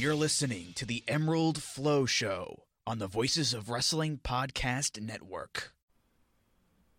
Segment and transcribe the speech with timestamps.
[0.00, 5.72] You're listening to the Emerald Flow Show on the Voices of Wrestling Podcast Network.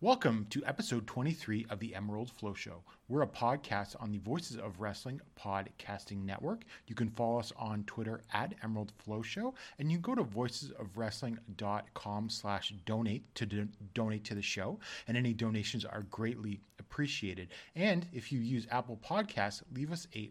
[0.02, 2.84] Welcome to episode 23 of the Emerald Flow Show.
[3.08, 6.64] We're a podcast on the Voices of Wrestling Podcasting Network.
[6.88, 10.28] You can follow us on Twitter at Emerald Flow Show, and you can go to
[10.28, 14.78] voicesofwrestling.com slash donate to do- donate to the show,
[15.08, 17.48] and any donations are greatly appreciated.
[17.74, 20.28] And if you use Apple Podcasts, leave us a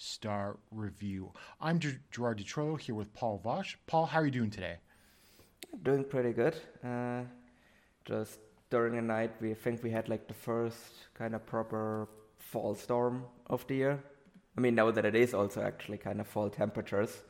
[0.00, 1.30] five-star review.
[1.60, 3.76] I'm Ger- Gerard DeTrollo here with Paul Vosh.
[3.86, 4.76] Paul, how are you doing today?
[5.82, 6.56] Doing pretty good.
[6.82, 7.22] Uh,
[8.06, 8.38] just
[8.70, 13.24] during the night, we think we had like the first kind of proper fall storm
[13.48, 14.02] of the year.
[14.56, 17.22] I mean, now that it is also actually kind of fall temperatures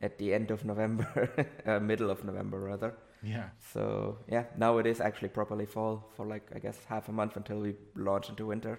[0.00, 2.94] at the end of November, uh, middle of November rather.
[3.22, 3.48] Yeah.
[3.72, 7.36] So yeah, now it is actually properly fall for like I guess half a month
[7.36, 8.78] until we launch into winter.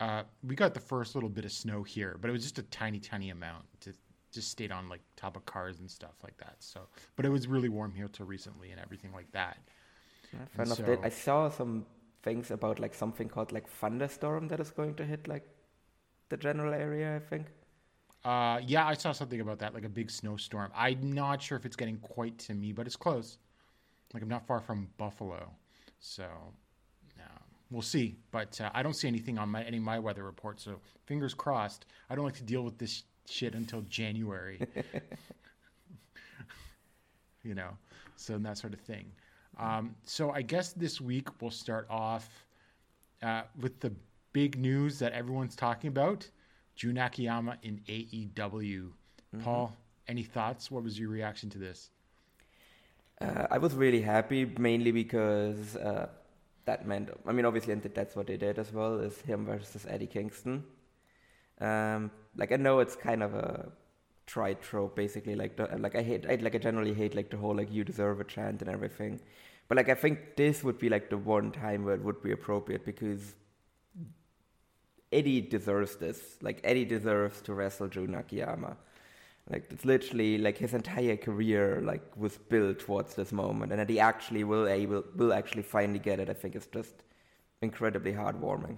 [0.00, 2.62] Uh, we got the first little bit of snow here, but it was just a
[2.64, 3.64] tiny, tiny amount.
[3.82, 3.92] To
[4.32, 6.56] just stayed on like top of cars and stuff like that.
[6.58, 6.80] So,
[7.16, 9.58] but it was really warm here till recently and everything like that.
[10.32, 10.78] Yeah, fair enough.
[10.78, 11.86] so- I saw some
[12.22, 15.46] things about like something called like thunderstorm that is going to hit like
[16.30, 17.16] the general area.
[17.16, 17.46] I think.
[18.24, 20.70] Uh, yeah, I saw something about that, like a big snowstorm.
[20.76, 23.38] I'm not sure if it's getting quite to me, but it's close.
[24.14, 25.50] Like I'm not far from Buffalo,
[25.98, 26.24] so
[27.72, 28.16] we'll see.
[28.30, 31.34] But uh, I don't see anything on my any of my weather report, So fingers
[31.34, 31.86] crossed.
[32.10, 34.60] I don't like to deal with this shit until January.
[37.42, 37.70] you know,
[38.16, 39.10] so and that sort of thing.
[39.58, 42.28] Um, so I guess this week we'll start off
[43.22, 43.92] uh, with the
[44.32, 46.28] big news that everyone's talking about:
[46.76, 48.90] Jun Akiyama in AEW.
[49.42, 49.74] Paul,
[50.08, 50.70] any thoughts?
[50.70, 51.90] What was your reaction to this?
[53.20, 56.08] Uh, I was really happy, mainly because uh,
[56.64, 57.10] that meant.
[57.26, 58.98] I mean, obviously, and that's what they did as well.
[58.98, 60.64] Is him versus Eddie Kingston.
[61.60, 63.70] Um, like I know it's kind of a
[64.26, 65.34] tried trope, basically.
[65.34, 67.84] Like, the, like I hate, I, like I generally hate like the whole like you
[67.84, 69.20] deserve a chant and everything.
[69.68, 72.32] But like I think this would be like the one time where it would be
[72.32, 73.34] appropriate because
[75.12, 76.36] Eddie deserves this.
[76.40, 78.76] Like Eddie deserves to wrestle Jun Akiyama.
[79.50, 83.90] Like it's literally like his entire career like was built towards this moment, and that
[83.90, 86.30] he actually will able will actually finally get it.
[86.30, 86.94] I think it's just
[87.60, 88.76] incredibly heartwarming.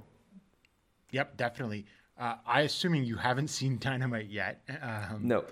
[1.11, 1.87] Yep, definitely.
[2.19, 4.63] Uh, I assuming you haven't seen Dynamite yet.
[4.83, 5.45] Um, No,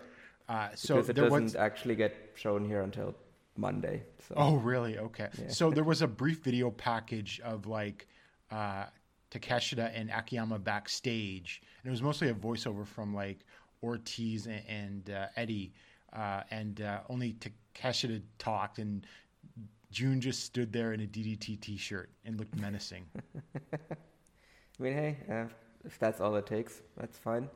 [0.49, 1.56] Uh, so because it there doesn't was.
[1.56, 3.15] actually get shown here until
[3.56, 4.03] Monday.
[4.29, 4.99] So Oh, really?
[4.99, 5.29] Okay.
[5.49, 8.06] So there was a brief video package of like
[8.50, 8.87] uh,
[9.31, 13.41] Takeshita and Akiyama backstage, and it was mostly a voiceover from like
[13.82, 15.73] Ortiz and, and uh, Eddie,
[16.12, 17.37] uh, and uh, only
[17.75, 19.06] Takeshita talked, and
[19.90, 23.05] Jun just stood there in a DDT T-shirt and looked menacing.
[23.75, 25.44] I mean, hey, uh,
[25.84, 27.49] if that's all it takes, that's fine.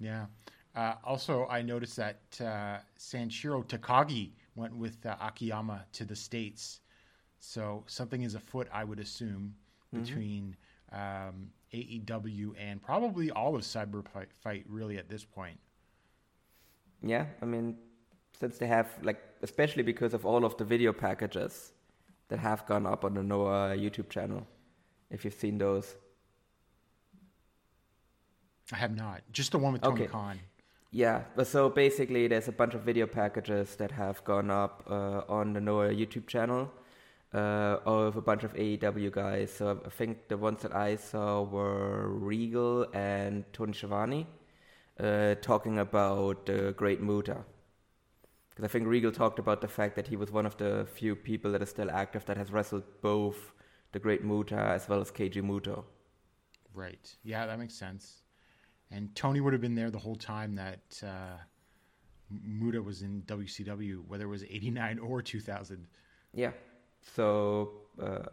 [0.00, 0.26] Yeah.
[0.74, 6.80] Uh, also, I noticed that uh, Sanshiro Takagi went with uh, Akiyama to the States.
[7.40, 9.54] So something is afoot, I would assume,
[9.92, 10.56] between
[10.92, 15.58] um, AEW and probably all of Cyber Fight, Fight, really, at this point.
[17.02, 17.76] Yeah, I mean,
[18.38, 21.72] since they have like, especially because of all of the video packages
[22.28, 24.46] that have gone up on the Noah YouTube channel,
[25.10, 25.94] if you've seen those.
[28.72, 29.22] I have not.
[29.32, 30.10] Just the one with Tony Okay.
[30.10, 30.40] Khan.
[30.90, 35.22] Yeah, but so basically, there's a bunch of video packages that have gone up uh,
[35.28, 36.70] on the Noah YouTube channel
[37.34, 39.52] uh, of a bunch of AEW guys.
[39.52, 44.26] So I think the ones that I saw were Regal and Tony Schiavone
[44.98, 47.44] uh, talking about the Great Muta.
[48.50, 51.14] Because I think Regal talked about the fact that he was one of the few
[51.14, 53.52] people that is still active that has wrestled both
[53.92, 55.84] the Great Muta as well as Keiji Muto.
[56.72, 57.14] Right.
[57.22, 58.22] Yeah, that makes sense.
[58.90, 61.38] And Tony would have been there the whole time that uh,
[62.30, 65.86] Muta was in WCW, whether it was 89 or 2000.
[66.32, 66.52] Yeah.
[67.14, 67.72] So
[68.02, 68.24] uh,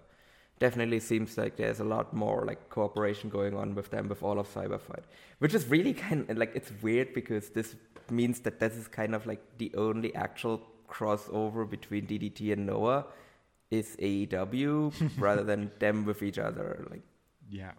[0.60, 4.40] definitely seems like there's a lot more like cooperation going on with them with all
[4.40, 5.04] of Cyberfight,
[5.40, 7.76] which is really kind of like it's weird because this
[8.10, 13.06] means that this is kind of like the only actual crossover between DDT and Noah
[13.72, 16.86] is AEW rather than them with each other.
[16.90, 17.04] Like
[17.50, 17.72] Yeah.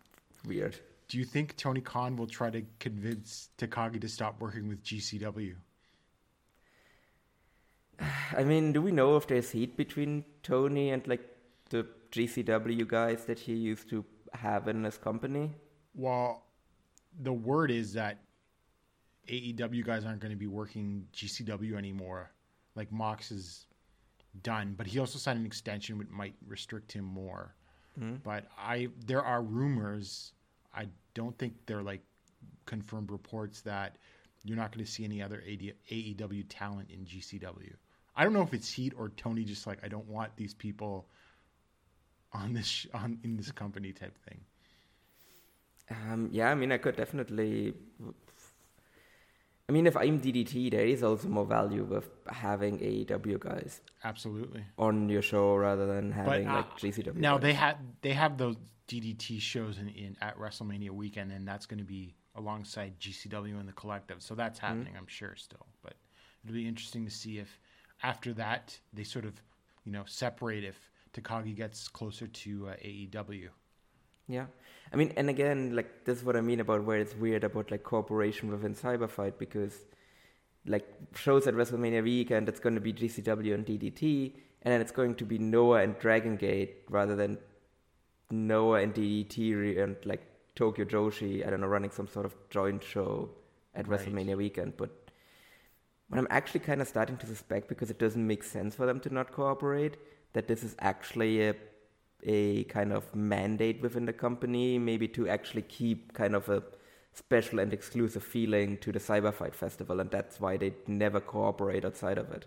[0.47, 0.77] weird.
[1.09, 5.55] Do you think Tony Khan will try to convince Takagi to stop working with GCW?
[8.37, 11.25] I mean, do we know if there's heat between Tony and like
[11.71, 15.53] the GCW guys that he used to have in his company?
[15.95, 16.45] Well,
[17.21, 18.19] the word is that
[19.29, 22.31] AEW guys aren't going to be working GCW anymore.
[22.75, 23.67] Like Mox is
[24.43, 27.55] done, but he also signed an extension which might restrict him more.
[27.99, 28.17] Hmm.
[28.23, 30.33] But I there are rumors.
[30.75, 32.03] I don't think they're like
[32.67, 33.97] confirmed reports that
[34.45, 37.73] you're not going to see any other AD, AEW talent in GCW.
[38.17, 41.09] I don't know if it's Heat or Tony just like I don't want these people
[42.33, 44.41] on this sh- on in this company type thing.
[45.91, 47.75] Um, yeah, I mean, I could definitely.
[49.69, 54.65] I mean, if I'm DDT, there is also more value with having AEW guys Absolutely.
[54.79, 57.17] on your show rather than having uh, like GCW.
[57.17, 57.43] Now guys.
[57.43, 58.57] they had they have those
[58.89, 63.69] DDT shows in, in at WrestleMania weekend, and that's going to be alongside GCW and
[63.69, 64.23] the Collective.
[64.23, 64.67] So that's Mm-hmm.
[64.67, 65.67] happening, I'm sure, still.
[65.83, 65.95] But
[66.45, 67.59] it'll be interesting to see if
[68.03, 69.41] after that they sort of
[69.85, 73.49] you know separate if Takagi gets closer to uh, AEW.
[74.27, 74.47] Yeah,
[74.93, 77.71] I mean, and again, like this is what I mean about where it's weird about
[77.71, 79.85] like cooperation within Cyberfight because,
[80.67, 84.33] like shows at WrestleMania weekend, it's going to be GCW and DDT,
[84.63, 87.39] and then it's going to be Noah and Dragon Gate rather than
[88.31, 90.23] Noah and DDT and like
[90.55, 91.47] Tokyo Joshi.
[91.47, 93.29] I don't know, running some sort of joint show
[93.75, 94.01] at Right.
[94.01, 95.04] WrestleMania weekend, but.
[96.09, 99.01] What I'm actually kind of starting to suspect because it doesn't make sense for them
[99.01, 99.97] to not cooperate,
[100.33, 101.55] that this is actually a
[102.27, 106.63] a kind of mandate within the company, maybe to actually keep kind of a
[107.13, 112.17] special and exclusive feeling to the Cyberfight Festival, and that's why they never cooperate outside
[112.17, 112.47] of it.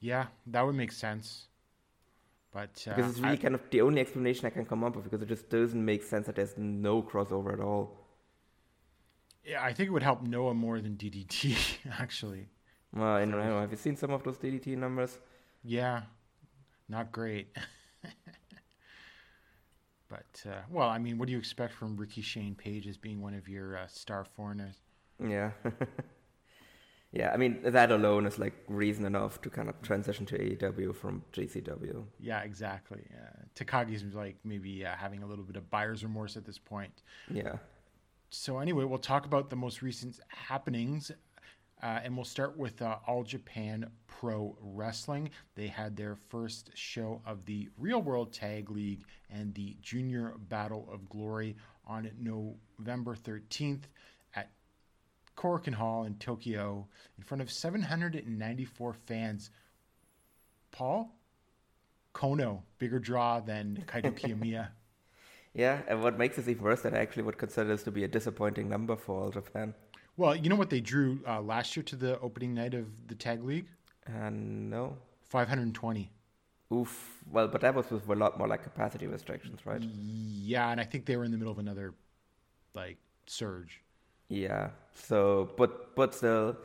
[0.00, 1.48] Yeah, that would make sense.
[2.52, 4.94] But uh, Because it's really I- kind of the only explanation I can come up
[4.96, 8.05] with, because it just doesn't make sense that there's no crossover at all.
[9.46, 11.56] Yeah, I think it would help Noah more than DDT
[12.00, 12.48] actually.
[12.92, 13.60] Well, I don't know.
[13.60, 15.18] Have you seen some of those DDT numbers?
[15.62, 16.02] Yeah,
[16.88, 17.54] not great.
[20.08, 23.20] but uh, well, I mean, what do you expect from Ricky Shane Page as being
[23.20, 24.76] one of your uh, star foreigners?
[25.22, 25.50] Yeah.
[27.12, 30.94] yeah, I mean, that alone is like reason enough to kind of transition to AEW
[30.94, 32.04] from GCW.
[32.18, 33.02] Yeah, exactly.
[33.12, 37.02] Uh, Takagi's like maybe uh, having a little bit of buyer's remorse at this point.
[37.30, 37.56] Yeah.
[38.30, 41.10] So anyway, we'll talk about the most recent happenings,
[41.82, 45.30] uh, and we'll start with uh, All Japan Pro Wrestling.
[45.54, 50.88] They had their first show of the Real World Tag League and the Junior Battle
[50.92, 51.56] of Glory
[51.86, 53.82] on November 13th
[54.34, 54.50] at
[55.36, 59.50] Korakuen Hall in Tokyo in front of 794 fans.
[60.72, 61.14] Paul
[62.12, 64.68] Kono, bigger draw than Kaito Kiyomiya.
[65.56, 68.04] Yeah, and what makes this even worse that I actually would consider this to be
[68.04, 69.72] a disappointing number for All Japan.
[70.18, 73.14] Well, you know what they drew uh, last year to the opening night of the
[73.14, 73.66] tag league?
[74.06, 74.98] And no.
[75.24, 76.10] 520.
[76.74, 77.22] Oof.
[77.30, 79.80] Well, but that was with a lot more like capacity restrictions, right?
[79.80, 81.94] Yeah, and I think they were in the middle of another
[82.74, 83.80] like surge.
[84.28, 84.70] Yeah.
[84.94, 86.56] So, but but still,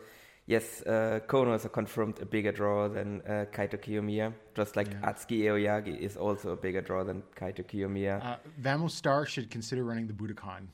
[0.47, 4.33] yes, uh, Kono is a confirmed a bigger draw than uh, Kaito Kiyomiya.
[4.55, 5.11] Just like Yeah.
[5.11, 8.23] Atsuki Aoyagi is also a bigger draw than Kaito Kiyomiya.
[8.23, 10.67] Uh, Vamos Star should consider running the Budokan.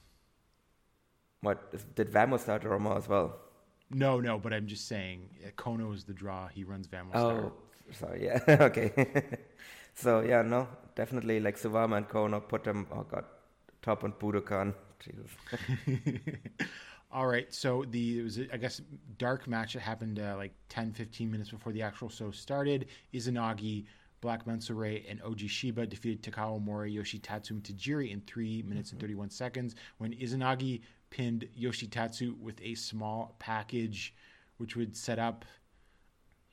[1.41, 3.35] what is- did Vamos start a Roma as well?
[3.89, 6.47] No, no, but I'm just saying uh, Kono is the draw.
[6.47, 7.45] He runs Vamos Star.
[7.45, 7.53] Oh,
[7.91, 8.25] sorry.
[8.25, 8.39] Yeah.
[8.69, 8.91] okay.
[9.93, 12.87] so yeah, no, definitely like Suwama and Kono put them.
[12.91, 13.25] Oh god,
[13.81, 14.73] top on Budokan.
[14.99, 15.29] Jesus.
[17.09, 18.81] All right, so the it was I guess
[19.17, 22.87] dark match that happened uh, like 10, 15 minutes before the actual show started.
[23.13, 23.85] Izanagi,
[24.19, 28.99] Black Menso-re, and Oji Shiba defeated Takao Omori, Yoshitatsu, and Tajiri in three minutes and
[28.99, 29.75] 31 seconds.
[29.99, 34.13] When Izanagi pinned Yoshitatsu with a small package,
[34.57, 35.45] which would set up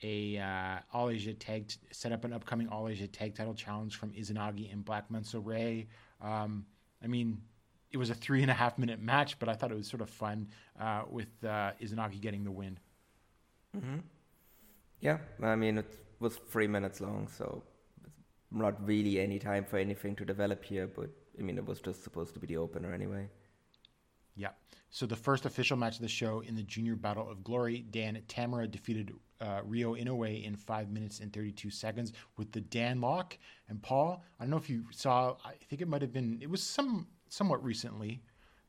[0.05, 4.13] a uh, All Asia tag set up an upcoming All Asia tag title challenge from
[4.13, 5.89] Izanagi and Black Menso-re.
[6.21, 6.65] Um,
[7.03, 7.41] I mean,
[7.95, 10.03] it was a three and a half minute match, but I thought it was sort
[10.03, 10.49] of fun
[10.81, 12.77] uh, with uh, Izanagi getting the win.
[13.73, 13.99] Hmm.
[15.01, 17.63] Yeah, I mean it was three minutes long, so
[18.51, 20.89] not really any time for anything to develop here.
[20.89, 23.29] But I mean, it was just supposed to be the opener anyway.
[24.35, 24.51] Yeah.
[24.91, 28.21] So the first official match of the show in the Junior Battle of Glory, Dan
[28.29, 33.37] Tamura defeated uh, Ryo Inoue in five minutes and 32 seconds with the Dan lock.
[33.69, 36.49] And Paul, I don't know if you saw, I think it might have been, it
[36.49, 38.23] was some somewhat recently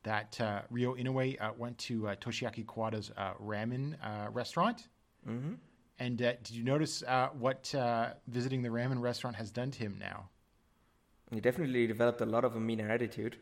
[0.04, 4.88] that uh, Ryo Inoue uh, went to uh, Toshiaki Kawada's uh, ramen uh, restaurant.
[5.28, 5.54] Mm-hmm.
[6.00, 9.80] And uh, did you notice uh, what uh, visiting the ramen restaurant has done to
[9.80, 10.30] him now?
[11.32, 13.38] He definitely developed a lot of a meaner attitude.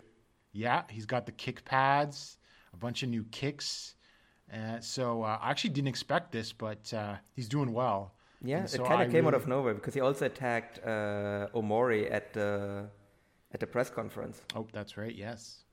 [0.53, 2.37] Yeah, he's got the kick pads,
[2.73, 3.95] a bunch of new kicks.
[4.53, 8.13] Uh, so uh, I actually didn't expect this, but uh, he's doing well.
[8.45, 12.11] Yeah, so it kind of came out of nowhere because he also attacked uh, Omori
[12.11, 12.89] at the
[13.53, 14.41] at the press conference.
[14.55, 15.13] Oh, that's right.
[15.13, 15.63] Yes.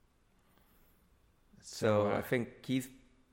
[1.62, 2.88] So, uh, I think he's.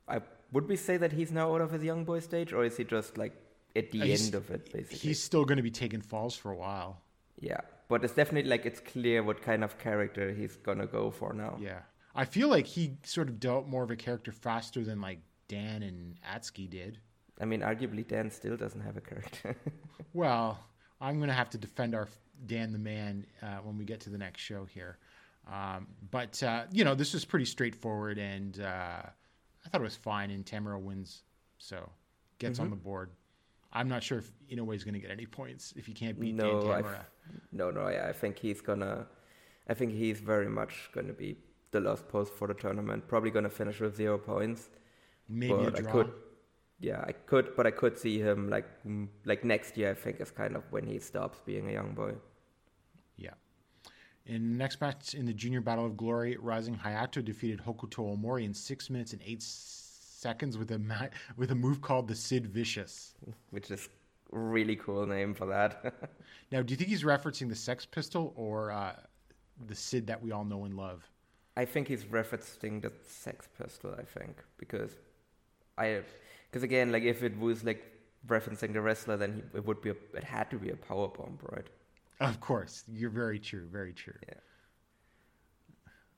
[0.07, 2.77] I would we say that he's now out of his young boy stage, or is
[2.77, 3.33] he just like
[3.75, 4.97] at the end of it, basically?
[4.97, 7.01] he's still going to be taking falls for a while.
[7.39, 11.33] Yeah, but it's definitely like it's clear what kind of character he's gonna go for
[11.33, 11.57] now.
[11.61, 11.79] Yeah,
[12.15, 15.83] I feel like he sort of dealt more of a character faster than like Dan
[15.83, 16.99] and Atsuki did.
[17.39, 19.55] I mean, arguably Dan still doesn't have a character.
[20.13, 20.57] Well,
[20.99, 22.07] I'm going to have to defend our
[22.45, 24.97] Dan the Man uh, when we get to the next show here.
[25.51, 29.95] Um, but, uh, you know, this was pretty straightforward, and uh, I thought it was
[29.95, 31.23] fine, and Tamura wins,
[31.57, 31.89] so
[32.39, 33.09] gets on the board.
[33.73, 36.47] I'm not sure if Inoue's going to get any points if he can't beat Dan
[36.47, 37.05] no, I Tamura.
[37.51, 37.81] no, no.
[37.81, 39.05] I, I think he's gonna.
[39.69, 41.37] I think he's very much gonna be
[41.71, 43.07] the last post for the tournament.
[43.07, 44.69] Probably gonna finish with zero points.
[45.27, 45.91] Maybe a but I draw.
[45.91, 46.11] could.
[46.79, 48.67] Yeah, I could, but I could see him like
[49.25, 49.91] like next year.
[49.91, 52.13] I think is kind of when he stops being a young boy.
[54.27, 58.43] In the next match in the Junior Battle of Glory, Rising Hayato defeated Hokuto Omori
[58.43, 61.07] in six minutes and eight seconds with a ma-
[61.37, 63.13] with a move called the Sid Vicious.
[63.51, 63.87] which is
[64.31, 66.11] really cool name for that.
[66.51, 68.93] Now, do you think he's referencing the Sex Pistol or uh,
[69.67, 71.03] the Sid that we all know and love?
[71.57, 73.93] I think he's referencing the Sex Pistol.
[73.97, 74.91] I think because
[75.77, 76.03] I
[76.49, 77.83] because again, like if it was like
[78.27, 81.07] referencing the wrestler, then he, it would be a, it had to be a power
[81.09, 81.67] bomb, right?
[82.19, 84.15] Of course, you're very true, very true.
[84.27, 84.33] Yeah.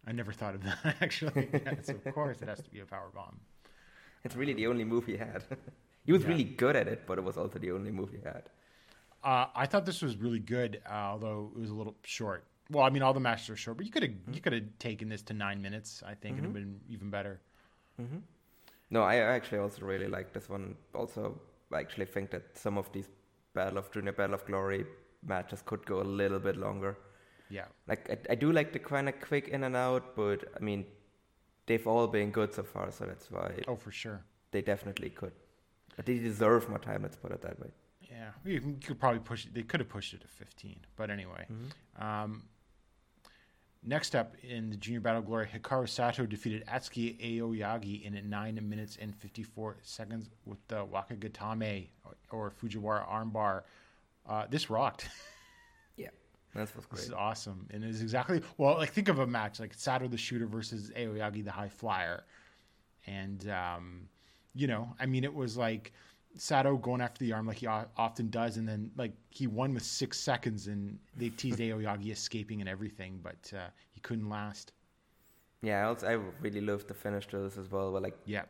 [0.08, 1.50] I never thought of that actually.
[1.54, 3.40] yes, of course, it has to be a power bomb.
[4.24, 5.44] It's really the only move he had.
[6.06, 6.30] he was Yeah.
[6.30, 8.50] really good at it, but it was also the only move he had.
[9.24, 12.46] Uh, I thought this was really good, uh, although it was a little short.
[12.72, 14.64] Well, I mean, all the matches are short, but you could have you could have
[14.80, 16.04] taken this to nine minutes.
[16.06, 17.42] I think it'd have been even better.
[18.92, 20.76] No, I I actually also really like this one.
[20.94, 21.38] Also,
[21.74, 23.10] I actually think that some of these
[23.54, 24.86] Battle of Junior Battle of Glory
[25.26, 26.98] matches could go a little bit longer.
[27.50, 30.60] Yeah, Like I, I do like the kind of quick in and out, but I
[30.64, 30.86] mean,
[31.66, 34.24] they've all been good so far, so that's why oh for sure.
[34.52, 35.32] they definitely could.
[35.96, 37.02] But They deserve more time.
[37.02, 37.70] Let's put it that way.
[38.10, 39.54] Yeah, you could probably push it.
[39.54, 41.46] They could have pushed it to 15, but anyway.
[42.00, 42.44] Um,
[43.84, 48.98] next up in the Junior Battle Glory, Hikaru Sato defeated Atsuki Aoyagi in 9 minutes
[49.00, 51.88] and 54 seconds with the Wakigatame
[52.32, 53.64] or Fujiwara armbar.
[54.30, 55.10] Uh, this rocked.
[55.98, 56.10] Yeah,
[56.56, 57.08] that was This great.
[57.08, 58.76] is awesome, and it's exactly well.
[58.78, 62.24] Like think of a match like Sato the shooter versus Aoyagi the high flyer,
[63.08, 64.10] and um,
[64.56, 65.94] you know, I mean, it was like
[66.36, 69.74] Sato going after the arm like he o- often does, and then like he won
[69.74, 74.74] with six seconds, and they teased Aoyagi escaping and everything, but uh, he couldn't last.
[75.62, 77.92] Yeah, I also I really love the finish to this as well.
[77.92, 78.46] But like Yeah,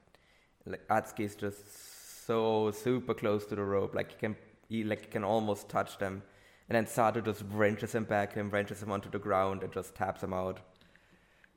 [0.65, 3.95] like Atsuki is just so super close to the rope.
[3.95, 4.35] Like he can
[4.69, 6.21] he like can almost touch them,
[6.69, 9.95] and then Sato just wrenches him back, him wrenches him onto the ground, and just
[9.95, 10.59] taps him out.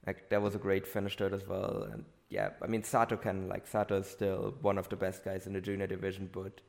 [0.06, 1.86] Like that was a great finish to it as well.
[1.92, 5.46] And yeah, I mean Sato can like Sato is still one of the best guys
[5.46, 6.60] in the junior division, but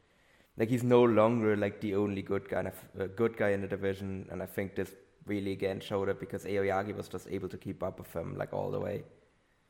[0.58, 4.28] like he's no longer like the only good guy, uh, good guy in the division.
[4.30, 4.94] And I think this
[5.26, 8.54] really again showed it because Aoyagi was just able to keep up with him like
[8.54, 9.04] all the way.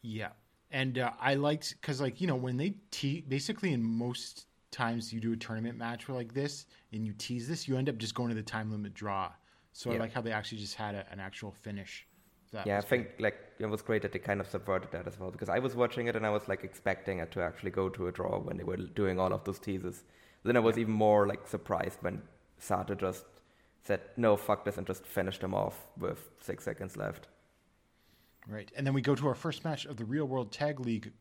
[0.01, 0.29] Yeah,
[0.71, 5.13] and uh, I liked because like you know when they te- basically in most times
[5.13, 8.15] you do a tournament match like this and you tease this, you end up just
[8.15, 9.31] going to the time limit draw.
[9.71, 12.05] So I like how they actually just had a, an actual finish.
[12.51, 15.19] That yeah, I think like it was great that they kind of subverted that as
[15.19, 17.89] well because I was watching it and I was like expecting it to actually go
[17.89, 20.03] to a draw when they were doing all of those teases.
[20.43, 22.21] Then I was even more like surprised when
[22.59, 23.25] Sato just
[23.83, 27.27] said no, fuck this, and just finished him off with six seconds left.
[28.47, 28.71] Right.
[28.75, 31.11] And then we go to our first match of the Real World Tag League.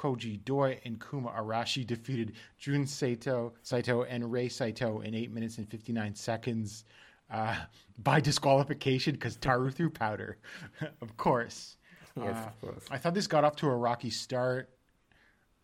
[0.00, 5.58] Koji Doi and Kuma Arashi defeated Jun Saito, Saito and Rei Saito in 8 minutes
[5.58, 6.84] and 59 seconds
[7.30, 7.54] uh,
[7.98, 10.38] by disqualification because Taru threw powder.
[11.02, 11.76] of course.
[12.16, 12.84] Yes, Uh, of course.
[12.90, 14.70] I thought this got off to a rocky start.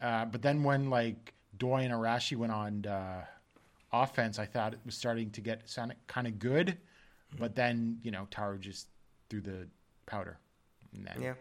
[0.02, 3.24] Uh, but then when like Doi and Arashi went on uh,
[3.90, 5.74] offense, I thought it was starting to get
[6.06, 6.76] kind of good.
[7.38, 8.88] But then, you know, Taru just
[9.30, 9.66] threw the
[10.04, 10.38] powder.
[10.94, 11.34] And then Yeah,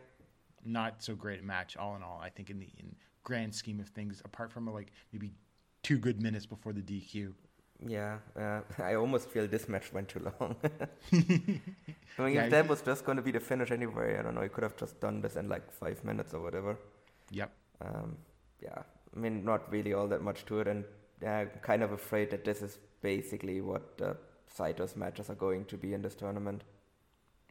[0.65, 2.19] not so great a match all in all.
[2.23, 5.31] I think in the in grand scheme of things, apart from like maybe
[5.83, 7.33] two good minutes before the DQ.
[7.85, 8.17] yeah.
[8.35, 10.55] Uh, I almost feel this match went too long.
[12.17, 14.35] I mean, Yeah, if that was just going to be the finish anyway, I don't
[14.35, 14.43] know.
[14.43, 16.77] You could have just done this in like five minutes or whatever.
[17.31, 17.51] Yep.
[17.81, 18.17] um,
[18.61, 18.83] yeah,
[19.15, 20.85] I mean, not really all that much to it, and
[21.21, 24.13] yeah, I'm kind of afraid that this is basically what uh,
[24.47, 26.63] Saito's matches are going to be in this tournament.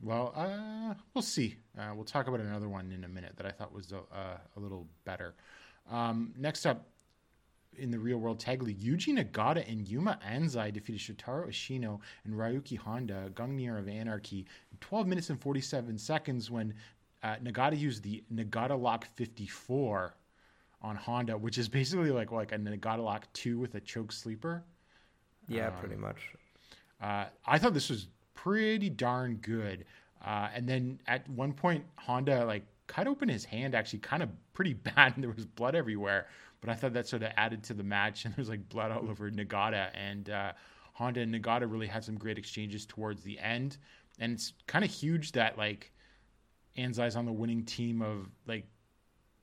[0.04, 1.56] Well, uh, we'll see.
[1.78, 4.36] Uh, we'll talk about another one in a minute that I thought was a, uh,
[4.54, 5.34] a little better.
[5.90, 6.86] Um, next up
[7.78, 12.34] in the real world tag league, Yuji Nagata and Yuma Anzai defeated Shotaro Ashino and
[12.34, 16.74] Ryuki Honda, Gungnir of Anarchy, in 12 minutes and 47 seconds when
[17.22, 20.14] uh, Nagata used the Nagata Lock 54
[20.82, 24.62] on Honda, which is basically like like a Nagata Lock 2 with a choke sleeper.
[25.48, 26.18] Yeah, Um, pretty much.
[27.00, 28.08] Uh, I thought this was
[28.44, 29.86] pretty darn good.
[30.24, 34.28] Uh, and then at one point, Honda like cut open his hand, actually kind of
[34.52, 36.26] pretty bad, and there was blood everywhere.
[36.60, 38.90] But I thought that sort of added to the match, and there was like blood
[38.90, 39.88] all over Nagata.
[39.94, 40.52] And uh,
[40.92, 43.78] Honda and Nagata really had some great exchanges towards the end.
[44.18, 45.90] And it's kind of huge that like
[46.76, 48.66] Anzai's on the winning team of like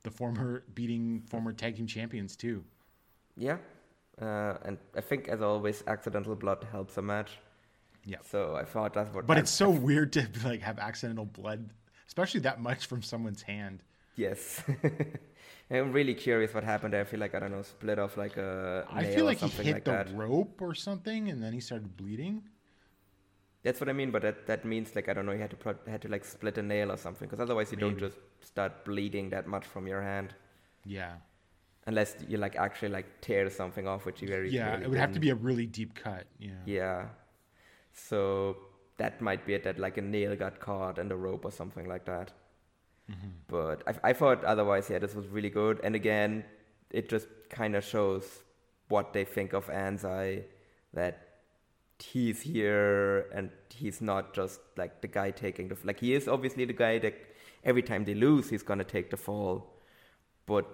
[0.04, 2.64] the former beating former tag team champions too.
[3.36, 3.58] Yeah,
[4.20, 7.38] uh, and I think as always, accidental blood helps a match.
[8.04, 8.18] Yeah.
[8.28, 9.26] So I thought that's what.
[9.26, 11.70] But I- it's so weird to like have accidental blood,
[12.06, 13.82] especially that much from someone's hand.
[14.16, 14.62] yes.
[15.70, 17.00] I'm really curious what happened there.
[17.00, 19.48] I feel like I don't know, split off like a I nail feel like he
[19.48, 20.14] hit like the that.
[20.14, 22.42] rope or something, and then he started bleeding.
[23.62, 25.56] That's what I mean, but that, that means like I don't know, you had to
[25.56, 28.84] pro- had to like split a nail or something, because otherwise you don't just start
[28.84, 30.34] bleeding that much from your hand,
[30.84, 31.12] Yeah,
[31.86, 34.78] unless you like actually like tear something off, which you very yeah.
[34.78, 36.24] It would have to be a really deep cut.
[36.38, 36.50] Yeah.
[36.66, 37.06] Yeah,
[37.92, 38.56] so
[38.96, 39.64] that might be it.
[39.64, 42.32] That like a nail got caught in the rope or something like that.
[43.10, 43.28] Mm-hmm.
[43.48, 45.80] But I, I thought otherwise, yeah, this was really good.
[45.82, 46.44] And again,
[46.90, 48.44] it just kind of shows
[48.88, 50.44] what they think of Anzai,
[50.92, 51.28] that
[51.98, 56.64] he's here and he's not just like the guy taking the like he is obviously
[56.64, 57.14] the guy that
[57.64, 59.72] every time they lose he's gonna take the fall,
[60.46, 60.66] but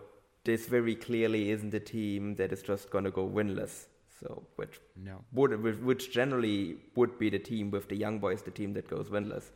[0.44, 3.86] this very clearly isn't a team that is just gonna go winless.
[4.20, 5.24] So which No.
[5.32, 5.52] would
[5.84, 9.50] which- generally would be the team with the young boys, the team that goes winless.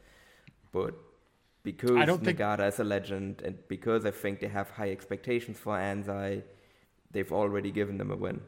[0.72, 0.94] But
[1.62, 4.90] because I don't think- Nagata is a legend, and because I think they have high
[4.90, 6.42] expectations for Anzai,
[7.11, 8.40] they've already given them a win.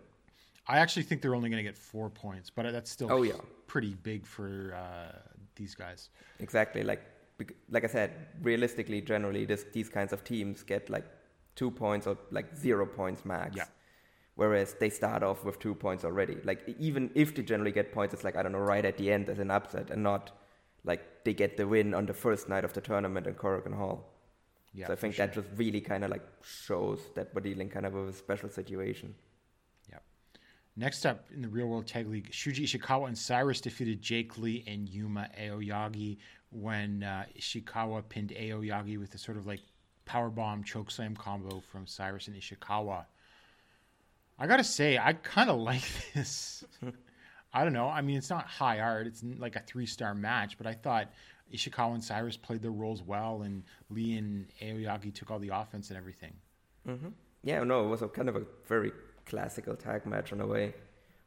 [0.66, 3.40] I actually think they're only going to get four points, but that's still Oh, yeah.
[3.66, 5.18] pretty big for uh,
[5.56, 6.10] these guys.
[6.38, 7.02] Exactly, like
[7.68, 8.10] like I said,
[8.42, 11.04] realistically, generally, this these kinds of teams get like
[11.56, 13.56] two points or like zero points max.
[13.56, 13.66] Yeah.
[14.36, 16.38] Whereas they start off with two points already.
[16.42, 19.12] Like even if they generally get points, it's like I don't know, right at the
[19.12, 20.32] end as an upset, and not
[20.84, 24.10] like they get the win on the first night of the tournament in Korakuen Hall.
[24.74, 25.26] Yeah, so I think sure.
[25.26, 28.48] that just really kind of like shows that we're dealing kind of with a special
[28.48, 29.14] situation.
[29.88, 29.98] Yeah.
[30.76, 34.64] Next up in the real world tag league, Shuji Ishikawa and Cyrus defeated Jake Lee
[34.66, 36.18] and Yuma Aoyagi
[36.50, 39.60] when uh, Ishikawa pinned Aoyagi with a sort of like
[40.06, 43.04] power bomb chokeslam combo from Cyrus and Ishikawa.
[44.38, 45.82] I gotta say, I kind of like
[46.14, 46.64] this.
[47.52, 47.88] I don't know.
[47.88, 49.06] I mean, it's not high art.
[49.06, 51.12] It's like a three star match, but I thought
[51.52, 55.90] Ishikawa and Cyrus played their roles well, and Lee and Aoyagi took all the offense
[55.90, 56.32] and everything.
[56.88, 57.08] Mm-hmm.
[57.44, 58.92] Yeah, no, it was a kind of a very
[59.26, 60.74] classical tag match in a way,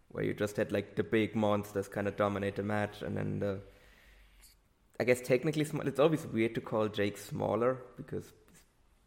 [0.10, 3.39] where you just had like the big monsters kind of dominate the match, and then
[3.39, 3.60] the.
[5.00, 8.63] I guess technically, it's always weird to call Jake smaller because he's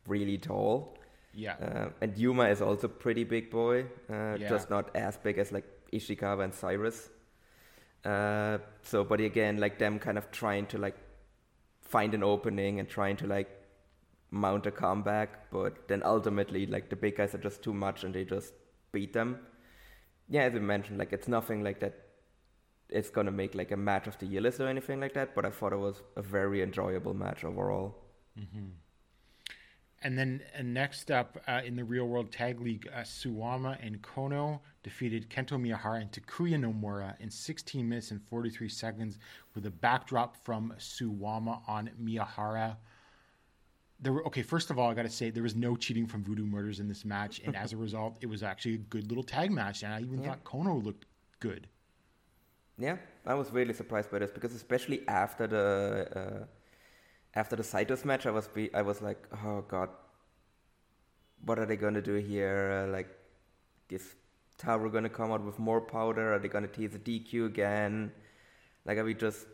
[0.07, 0.97] really tall.
[1.33, 1.55] Yeah.
[1.55, 4.49] Uh, and Yuma is also pretty big boy, uh, Yeah.
[4.49, 7.11] just not as big as like Ishikawa and Cyrus.
[8.05, 10.97] Uh, so, but again, like them kind of trying to like
[11.83, 13.49] find an opening and trying to like
[14.31, 18.15] mount a comeback, but then ultimately, like the big guys are just too much and
[18.15, 18.53] they just
[18.93, 19.39] beat them.
[20.29, 21.95] Yeah, as you mentioned, like it's nothing like that.
[22.89, 25.45] It's gonna make like a match of the year list or anything like that, but
[25.45, 27.97] I thought it was a very enjoyable match overall.
[30.03, 34.01] And then uh, next up uh, in the Real World Tag League, uh, Suwama and
[34.01, 39.19] Kono defeated Kento Miyahara and Takuya Nomura in 16 minutes and 43 seconds
[39.55, 42.77] with a backdrop from Suwama on Miyahara.
[44.03, 46.25] There were, okay, first of all, I got to say there was no cheating from
[46.25, 49.23] Voodoo Murders in this match, and as a result, it was actually a good little
[49.23, 50.29] tag match, and I even Yeah.
[50.31, 51.05] thought Kono looked
[51.41, 51.69] good.
[52.79, 56.45] Yeah, I was really surprised by this because especially after the uh,
[57.35, 59.91] after the Saitos match, I was be- I was like, oh god,
[61.45, 62.85] what are they gonna do here?
[62.85, 63.09] Uh, like,
[63.89, 64.15] is
[64.59, 66.35] Taru gonna come out with more powder?
[66.35, 68.13] Are they gonna tease a DQ again?
[68.85, 69.47] Like, are we just,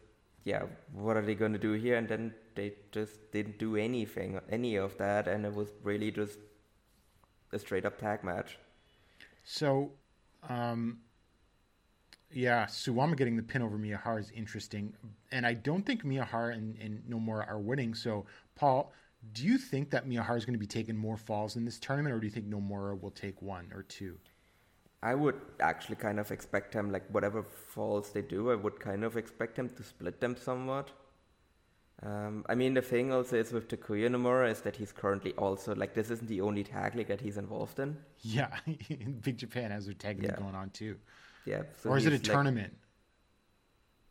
[0.45, 0.63] yeah,
[0.93, 1.97] what are they gonna do here?
[1.97, 6.39] And then they just didn't do anything, any of that, and it was really just
[7.53, 8.59] a straight up tag match.
[9.45, 9.93] So,
[10.49, 11.01] um,
[12.33, 14.93] yeah, Suwama getting the pin over Miyahara is interesting,
[15.33, 17.95] and I don't think Miyahara and, and Nomura are winning.
[17.95, 18.93] So, Paul,
[19.33, 22.15] do you think that Miyahara is going to be taking more falls in this tournament,
[22.15, 24.19] or do you think Nomura will take one or two?
[25.03, 29.05] I would actually kind of expect him, like whatever falls they do, I would kind
[29.05, 30.91] of expect him to split them somewhat.
[32.03, 35.75] Um, I mean, the thing also is with Takuya Nomura is that he's currently also
[35.75, 37.97] like this isn't the only tag league that he's involved in.
[38.21, 38.55] Yeah,
[39.23, 40.37] Big Japan has their tag league Yeah.
[40.43, 40.97] going on too,
[41.47, 42.75] Yeah, so or is it a like- tournament?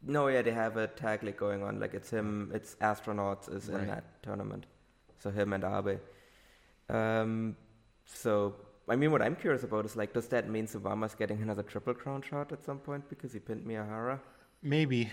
[0.08, 1.80] No, yeah, they have a tag league going on.
[1.80, 3.82] Like it's him, it's astronauts is Right.
[3.82, 4.66] in that tournament.
[5.20, 6.00] So him and Abe.
[6.90, 7.58] Um,
[8.06, 8.56] so
[8.88, 11.96] I mean, what I'm curious about is like, does that mean Suwama's getting another triple
[11.96, 14.20] crown shot at some point because he pinned Miyahara?
[14.62, 15.10] Maybe,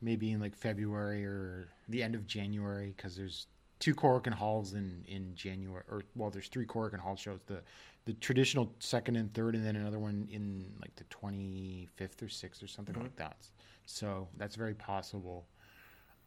[0.00, 3.46] maybe in like February or the end of January, because there's
[3.84, 7.40] two Korakuen Halls in in January, or well, there's three Korakuen Hall shows.
[7.52, 7.58] The
[8.06, 10.46] the traditional second and third, and then another one in
[10.82, 13.38] like the 25th or 6th or something like that.
[13.86, 15.46] So that's very possible.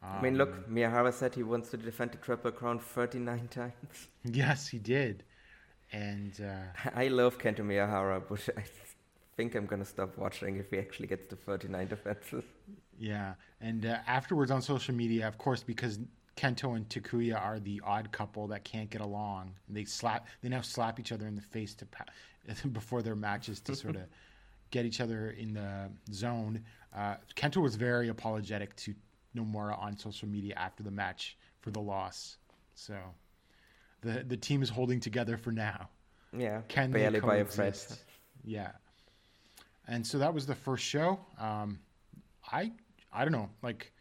[0.04, 4.08] I mean, Um, look, Miyahara said he wants to defend the triple crown 39 times.
[4.24, 5.24] Yes, he did,
[5.92, 8.64] and uh, I love Kento Miyahara, but I
[9.36, 12.44] think I'm gonna stop watching if he actually gets to 39 defenses.
[13.00, 16.00] Yeah, and uh, afterwards on social media, of course, because
[16.38, 19.54] Kento and Takuya are the odd couple that can't get along.
[19.68, 20.28] They slap.
[20.42, 22.06] They now slap each other in the face to pa-
[22.72, 24.04] before their matches to sort of
[24.72, 26.64] get each other in the zone.
[26.96, 28.94] Uh, Kento was very apologetic to
[29.36, 32.38] Nomura on social media after the match for the loss.
[32.76, 32.96] So
[34.02, 35.90] the the team is holding together for now.
[36.38, 37.78] Yeah, Can they barely by a thread.
[38.44, 38.72] Yeah.
[39.88, 41.20] And so that was the first show.
[41.40, 41.80] Um,
[42.52, 42.72] I
[43.12, 43.92] I don't know, like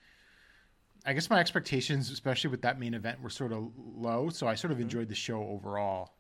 [1.06, 4.28] I guess my expectations, especially with that main event, were sort of low.
[4.30, 4.72] So I sort Mm-hmm.
[4.72, 6.10] of enjoyed the show overall.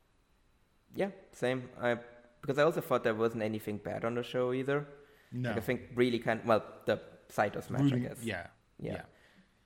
[0.94, 1.68] Yeah, same.
[1.82, 1.98] I
[2.40, 4.86] because I also thought there wasn't anything bad on the show either.
[5.32, 8.22] No, Like, I think really kind well the Saitos match, Rooting- I guess.
[8.22, 8.46] yeah,
[8.78, 8.92] Yeah.
[8.92, 9.02] yeah,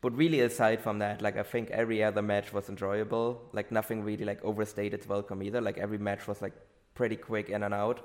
[0.01, 3.51] But really, aside from that, like I think every other match was enjoyable.
[3.53, 5.61] Like nothing really like overstayed its welcome either.
[5.61, 6.55] Like every match was like
[6.95, 7.99] pretty quick in and out.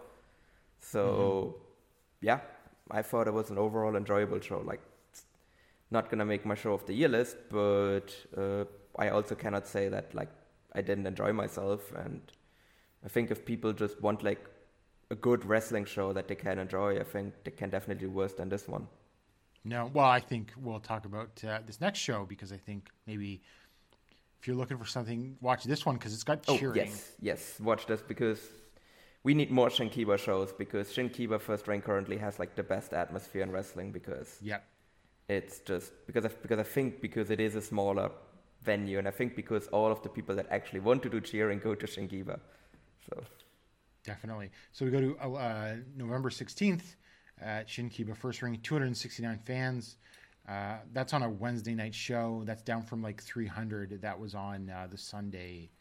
[0.82, 2.26] So Mm-hmm.
[2.30, 2.40] yeah,
[2.92, 4.60] I thought it was an overall enjoyable show.
[4.60, 4.82] Like
[5.92, 8.66] not gonna make my show of the year list, but uh,
[8.98, 10.30] I also cannot say that like
[10.74, 11.92] I didn't enjoy myself.
[11.96, 12.22] And
[13.04, 14.44] I think if people just want like
[15.12, 18.34] a good wrestling show that they can enjoy, I think they can definitely do worse
[18.34, 18.88] than this one.
[19.64, 23.42] No, well, I think we'll talk about uh, this next show because I think maybe
[24.40, 26.58] if you're looking for something, watch this one because it's got cheering.
[26.58, 26.88] Oh cheering.
[26.88, 27.60] yes, yes.
[27.60, 28.40] Watch this because
[29.24, 33.42] we need more Shinkiba shows because Shinkiba First Ring currently has like the best atmosphere
[33.42, 34.64] in wrestling because Yep.
[35.28, 38.12] It's just because I, because I think because it is a smaller
[38.64, 41.60] venue and I think because all of the people that actually want to do cheering
[41.60, 42.40] go to Shinkiba.
[43.10, 43.24] So
[44.06, 44.52] Definitely.
[44.72, 46.96] So we go to uh, November 16th
[47.42, 49.98] at Shinkiba First Ring, 269 fans.
[50.48, 52.44] Uh, that's on a Wednesday night show.
[52.46, 54.00] That's down from like 300.
[54.02, 55.72] That was on uh, the Sunday,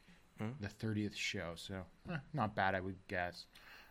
[0.60, 1.52] the 30th show.
[1.54, 1.74] So
[2.10, 3.44] eh, not bad, I would guess.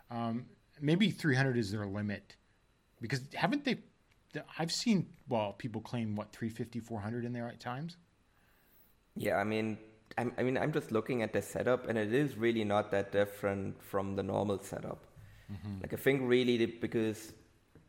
[0.10, 0.46] Um,
[0.82, 2.36] maybe 300 is their limit
[3.02, 3.78] because haven't they?
[4.58, 7.98] I've seen, well, people claim what, 350, 400 in there at times?
[9.16, 9.78] yeah, I mean.
[10.16, 13.12] I'm, I mean, I'm just looking at the setup, and it is really not that
[13.12, 15.08] different from the normal setup.
[15.82, 17.34] Like I think really the, because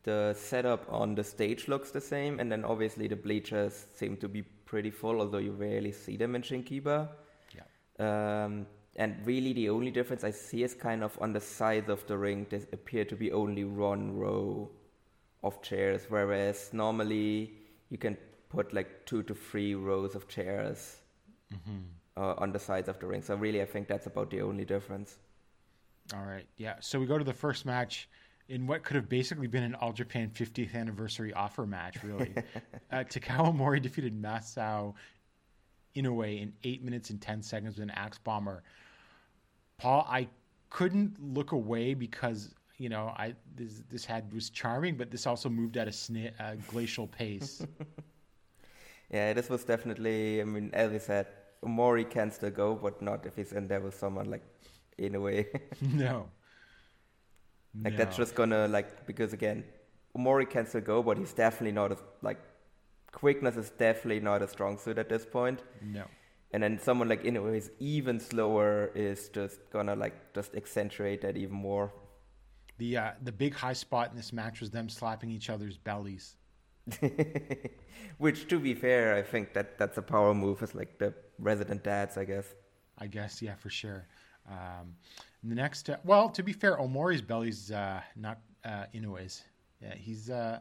[0.03, 4.29] the setup on the stage looks the same, and then obviously the bleachers seem to
[4.29, 7.09] be pretty full, although you rarely see them in Shinkiba.
[7.55, 8.45] Yeah.
[8.45, 12.07] Um, and really, the only difference I see is kind of on the sides of
[12.07, 12.47] the ring.
[12.49, 14.71] There appear to be only one row
[15.45, 17.53] of chairs, whereas normally
[17.91, 18.17] you can
[18.49, 20.97] put like two to three rows of chairs
[22.17, 23.23] uh, on the sides of the ring.
[23.23, 25.19] So really, I think that's about the only difference.
[26.13, 26.47] All right.
[26.57, 26.75] Yeah.
[26.81, 28.09] So we go to the first match
[28.49, 32.35] in what could have basically been an All Japan 50th anniversary offer match, really.
[32.93, 34.95] uh, Takao Omori defeated Masao
[35.97, 38.63] Inoue in 8 minutes and 10 seconds with an axe bomber.
[39.79, 40.29] Paul, I
[40.71, 45.49] couldn't look away because, you know, I this, this had was charming, but this also
[45.49, 47.65] moved at a sna- uh, glacial pace.
[49.15, 50.41] Yeah, this was definitely.
[50.41, 51.27] I mean, as we said,
[51.65, 54.43] Mori can still go, but not if he's in there with someone like
[54.99, 55.47] in a way.
[55.81, 56.29] no.
[57.83, 59.65] like that's just gonna like because again,
[60.17, 62.41] Mori can still go, but he's definitely not as like
[63.13, 65.61] quickness is definitely not a strong suit at this point.
[65.81, 66.05] No.
[66.53, 71.37] And then someone like Inoue is even slower is just gonna like just accentuate that
[71.37, 71.93] even more.
[72.79, 76.37] The uh, the big high spot in this match was them slapping each other's bellies.
[78.19, 80.63] Which, to be fair, I think that that's a power move.
[80.63, 82.47] It's like the resident dads, I guess.
[82.99, 84.07] I guess, yeah, for sure.
[84.49, 84.95] Um,
[85.43, 89.43] the next, uh, well, to be fair, Omori's belly's uh, not uh, Inoue's.
[89.81, 90.61] Yeah, he's, uh,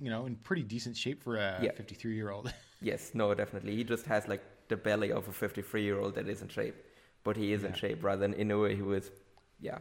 [0.00, 1.72] you know, in pretty decent shape for a Yeah.
[1.72, 2.52] 53 year old.
[2.84, 3.76] Yes, no, definitely.
[3.76, 6.74] He just has like the belly of a 53 year old that is in shape,
[7.22, 9.12] but he is in shape rather than Inoue, who is,
[9.60, 9.78] yeah,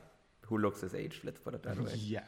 [0.52, 1.22] who looks his age.
[1.24, 1.94] Let's put it that way.
[1.96, 2.24] yeah.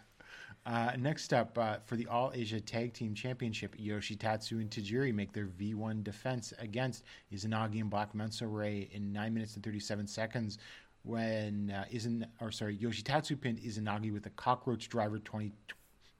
[0.66, 5.34] Uh, next up, uh, for the All Asia Tag Team Championship, Yoshitatsu and Tajiri make
[5.34, 10.58] their V1 defense against Izanagi and Black Menso-re in 9 minutes and 37 seconds
[11.04, 15.52] when uh, Izan, or sorry, Yoshitatsu pinned Izanagi with a cockroach driver 20,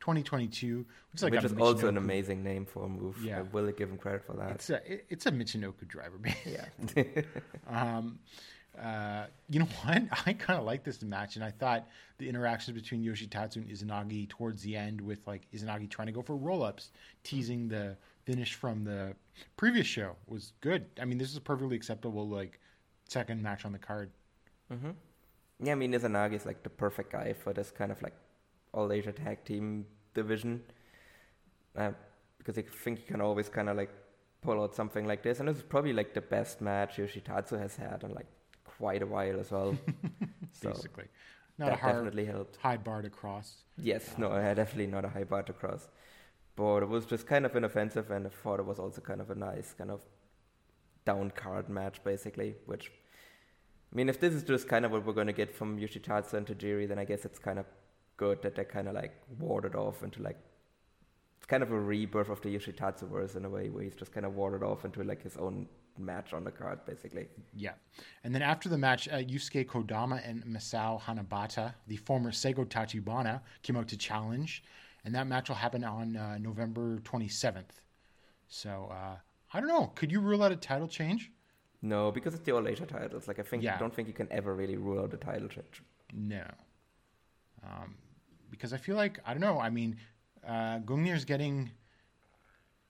[0.02, 3.18] 2022, which is like Which is also an amazing name for a move.
[3.24, 3.40] Yeah.
[3.40, 4.52] I will give him credit for that.
[4.52, 6.36] It's a it- it's a Michinoku driver, man.
[6.46, 7.22] yeah.
[7.70, 8.20] Um,
[8.82, 10.04] uh, you know what?
[10.26, 14.30] I kind of like this match, and I thought the interactions between Yoshitatsu and Izanagi
[14.30, 16.92] towards the end, with like Izanagi trying to go for roll ups,
[17.24, 19.14] teasing the finish from the
[19.58, 20.86] previous show, was good.
[21.02, 22.60] I mean, this is a perfectly acceptable like
[23.08, 24.10] second match on the card.
[25.62, 28.14] Yeah, I mean, Izanagi is like the perfect guy for this kind of like
[28.74, 30.62] all Asia tag team division.
[31.78, 31.92] Uh,
[32.38, 33.90] because I think he can always kind of like
[34.42, 35.40] pull out something like this.
[35.40, 38.28] And is probably like the best match Yoshitatsu has had in like
[38.78, 39.76] quite a while as well.
[40.52, 41.06] so Basically,
[41.58, 42.58] not that a hard definitely helped.
[42.58, 43.64] high bar to cross.
[43.78, 45.88] Yes, no, I had definitely not a high bar to cross.
[46.56, 49.30] But it was just kind of inoffensive, and I thought it was also kind of
[49.32, 50.02] a nice kind of
[51.06, 52.56] down card match, basically.
[52.66, 52.92] Which,
[53.92, 56.34] I mean, if this is just kind of what we're going to get from Yoshitatsu
[56.34, 57.66] and Tajiri, then I guess it's kind of
[58.18, 60.38] good that they're kind of like warded off into like
[61.38, 64.12] it's kind of a rebirth of the Yoshitatsu verse in a way, where he's just
[64.14, 67.28] kind of warded off into like his own match on the card, basically.
[67.56, 67.74] Yeah.
[68.24, 73.42] And then after the match, uh, Yusuke Kodama and Masao Hanabata, the former Seigo Tachibana,
[73.62, 74.64] came out to challenge.
[75.06, 77.82] And that match will happen on uh, November 27th.
[78.48, 79.18] So, uh,
[79.54, 79.92] I don't know.
[79.96, 81.32] Could you rule out a title change?
[81.82, 83.28] No, because it's the all Asia titles.
[83.28, 83.76] Like I think Yeah.
[83.76, 85.84] I don't think you can ever really rule out the title change.
[86.14, 86.46] No.
[87.64, 87.96] Um,
[88.50, 89.60] because I feel like, I don't know.
[89.60, 89.98] I mean,
[90.48, 91.72] uh, Gungnir's getting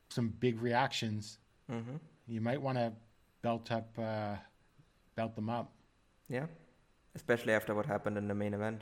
[0.09, 1.39] some big reactions.
[1.71, 1.95] Mm-hmm.
[2.27, 2.93] You might want to
[3.41, 4.35] belt up, uh,
[5.15, 5.71] belt them up.
[6.29, 6.45] Yeah,
[7.15, 8.81] especially after what happened in the main event.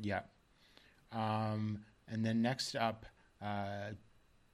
[0.00, 0.20] Yeah.
[1.12, 3.06] Um, and then next up,
[3.42, 3.90] uh,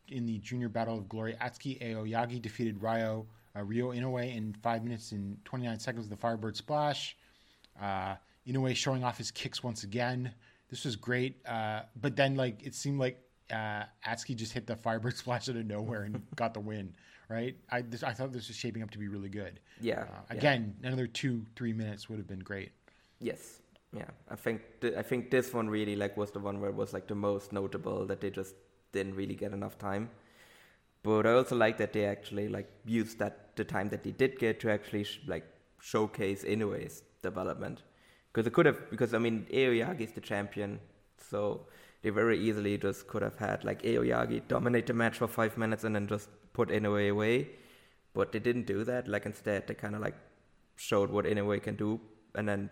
[0.08, 3.26] in the Junior Battle of Glory, Atsuki Aoyagi defeated Ryo
[3.56, 7.16] uh, Ryo Inoue in five minutes and 29 seconds with the Firebird Splash.
[7.80, 8.14] Uh,
[8.46, 10.32] Inoue showing off his kicks once again.
[10.70, 11.36] This was great.
[11.46, 13.18] Uh, but then, like, it seemed like
[13.52, 16.94] uh, Atsuki just hit the Firebird Splash out of nowhere and got the win.
[17.28, 17.56] Right?
[17.70, 19.60] I this, I thought this was shaping up to be really good.
[19.80, 20.00] Yeah.
[20.00, 20.36] Uh, yeah.
[20.36, 22.72] again, another two three minutes would have been great.
[23.20, 23.60] Yes.
[23.92, 24.04] Yeah.
[24.30, 26.92] I think th- I think this one really like was the one where it was
[26.92, 28.54] like the most notable that they just
[28.92, 30.10] didn't really get enough time.
[31.02, 34.38] But I also like that they actually like used that the time that they did
[34.38, 35.46] get to actually sh- like
[35.80, 37.82] showcase Inoue's development.
[38.32, 40.80] Because it could have because I mean Aoyagi is the champion,
[41.30, 41.66] so
[42.02, 45.84] they very easily just could have had like Aoyagi dominate the match for five minutes
[45.84, 47.48] and then just put Inoue away.
[48.14, 49.08] But they didn't do that.
[49.08, 50.14] Like instead they kind of like
[50.76, 52.00] showed what Inoue can do,
[52.34, 52.70] and then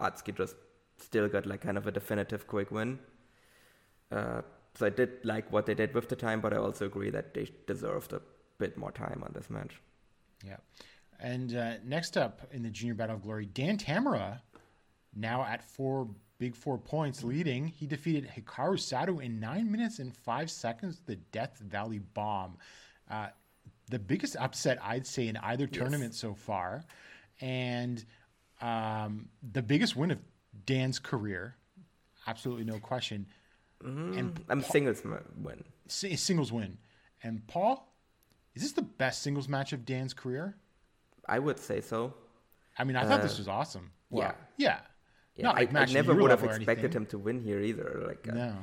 [0.00, 0.54] Atsuki just
[0.98, 2.98] still got like kind of a definitive quick win.
[4.10, 4.42] Uh,
[4.74, 7.34] so I did like what they did with the time, but I also agree that
[7.34, 8.20] they deserved a
[8.58, 9.80] bit more time on this match.
[10.44, 10.56] Yeah.
[11.20, 14.40] And uh, next up in the Junior Battle of Glory, Dan Tamura,
[15.14, 17.66] now at four big four points leading.
[17.66, 22.56] He defeated Hikaru Sato in nine minutes and five seconds the Death Valley Bomb.
[23.10, 23.28] Uh,
[23.90, 26.84] the biggest upset, I'd say, in either tournament so far.
[27.40, 28.04] And
[28.60, 30.18] um, the biggest win of
[30.66, 31.56] Dan's career.
[32.26, 33.26] Absolutely no question.
[33.82, 35.64] And I'm singles win.
[35.86, 36.78] singles win.
[37.22, 37.92] And Paul,
[38.54, 40.56] is this the best singles match of Dan's career?
[41.26, 42.14] I would say so.
[42.78, 43.90] I mean, I thought this was awesome.
[44.10, 44.70] Well, yeah.
[44.70, 44.78] yeah.
[45.38, 47.02] Yeah, Not like I, I never would have expected anything.
[47.02, 48.02] him to win here either.
[48.06, 48.54] Like, uh, No.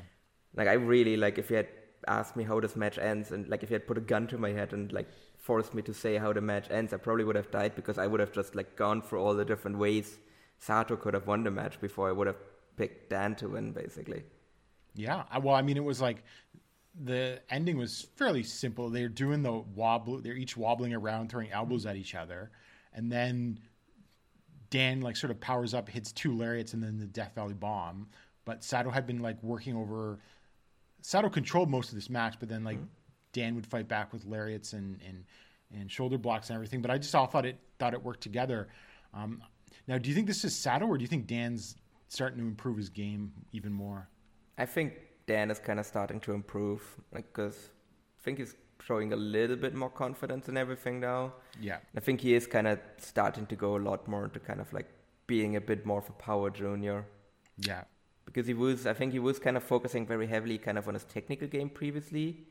[0.55, 1.69] like I really like if you had
[2.07, 4.37] asked me how this match ends, and like if you had put a gun to
[4.37, 5.07] my head and like
[5.37, 8.07] forced me to say how the match ends, I probably would have died because I
[8.07, 10.17] would have just like gone through all the different ways
[10.59, 12.37] Sato could have won the match before I would have
[12.77, 14.23] picked Dan to win, basically.
[14.95, 15.23] Yeah.
[15.41, 16.23] Well, I mean, it was like
[17.03, 18.89] the ending was fairly simple.
[18.89, 20.21] They're doing the wobble.
[20.21, 22.51] They're each wobbling around, throwing elbows at each other,
[22.93, 23.59] and then
[24.75, 28.07] Dan like sort of powers up, hits two lariats, and then the Death Valley Bomb.
[28.43, 30.19] But Sato had been like working over.
[31.01, 32.79] Sato controlled most of this match, but then like
[33.31, 35.23] Dan would fight back with lariats and and
[35.73, 36.81] and shoulder blocks and everything.
[36.81, 38.67] But I just all thought it thought it worked together.
[39.13, 39.41] Um,
[39.87, 41.77] now, do you think this is Sato, or do you think Dan's
[42.09, 44.09] starting to improve his game even more?
[44.57, 46.81] I think Dan is kind of starting to improve,
[47.13, 47.69] like because
[48.19, 51.33] I think he's showing a little bit more confidence in everything now.
[51.59, 51.79] Yeah.
[51.95, 54.71] I think he is kind of starting to go a lot more into kind of
[54.73, 54.89] like
[55.27, 57.05] being a bit more of a power junior.
[57.57, 57.83] Yeah.
[58.25, 60.93] because he was I think he was kind of focusing very heavily kind of on
[60.95, 62.47] his technical game previously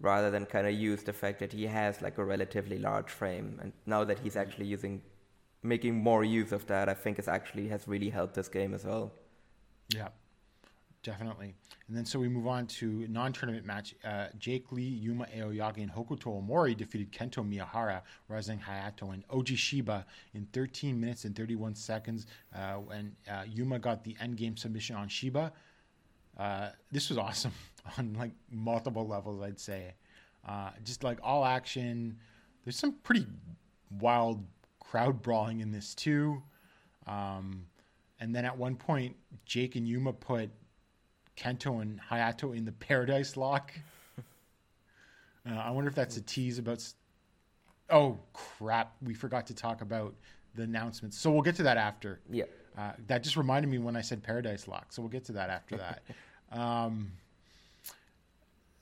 [0.00, 3.58] rather than kind of use the fact that he has like a relatively large frame
[3.62, 5.02] and now that he's actually using
[5.62, 8.84] making more use of that I think it actually has really helped his game as
[8.84, 9.12] well.
[9.94, 10.08] Yeah,
[11.02, 11.54] definitely.
[11.86, 13.94] And then so we move on to non-tournament match.
[14.04, 19.56] Uh, Jake Lee, Yuma Aoyagi, and Hokuto Omori defeated Kento Miyahara, Rising Hayato, and Oji
[19.56, 22.26] Shiba in 13 minutes and 31 seconds.
[22.54, 25.52] Uh, and uh, Yuma got the endgame submission on Shiba.
[26.36, 27.52] Uh, this was awesome
[27.98, 29.94] on like multiple levels, I'd say.
[30.46, 32.16] Uh, just like all action.
[32.64, 33.26] There's some pretty
[33.98, 34.44] wild
[34.80, 36.42] crowd brawling in this too.
[37.06, 37.66] Um,
[38.20, 40.50] and then at one point, Jake and Yuma put
[41.38, 43.72] Kento and Hayato in the Paradise Lock.
[45.48, 46.84] Uh, I wonder if that's a tease about.
[47.90, 48.96] Oh crap!
[49.00, 50.14] We forgot to talk about
[50.54, 52.20] the announcements, so we'll get to that after.
[52.30, 52.44] Yeah.
[52.76, 55.48] Uh, that just reminded me when I said Paradise Lock, so we'll get to that
[55.48, 56.02] after that.
[56.52, 57.10] um,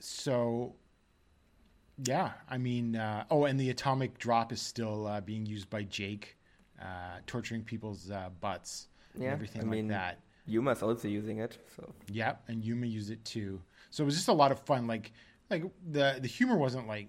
[0.00, 0.74] so,
[2.04, 5.84] yeah, I mean, uh, oh, and the atomic drop is still uh, being used by
[5.84, 6.36] Jake,
[6.80, 10.18] uh, torturing people's uh, butts and everything I like mean that.
[10.46, 13.60] Yuma's also using it, so Yep, and Yuma used it too.
[13.90, 14.86] So it was just a lot of fun.
[14.86, 15.12] Like,
[15.50, 17.08] like the the humor wasn't like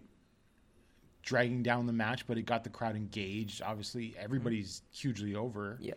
[1.22, 3.62] dragging down the match, but it got the crowd engaged.
[3.62, 5.78] Obviously, everybody's hugely over.
[5.82, 5.94] yeah.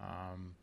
[0.00, 0.54] Um,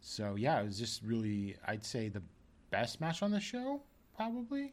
[0.00, 2.22] so yeah, it was just really, I'd say, the
[2.70, 3.82] best match on the show,
[4.16, 4.72] probably.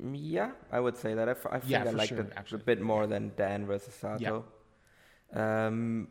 [0.00, 1.28] Mm, Yeah, I would say that.
[1.28, 2.60] I, f- I think Yeah, I liked sure, it actually.
[2.60, 4.44] a bit more than Dan versus Sato.
[5.32, 6.08] Um,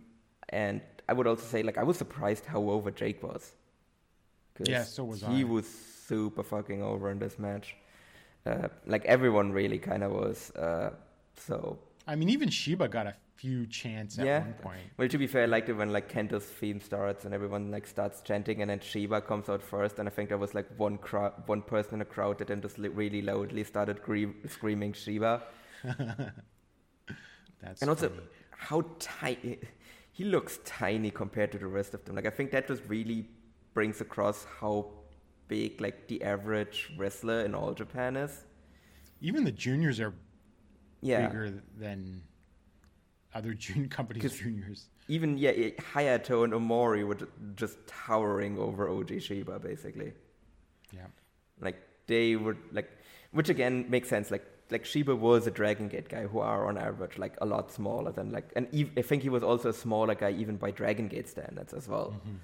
[0.49, 3.53] and I would also say, like, I was surprised how over Jake was.
[4.59, 5.43] Yeah, so was he I.
[5.43, 5.67] was
[6.07, 7.75] super fucking over in this match.
[8.45, 10.51] Uh, like everyone really kind of was.
[10.51, 10.91] Uh,
[11.35, 14.39] so I mean, even Shiba got a few chants at yeah.
[14.41, 14.81] one point.
[14.97, 17.87] Well, to be fair, I liked it when like Kento's theme starts and everyone like
[17.87, 20.97] starts chanting, and then Shiba comes out first, and I think there was like one
[20.97, 24.93] crowd, one person in the crowd that then just li- really loudly started gre- screaming
[24.93, 25.43] Shiba.
[27.61, 28.21] That's And also, funny.
[28.51, 29.59] how tiny
[30.11, 32.15] he looks tiny compared to the rest of them.
[32.15, 33.27] Like I think that was really
[33.73, 34.91] brings across how
[35.47, 38.45] big like the average wrestler in all Japan is.
[39.21, 40.13] even the juniors are
[41.01, 41.27] Yeah.
[41.27, 42.21] bigger than
[43.33, 44.89] other junior companies' juniors.
[45.07, 45.51] Even yeah,
[45.93, 47.17] Hayato and Omori were
[47.55, 50.13] just towering over Oji Shiba basically.
[50.91, 51.07] Yeah.
[51.59, 52.89] Like they were like,
[53.31, 54.29] which again makes sense.
[54.31, 57.71] Like like Shiba was a Dragon Gate guy who are on average like a lot
[57.71, 60.71] smaller than like, and ev- I think he was also a smaller guy even by
[60.71, 62.07] Dragon Gate standards as well.
[62.17, 62.35] Mm-hmm.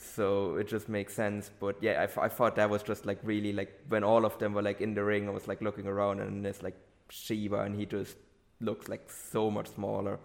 [0.00, 1.50] So it just makes sense.
[1.60, 4.54] But yeah, I, I thought that was just like really like when all of them
[4.54, 6.76] were like in the ring, I was like looking around and there's like
[7.10, 8.16] Shiba and he just
[8.60, 10.18] looks like so much smaller.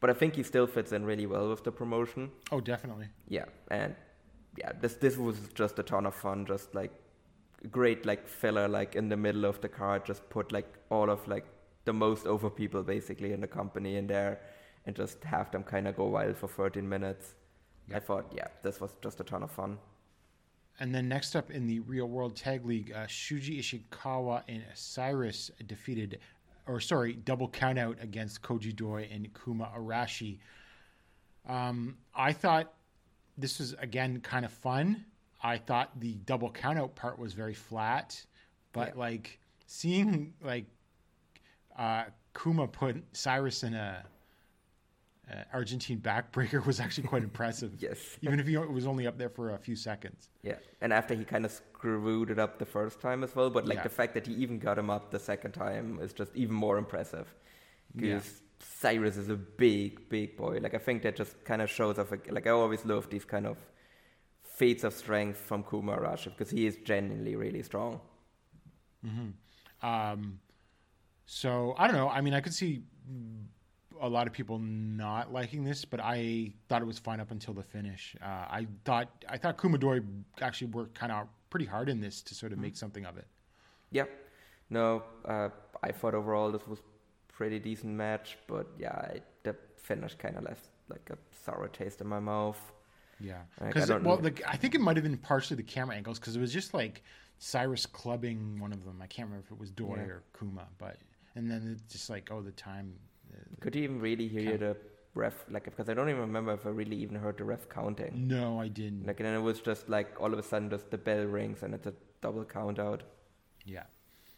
[0.00, 2.30] But I think he still fits in really well with the promotion.
[2.50, 3.06] Oh, definitely.
[3.28, 3.94] Yeah, and
[4.56, 6.44] yeah, this this was just a ton of fun.
[6.44, 6.90] Just like
[7.70, 10.04] great like filler like in the middle of the card.
[10.04, 11.44] Just put like all of like
[11.84, 14.40] the most over people basically in the company in there,
[14.86, 17.34] and just have them kind of go wild for 13 minutes.
[17.94, 19.78] I thought, yeah, this was just a ton of fun.
[20.78, 25.50] And then next up in the Real World Tag League, uh, Shuji Ishikawa and Cyrus
[25.66, 26.18] defeated,
[26.66, 30.38] or sorry, double countout against Koji Doi and Kuma Arashi.
[31.48, 32.72] Um, I thought
[33.36, 35.04] this was again kind of fun.
[35.42, 38.22] I thought the double countout part was very flat,
[38.72, 39.00] but Yeah.
[39.00, 40.66] like seeing like
[41.78, 42.04] uh,
[42.40, 44.04] Kuma put Cyrus in a,
[45.30, 47.72] a Argentine backbreaker was actually quite impressive.
[47.78, 47.98] Yes.
[48.22, 50.28] even if he was only up there for a few seconds.
[50.42, 53.66] Yeah, and after he kind of screwed it up the first time as well, but
[53.66, 53.82] like Yeah.
[53.90, 56.78] the fact that he even got him up the second time is just even more
[56.78, 57.26] impressive.
[57.94, 58.00] Yeah.
[58.14, 60.58] Because Cyrus is a big, big boy.
[60.60, 62.10] Like I think that just kind of shows off.
[62.28, 63.56] Like I always love these kind of
[64.42, 68.00] feats of strength from Kuma Arashi because he is genuinely really strong.
[69.02, 69.30] Hmm.
[69.82, 70.40] Um,
[71.24, 72.08] so I don't know.
[72.10, 72.82] I mean, I could see
[74.00, 77.54] a lot of people not liking this, but I thought it was fine up until
[77.54, 78.16] the finish.
[78.22, 80.04] Uh, I thought I thought Kumadori
[80.40, 83.26] actually worked kind of pretty hard in this to sort of make something of it.
[83.90, 84.04] Yeah,
[84.70, 85.48] no, uh,
[85.82, 86.78] I thought overall this was
[87.28, 92.00] pretty decent match, but yeah, I, the finish kind of left like a sour taste
[92.00, 92.60] in my mouth.
[93.18, 94.30] Yeah, because don't well, know.
[94.30, 96.72] the, I think it might have been partially the camera angles because it was just
[96.72, 97.02] like
[97.38, 99.00] Cyrus clubbing one of them.
[99.02, 100.02] I can't remember if it was Doi Yeah.
[100.04, 100.96] or Kuma, but
[101.34, 102.94] and then it's just like oh the time.
[103.60, 104.60] Could you even really hear Count.
[104.60, 104.76] the
[105.14, 105.44] ref?
[105.50, 108.26] Like, because I don't even remember if I really even heard the ref counting.
[108.28, 109.06] No, I didn't.
[109.06, 111.62] Like, and then it was just like all of a sudden, just the bell rings
[111.62, 113.02] and it's a double count out.
[113.64, 113.84] yeah,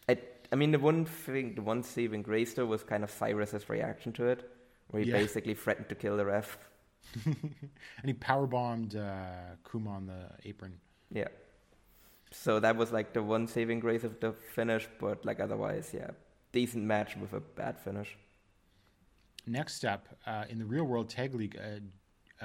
[0.08, 0.18] I,
[0.52, 4.12] I mean, the one thing, the one saving grace though was kind of Cyrus's reaction
[4.14, 4.50] to it,
[4.88, 5.18] where he Yeah.
[5.18, 6.58] basically threatened to kill the ref.
[7.24, 7.54] and
[8.04, 10.78] he power bombed uh, Kuma on the apron.
[11.10, 11.28] Yeah.
[12.30, 16.10] So that was like the one saving grace of the finish, but like otherwise, yeah,
[16.52, 18.16] decent match with a bad finish.
[19.46, 21.80] Next up, uh, in the real world tag league, uh,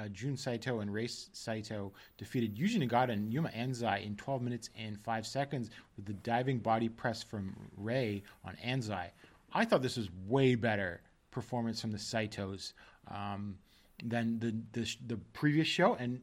[0.00, 4.70] uh, Jun Saito and Rei Saito defeated Yuji Nagata and Yuma Anzai in 12 minutes
[4.78, 9.08] and 5 seconds with the diving body press from Rei on Anzai.
[9.52, 12.72] I thought this was way better performance from the Saitos
[13.08, 13.56] um,
[14.04, 15.94] than the, the the previous show.
[15.94, 16.20] And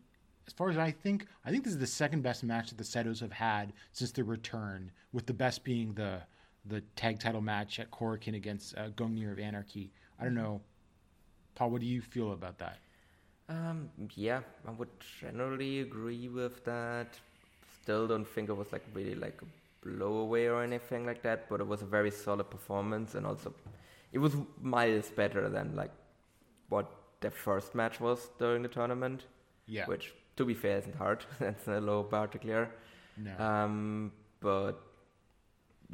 [0.47, 2.83] as far as I think, I think this is the second best match that the
[2.83, 6.21] Saitos have had since their return, with the best being the
[6.67, 9.91] the tag title match at Korakuen against uh, Gungnir of Anarchy.
[10.19, 10.61] I don't know,
[11.55, 11.71] Paul.
[11.71, 12.79] What do you feel about that?
[13.47, 14.89] Um, yeah, I would
[15.21, 17.19] generally agree with that.
[17.81, 21.59] Still don't think it was like really like a blowaway or anything like that, but
[21.59, 23.53] it was a very solid performance and also
[24.11, 25.91] it was miles better than like
[26.69, 26.89] what
[27.21, 29.25] the first match was during the tournament.
[29.67, 29.85] Yeah.
[29.85, 31.25] Which, to be fair, isn't hard.
[31.39, 32.71] That's a low bar to clear.
[33.17, 33.37] No.
[33.37, 34.81] Um, but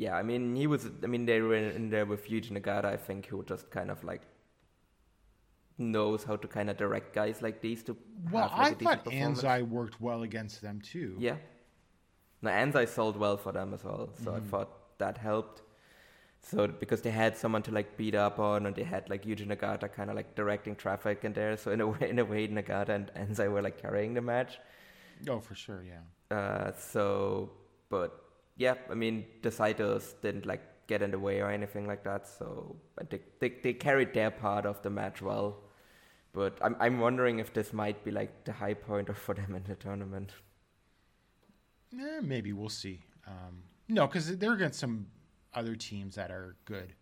[0.01, 0.89] yeah, I mean, he was.
[1.03, 2.85] I mean, they were in there with Yuji Nagata.
[2.85, 4.23] I think who just kind of like
[5.77, 7.95] knows how to kind of direct guys like these to.
[8.31, 9.13] well, have, like, I thought.
[9.13, 11.15] Anzai worked well against them too.
[11.19, 11.35] Yeah.
[12.41, 14.47] Now Anzai sold well for them as well, so Mm-hmm.
[14.47, 15.61] I thought that helped.
[16.49, 19.45] So because they had someone to like beat up on, and they had like Yuji
[19.45, 21.55] Nagata kind of like directing traffic in there.
[21.57, 24.57] So in a way, in a way, Nagata and Anzai were like carrying the match.
[25.29, 25.83] Oh, for sure.
[25.83, 26.35] Yeah.
[26.35, 27.51] Uh, so,
[27.89, 28.20] but
[28.65, 32.27] yeah, I mean, the Saitos didn't like get in the way or anything like that.
[32.27, 32.75] So
[33.09, 35.49] think they, they carried their part of the match well.
[36.33, 39.63] But I'm I'm wondering if this might be like the high pointer for them in
[39.71, 40.31] the tournament.
[41.93, 42.97] Eh, maybe we'll see.
[43.27, 45.07] Um, no, because they're against some
[45.53, 46.93] other teams that are good.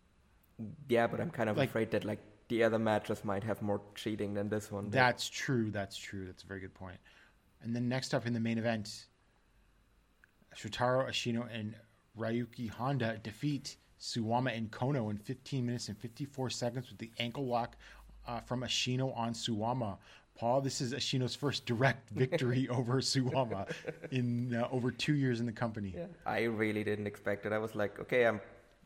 [0.88, 3.80] Yeah, but I'm kind of Like- afraid that like the other matches might have more
[3.94, 4.84] cheating than this one.
[4.84, 4.92] did.
[4.92, 5.70] That's true.
[5.70, 6.26] That's true.
[6.26, 6.98] That's a very good point.
[7.62, 9.06] And then next up in the main event,
[10.56, 11.74] Shotaro Ashino and
[12.18, 17.46] Ryuki Honda defeat Suwama and Kono in 15 minutes and 54 seconds with the ankle
[17.46, 17.76] lock
[18.26, 19.98] uh, from Ashino on Suwama.
[20.34, 23.70] Paul, this is Ashino's first direct victory over Suwama
[24.10, 25.92] in uh, over two years in the company.
[25.96, 27.52] Yeah, I really didn't expect it.
[27.52, 28.40] I was like, okay, I'm,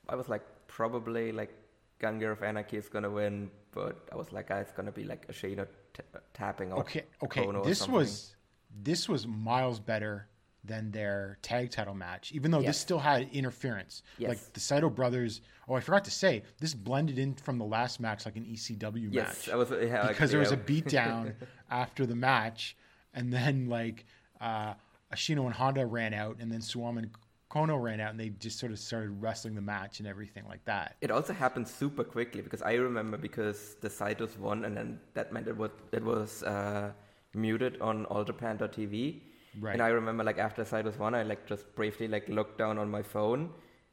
[0.09, 1.55] I was like, probably like
[2.01, 5.29] Gungnir of Anarchy is gonna win, but I was like, ah, it's gonna be like
[5.29, 6.03] Ashino t-
[6.33, 6.81] tapping off.
[6.81, 7.45] Okay, okay.
[7.45, 8.35] Kono This was
[8.83, 10.27] this was miles better
[10.65, 14.03] than their tag title match, even though this still had interference.
[14.19, 14.29] Yes.
[14.29, 15.41] Like the Saito brothers.
[15.69, 19.09] Oh, I forgot to say this blended in from the last match like an ECW
[19.11, 21.35] yes, match was yeah, because there was a beatdown
[21.71, 22.77] after the match,
[23.13, 24.05] and then like
[24.41, 24.75] uh,
[25.13, 27.11] Ashino and Honda ran out, and then Suwama and
[27.51, 30.65] Kono ran out, and they just sort of started wrestling the match and everything like
[30.65, 30.97] that.
[31.01, 35.33] It also happened super quickly because I remember because the Saitos won, and then that
[35.33, 36.93] meant it was it was uh,
[37.35, 39.21] muted on all AllJapan.tv.
[39.61, 39.73] Right.
[39.75, 42.91] And I remember like after Saitos won, I like just briefly like looked down on
[42.91, 43.51] my phone,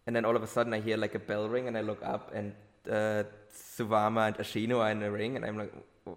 [0.07, 2.01] and then all of a sudden I hear like a bell ring, and I look
[2.03, 2.53] up, and
[2.89, 5.73] uh, Suwama and Ashino are in the ring, and I'm like,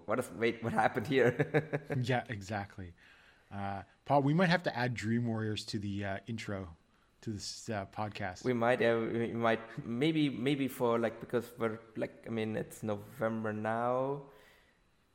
[0.06, 1.80] what is wait, what happened here?
[2.02, 2.92] yeah, exactly.
[3.54, 6.68] Uh, Paul, we might have to add Dream Warriors to the uh, intro
[7.22, 8.44] to this uh, podcast.
[8.44, 12.82] we might uh, we might maybe maybe for like because we're like I mean it's
[12.82, 14.22] November now.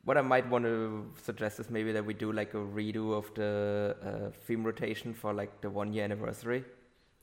[0.03, 3.33] What I might want to suggest is maybe that we do like a redo of
[3.35, 6.63] the uh, theme rotation for like the one year anniversary.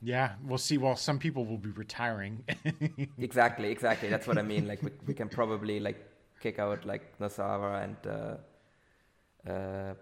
[0.01, 0.77] Yeah, we'll see.
[0.77, 2.43] Well, some people will be retiring.
[3.19, 4.09] Exactly, exactly.
[4.09, 4.67] That's what I mean.
[4.67, 5.97] Like we, we can probably like
[6.39, 8.37] kick out like Nosawa and uh,
[9.49, 9.93] uh,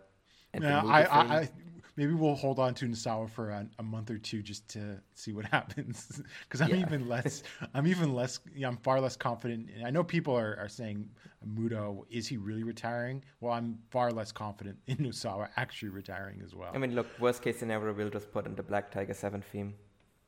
[0.53, 1.03] and Yeah, I.
[1.03, 1.49] I, I,
[1.97, 5.31] maybe we'll hold on to Nosawa for a, a month or two just to see
[5.33, 6.21] what happens.
[6.43, 6.85] Because I'm Yeah.
[6.85, 7.43] even less,
[7.73, 9.69] I'm even less, yeah, I'm far less confident.
[9.75, 11.09] And I know people are, are saying,
[11.47, 13.23] Muto is he really retiring?
[13.39, 16.71] Well, I'm far less confident in Nosawa actually retiring as well.
[16.73, 19.75] I mean, look, worst case scenario, we'll just put in the Black Tiger Seven theme.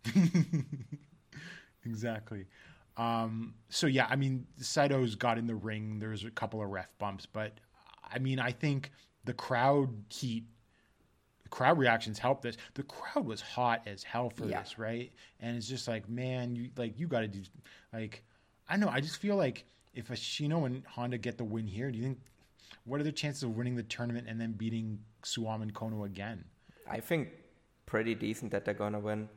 [1.86, 2.46] exactly.
[2.98, 6.00] Um, so yeah, I mean, Saito's got in the ring.
[6.00, 7.60] There's a couple of ref bumps, but
[8.10, 8.92] I mean, I think
[9.26, 10.46] the crowd heat,
[11.48, 12.58] the crowd reactions helped this.
[12.74, 14.60] The crowd was hot as hell for Yeah.
[14.62, 15.14] this, right?
[15.40, 17.42] And it's just like, man, you like you got to do,
[17.94, 18.22] like,
[18.68, 18.90] I know.
[18.90, 22.20] I just feel like if Ashino and Honda get the win here, do you think?
[22.84, 26.44] What are the chances of winning the tournament and then beating Suwama and Kono again?
[26.90, 27.30] I think
[27.86, 29.30] pretty decent that they're gonna win.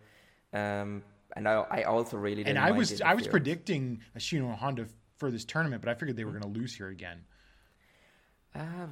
[0.53, 1.05] Um,
[1.37, 4.87] and I, I also really And I was I was predicting Ashino and Honda
[5.17, 7.25] for this tournament, but I figured they were going to lose here again.
[8.55, 8.87] Uh,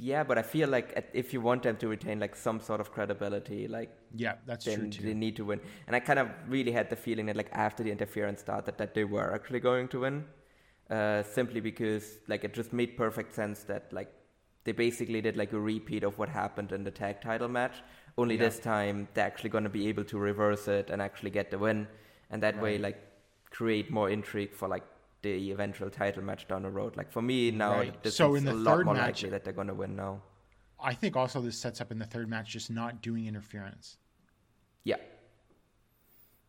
[0.00, 2.90] yeah, but I feel like if you want them to retain like some sort of
[2.92, 5.02] credibility, like Yeah, that's true too.
[5.04, 5.60] they need to win.
[5.86, 8.94] And I kind of really had the feeling that like after the interference started, that
[8.94, 10.24] they were actually going to win,
[10.90, 14.12] uh, simply because like it just made perfect sense that like
[14.64, 17.82] they basically did like a repeat of what happened in the tag title match.
[18.18, 18.48] Only Yeah.
[18.48, 21.58] this time they're actually going to be able to reverse it and actually get the
[21.58, 21.86] win,
[22.30, 22.98] and that way like
[23.50, 24.84] create more intrigue for like
[25.22, 26.96] the eventual title match down the road.
[26.96, 28.02] Like for me now, Right.
[28.02, 30.22] this So is a lot more match- likely that they're going to win now.
[30.82, 33.98] I think also this sets up in the third match just not doing interference.
[34.84, 34.96] Yeah.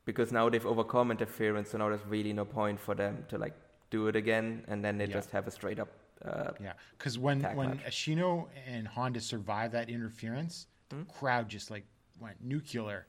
[0.05, 3.53] Because now they've overcome interference, so now there's really no point for them to like
[3.89, 5.13] do it again, and then they Yeah.
[5.13, 5.89] just have a straight up.
[6.23, 7.85] Uh, Yeah, because when when match.
[7.85, 10.99] Ashino and Honda survived that interference, Hmm?
[10.99, 11.85] the crowd just like
[12.19, 13.07] went nuclear,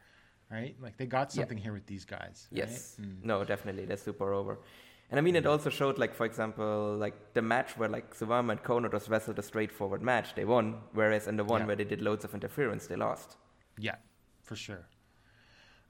[0.51, 0.75] right?
[0.81, 1.43] Like they got Yeah.
[1.43, 2.49] something here with these guys.
[2.51, 2.59] right?
[2.59, 3.23] yes, Mm.
[3.23, 4.59] no, definitely, they're super over.
[5.13, 8.53] And I mean, it also showed, like, for example, like the match where like Suwama
[8.53, 10.79] and Kono just wrestled a straightforward match, they won.
[10.95, 11.67] Whereas in the one Yeah.
[11.67, 13.37] where they did loads of interference, they lost.
[13.79, 13.97] Yeah,
[14.43, 14.89] for sure.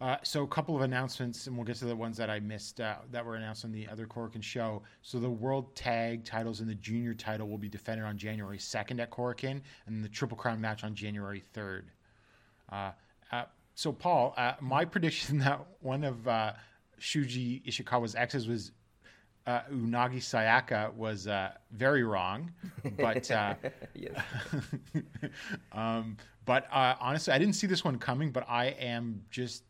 [0.01, 2.81] Uh, so a couple of announcements, and we'll get to the ones that I missed
[2.81, 4.83] uh, that were announced on the other Korakuen show.
[5.03, 8.99] So the World Tag titles and the Junior title will be defended on January 2nd
[9.01, 11.85] at Korakuen, and the Triple Crown match on January 3rd.
[12.73, 12.91] Uh,
[13.31, 13.45] uh,
[13.77, 16.55] so Paul, uh, my prediction that one of uh,
[17.01, 18.73] Shuji Ishikawa's exes was
[19.47, 22.53] uh, Unagi Sayaka was uh, very wrong,
[22.97, 23.31] but.
[23.31, 23.55] Uh,
[25.73, 28.31] um, but uh, honestly, I didn't see this one coming.
[28.31, 29.65] But I am just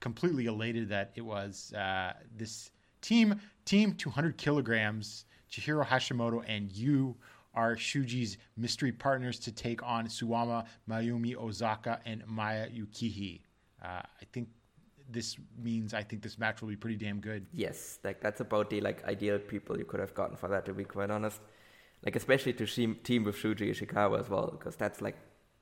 [0.00, 5.24] completely elated that it was uh, this team, team 200 kilograms.
[5.50, 7.14] Chihiro Hashimoto and Yuu
[7.54, 13.40] are Shuji's mystery partners to take on Suwama, Mayumi Ozaka, and Maya Yukihi.
[13.84, 14.48] Uh, I think
[15.12, 17.46] this means I think this match will be pretty damn good.
[17.52, 20.64] Yes, like that's about the like ideal people you could have gotten for that.
[20.66, 21.40] To be quite honest,
[22.04, 25.16] like especially to team team with Shuji Ishikawa as well, because that's like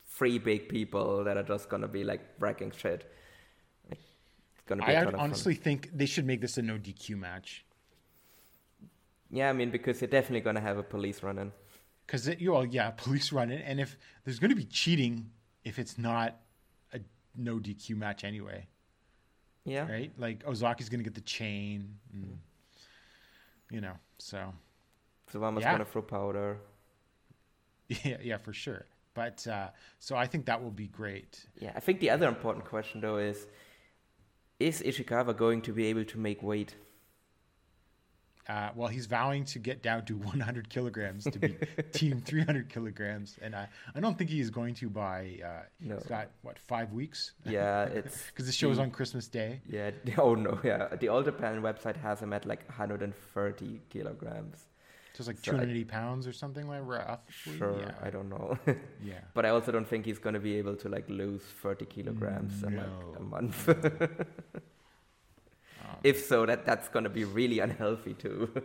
[0.06, 3.12] three big people that are just gonna be like wrecking shit.
[3.88, 4.00] Like,
[4.54, 4.92] it's gonna be.
[4.92, 5.20] a I of fun.
[5.20, 7.64] honestly think they should make this a no DQ match.
[9.30, 11.52] Yeah, I mean because you're definitely gonna have a police run in.
[12.06, 15.30] Because you all, yeah, police run it, and if there's going to be cheating,
[15.64, 16.40] if it's not
[16.92, 16.98] a
[17.36, 18.66] no DQ match anyway,
[19.64, 19.90] Yeah.
[19.90, 20.12] right?
[20.18, 22.38] Like Ozaka's going to get the chain, and,
[23.70, 23.94] you know.
[24.18, 24.52] So
[25.28, 25.72] So Suwama's Yeah.
[25.72, 26.58] gonna throw powder.
[27.88, 28.86] yeah, yeah, for sure.
[29.14, 31.46] But uh, so I think that will be great.
[31.58, 33.46] Yeah, I think the other important question though is,
[34.58, 36.74] is Ishikawa going to be able to make weight?
[38.50, 41.54] Uh, well, he's vowing to get down to 100 kilograms to be
[41.92, 45.18] team 300 kilograms, and I, I don't think he is going to by.
[45.50, 45.94] Uh, No.
[45.94, 47.20] He's got what five weeks?
[47.44, 49.60] Yeah, it's Because the show is on Christmas Day.
[49.76, 49.90] Yeah.
[50.18, 50.58] Oh no.
[50.64, 50.88] Yeah.
[51.02, 54.58] The All Japan website has him at like 130 kilograms.
[55.14, 57.56] So it's like So I- 280 pounds or something like roughly.
[57.58, 57.76] Sure.
[57.78, 57.92] Yeah.
[58.06, 58.58] I don't know.
[59.10, 59.20] yeah.
[59.34, 62.76] but I also don't think he's gonna be able to like lose 30 kilograms in
[62.76, 62.86] like
[63.16, 63.26] a No.
[63.34, 63.68] month.
[66.02, 68.50] If so, that that's gonna be really unhealthy too.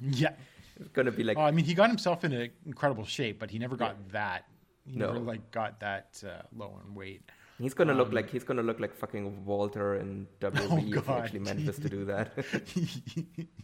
[0.00, 0.34] Yeah.
[0.78, 3.58] it's gonna be like oh, I mean, he got himself in incredible shape, but he
[3.58, 4.44] never got that.
[4.86, 5.06] He No.
[5.12, 7.22] never like got that uh, low in weight.
[7.58, 11.12] he's gonna look um, like he's gonna look like fucking Walter in WWE if he
[11.12, 12.32] Oh, actually manages to do that.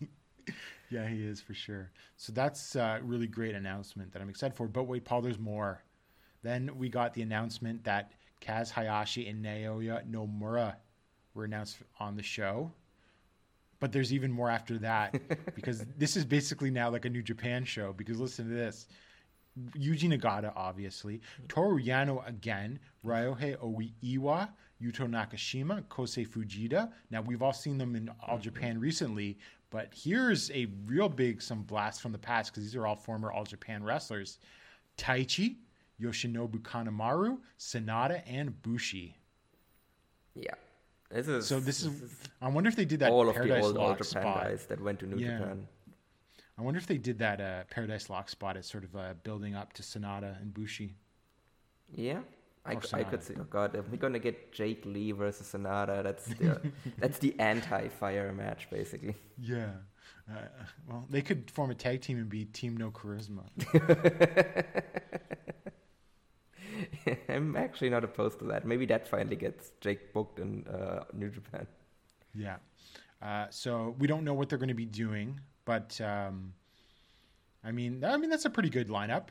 [0.90, 1.90] yeah, he is for sure.
[2.16, 4.68] So that's a really great announcement that I'm excited for.
[4.68, 5.82] But wait, Paul, there's more.
[6.42, 10.76] Then we got the announcement that Kaz Hayashi and Naoya Nomura
[11.32, 12.70] were announced on the show.
[13.84, 17.66] But there's even more after that because this is basically now like a New Japan
[17.66, 17.92] show.
[17.92, 18.86] Because listen to this
[19.76, 24.48] Yuji Nagata, obviously, Toru Yano again, Ryohei Oiwa,
[24.82, 26.92] Yuto Nakashima, Kosei Fujita.
[27.10, 28.40] Now we've all seen them in All mm-hmm.
[28.44, 29.36] Japan recently,
[29.68, 33.30] but here's a real big some blast from the past because these are all former
[33.30, 34.38] All Japan wrestlers:
[34.96, 35.56] Taichi,
[36.00, 39.18] Yoshinobu Kanemaru, Sanada, and Bushi.
[40.34, 40.54] Yeah.
[41.14, 41.90] This is So this is.
[42.42, 44.44] I wonder if they did that all of the Paradise old All Lock Japan spot.
[44.44, 45.38] guys that went to New Yeah.
[45.38, 45.68] Japan.
[46.58, 49.54] I wonder if they did that uh, Paradise Lock spot as sort of uh, building
[49.54, 50.94] up to Sanada and Bushi.
[51.92, 52.20] Yeah,
[52.64, 53.34] I, I could see.
[53.38, 56.60] Oh God, if we're gonna get Jake Lee versus Sanada, that's the
[56.98, 59.14] that's the anti-fire match, basically.
[59.40, 59.70] Yeah.
[60.30, 60.34] Uh,
[60.88, 63.44] well, they could form a tag team and be Team No Charisma.
[67.28, 68.66] I'm actually not opposed to that.
[68.66, 71.66] Maybe that finally gets Jake booked in uh, New Japan.
[72.34, 72.56] Yeah.
[73.22, 76.52] Uh, so we don't know what they're going to be doing, but um,
[77.64, 79.28] I mean, I mean that's a pretty good lineup.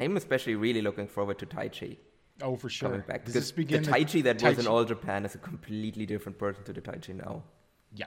[0.00, 1.98] I'm especially really looking forward to Taichi
[2.40, 2.90] Oh, for sure.
[2.90, 5.38] coming back Does because this begin the Taichi that was in All Japan is a
[5.38, 7.42] completely different person to the Taichi now.
[7.94, 8.06] Yeah.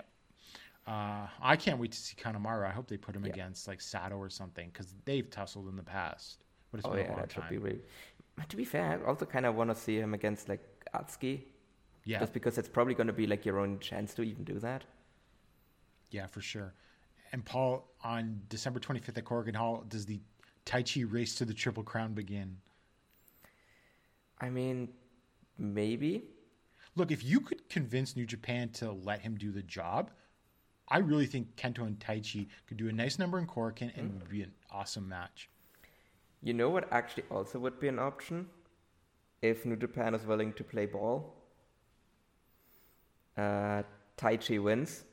[0.88, 2.66] Uh, I can't wait to see Kanemaru.
[2.66, 3.32] I hope they put him Yeah.
[3.34, 6.46] against like Sato or something because they've tussled in the past.
[6.72, 7.50] But it's Oh been a yeah, long that should time.
[7.50, 7.82] be really.
[8.42, 10.62] But to be fair, I also kind of want to see him against like
[10.96, 11.42] Atsuki,
[12.06, 14.58] yeah, just because it's probably going to be like your own chance to even do
[14.60, 14.84] that.
[16.10, 16.74] yeah, for sure.
[17.32, 20.20] And Paul, on December 25th at Korakuen Hall, does the
[20.66, 22.58] Taichi race to the Triple Crown begin?
[24.40, 24.90] I mean,
[25.60, 26.24] maybe.
[26.96, 30.10] Look, if you could convince New Japan to let him do the job,
[30.88, 34.20] I really think Kento and Taichi could do a nice number in Korakuen and it
[34.20, 35.48] would be an awesome match.
[36.42, 38.48] You know what actually also would be an option?
[39.42, 41.36] If New Japan is willing to play ball.
[43.38, 43.84] Uh,
[44.18, 45.04] Taichi wins,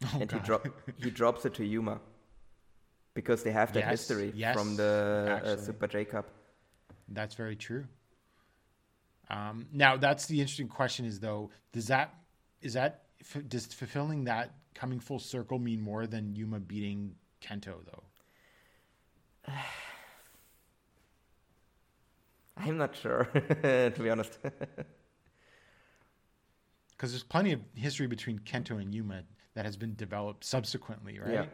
[0.04, 2.00] Oh, and he, drop, he drops it to Yuma.
[3.14, 5.56] Because they have that Yes, history yes, from the uh.
[5.56, 6.26] Super J Cup.
[7.08, 7.84] That's very true.
[9.30, 12.14] Um, now, that's the interesting question: is though, does that
[12.60, 17.76] is that f- does fulfilling that coming full circle mean more than Yuma beating Kento
[17.86, 19.52] though?
[22.56, 23.24] I'm not sure,
[23.62, 24.38] to be honest.
[26.96, 29.24] Because there's plenty of history between Kento and Yuma
[29.54, 31.32] that has been developed subsequently, right?
[31.32, 31.46] Yeah.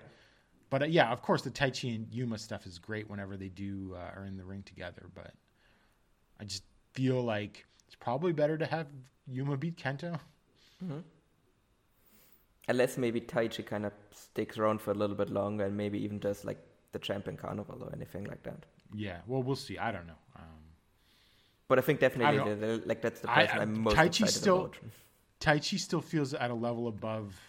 [0.69, 3.97] But uh, yeah, of course, the Taichi and Yuma stuff is great whenever they do
[3.97, 5.07] uh, are in the ring together.
[5.15, 5.33] But
[6.39, 8.87] I just feel like it's probably better to have
[9.27, 10.21] Yuma beat Kento.
[12.69, 16.19] Unless maybe Taichi kind of sticks around for a little bit longer and maybe even
[16.19, 16.59] does like
[16.93, 18.65] the Champion Carnival or anything like that.
[18.95, 19.79] Yeah, well, we'll see.
[19.79, 20.21] I don't know.
[20.37, 20.60] Um,
[21.71, 24.65] But I think definitely, I like that's the person I- am most Taichi excited still-
[24.65, 24.77] about.
[25.39, 27.41] Taichi still feels at a level above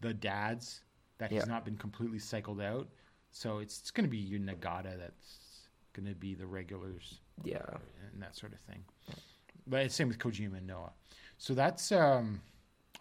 [0.00, 0.82] the dads
[1.18, 1.46] that he's Yeah.
[1.52, 2.88] not been completely cycled out.
[3.32, 7.62] So it's, it's going to be your Nagata that's going to be the regulars Yeah,
[8.12, 8.84] and that sort of thing.
[9.66, 10.92] But it's same with Kojima and Noah.
[11.38, 12.42] So that's um,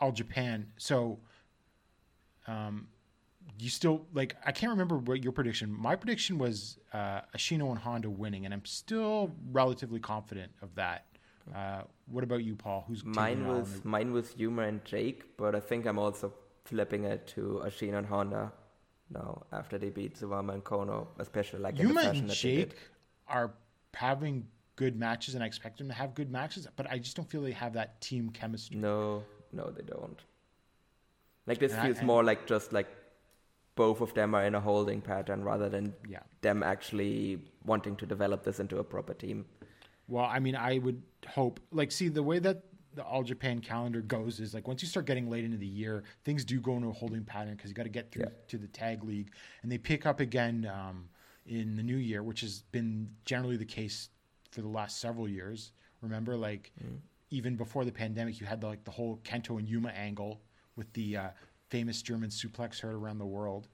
[0.02, 0.72] all Japan.
[0.78, 1.20] So
[2.48, 2.88] um,
[3.60, 5.72] you still like I can't remember what your prediction.
[5.72, 11.06] My prediction was uh, Ashino and Honda winning, and I'm still relatively confident of that.
[11.54, 12.86] Uh, what about you, Paul?
[12.88, 16.00] Who's mine it all was the- mine was Yuma and Jake, but I think I'm
[16.00, 16.34] also
[16.66, 18.52] flipping it to Ashino and Honda
[19.10, 22.34] now after they beat Suwama and Kono, especially like in the Yuma fashion and they
[22.36, 22.70] did.
[22.72, 22.78] Jake
[23.28, 23.52] are
[23.94, 26.66] having good matches, and I expect them to have good matches.
[26.76, 28.78] But I just don't feel they have that team chemistry.
[28.78, 30.20] No, no, they don't.
[31.46, 32.88] Like this And feels and- more like just like
[33.76, 36.20] both of them are in a holding pattern rather than Yeah.
[36.42, 39.46] them actually wanting to develop this into a proper team.
[40.08, 42.64] Well, I mean, I would hope, like, see, the way that
[42.94, 46.04] the All Japan calendar goes is like once you start getting late into the year,
[46.24, 48.30] things do go into a holding pattern because you got to get through Yeah.
[48.50, 49.32] to the tag league,
[49.64, 51.10] and they pick up again um,
[51.48, 54.10] in the new year, which has been generally the case
[54.52, 55.72] for the last several years.
[56.02, 56.72] Remember, like,
[57.32, 60.42] even before the pandemic, you had the, like the whole Kento and Yuma angle
[60.76, 61.30] with the uh,
[61.74, 63.68] famous German suplex heard around the world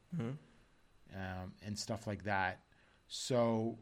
[1.21, 2.61] um, and stuff like that.
[3.09, 3.77] So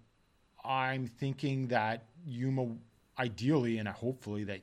[0.65, 2.65] I'm thinking that Yuma,
[3.19, 4.61] ideally and hopefully, that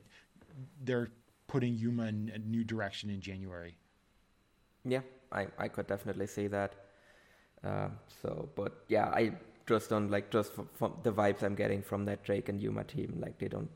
[0.83, 1.09] they're
[1.47, 3.77] putting Yuma in a new direction in January.
[4.83, 6.71] Yeah, I, I could definitely see that.
[7.63, 7.89] Uh,
[8.21, 9.31] so, but yeah, I
[9.65, 12.83] just don't like just from, from the vibes I'm getting from that Jake and Yuma
[12.83, 13.19] team.
[13.25, 13.71] Like they don't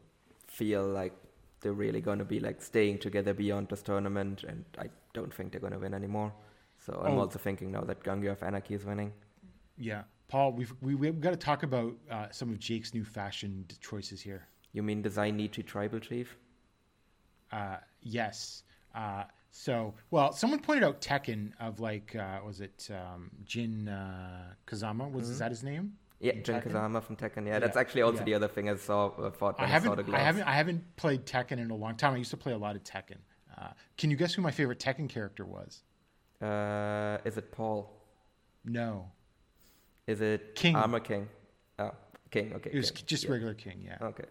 [0.47, 1.13] feel like
[1.61, 5.51] they're really going to be like staying together beyond this tournament, and I don't think
[5.51, 6.33] they're going to win anymore.
[6.77, 7.21] So I'm Oh.
[7.21, 9.11] also thinking now that Gungnir of Anarchy is winning.
[9.77, 13.65] Yeah, Paul, we've we, we've got to talk about uh, some of Jake's new fashion
[13.81, 14.47] choices here.
[14.71, 16.37] You mean the Zainichi tribal chief?
[17.51, 18.63] Uh, yes.
[18.93, 24.53] Uh, so, well, someone pointed out Tekken of like, uh, was it um, Jin uh,
[24.67, 25.11] Kazama?
[25.11, 25.93] Was is that his name?
[26.19, 26.71] Yeah, in Jin Tekken?
[26.71, 27.47] Kazama from Tekken.
[27.47, 28.23] Yeah, that's Yeah, actually also yeah.
[28.25, 29.07] the other thing I saw.
[29.07, 30.23] Uh, thought I when I, saw the haven't, I gloves.
[30.23, 32.13] haven't, I haven't played Tekken in a long time.
[32.13, 33.17] I used to play a lot of Tekken.
[33.57, 33.67] Uh,
[33.97, 35.83] can you guess who my favorite Tekken character was?
[36.41, 37.91] Uh, is it Paul?
[38.65, 39.09] No,
[40.07, 40.75] Is it King.
[40.75, 41.27] Armor King?
[41.79, 41.91] Oh,
[42.31, 42.53] King.
[42.55, 42.69] Okay.
[42.73, 43.03] it was King.
[43.07, 43.31] just yeah.
[43.31, 43.81] regular King.
[43.85, 44.25] Yeah, Okay.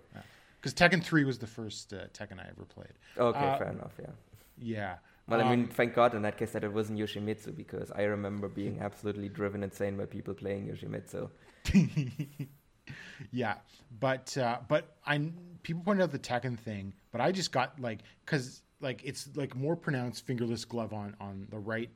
[0.60, 2.92] because Tekken Three was the first uh, Tekken I ever played.
[3.16, 3.92] Okay, Uh, fair enough.
[3.98, 4.06] Yeah.
[4.60, 4.94] Yeah.
[5.28, 8.02] Well, I mean, Um, thank God in that case that it wasn't Yoshimitsu because I
[8.04, 11.30] remember being absolutely driven insane by people playing Yoshimitsu.
[13.32, 13.54] yeah,
[14.00, 15.30] but uh, but I
[15.62, 19.54] people pointed out the Tekken thing, but I just got like because like it's like
[19.56, 21.90] more pronounced fingerless glove on on the right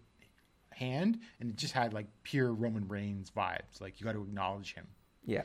[0.70, 3.81] hand, and it just had like pure Roman Reigns vibes.
[3.81, 4.87] Like you got to acknowledge him.
[5.25, 5.43] Yeah.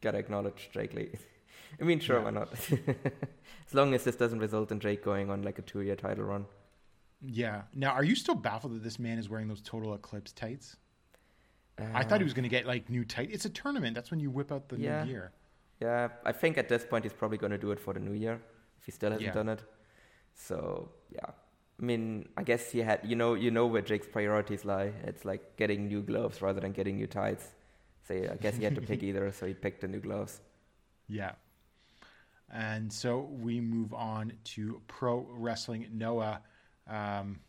[0.00, 1.10] Gotta acknowledge Drake Lee.
[1.80, 2.24] I mean, sure, Yeah.
[2.24, 2.52] why not?
[3.66, 6.24] as long as this doesn't result in Drake going on like a two year title
[6.24, 6.46] run.
[7.26, 7.62] Yeah.
[7.74, 10.76] Now, are you still baffled that this man is wearing those Total Eclipse tights?
[11.78, 13.30] I thought he Uh, was going to get like new tight.
[13.32, 13.94] It's a tournament.
[13.94, 15.04] That's when you whip out the Yeah.
[15.04, 15.32] new gear.
[15.80, 18.12] Yeah, I think at this point he's probably going to do it for the new
[18.12, 18.40] year
[18.78, 19.32] if he still hasn't Yeah.
[19.32, 19.62] done it.
[20.34, 21.30] So yeah,
[21.80, 24.92] I mean, I guess he had you know you know where Jake's priorities lie.
[25.04, 27.54] It's like getting new gloves rather than getting new tights.
[28.06, 30.40] So yeah, I guess he had to pick either, so he picked the new gloves.
[31.08, 31.32] Yeah.
[32.50, 36.42] And so we move on to pro wrestling Noah.
[36.86, 37.40] Um,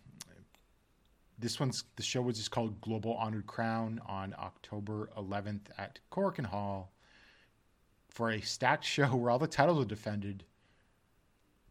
[1.38, 6.46] this one's the show was just called Global Honored Crown on October 11th at Korakuen
[6.46, 6.92] Hall
[8.10, 10.46] for a stacked show where all the titles are defended,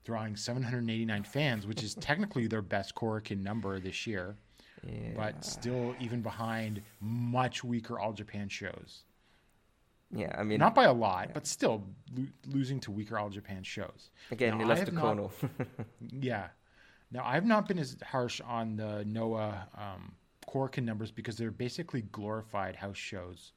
[0.04, 4.36] drawing 789 fans, which is technically their best Korakuen number this year,
[4.86, 5.12] Yeah.
[5.16, 9.04] but still even behind much weaker All Japan shows.
[10.14, 11.82] yeah, I mean, Not by a lot, but still
[12.14, 14.10] lo- losing to weaker All Japan shows.
[14.30, 15.30] again, Now, he I lost have to Kono.
[16.20, 16.48] Yeah.
[17.14, 20.12] Now, I've not been as harsh on the Noah um,
[20.48, 23.52] Korakuen numbers because they're basically glorified house shows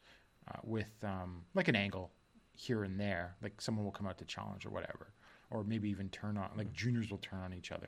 [0.48, 2.12] uh, with um, like an angle
[2.54, 3.36] here and there.
[3.42, 5.08] Like someone will come out to challenge or whatever,
[5.50, 7.88] or maybe even turn on, like juniors will turn on each other.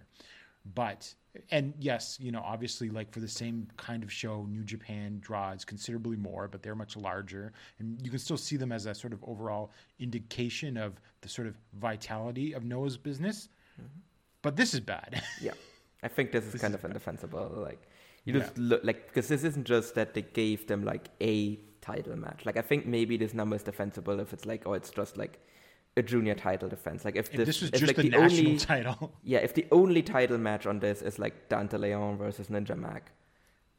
[0.74, 1.14] But,
[1.52, 5.64] and yes, you know, obviously, like for the same kind of show, New Japan draws
[5.64, 7.54] considerably more, but they're much larger.
[7.78, 11.48] And you can still see them as a sort of overall indication of the sort
[11.48, 13.50] of vitality of Noah's business.
[14.42, 15.22] But this is bad.
[15.42, 15.52] yeah,
[16.04, 17.52] I think this is This kind is of indefensible.
[17.58, 17.82] Like,
[18.26, 18.40] you Yeah.
[18.42, 22.46] just look like because this isn't just that they gave them like a title match.
[22.46, 25.40] Like, I think maybe this number is defensible if it's like, oh, it's just like
[25.98, 27.04] a junior title defense.
[27.04, 29.12] Like, if, If this was if, just like, the, national only title.
[29.24, 33.12] yeah, if the only title match on this is like Dante Leon versus Ninja Mac,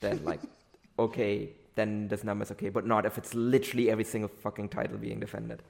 [0.01, 0.41] then like,
[0.99, 2.69] okay, then this number is okay.
[2.69, 5.63] But not if it's literally every single fucking title being defended.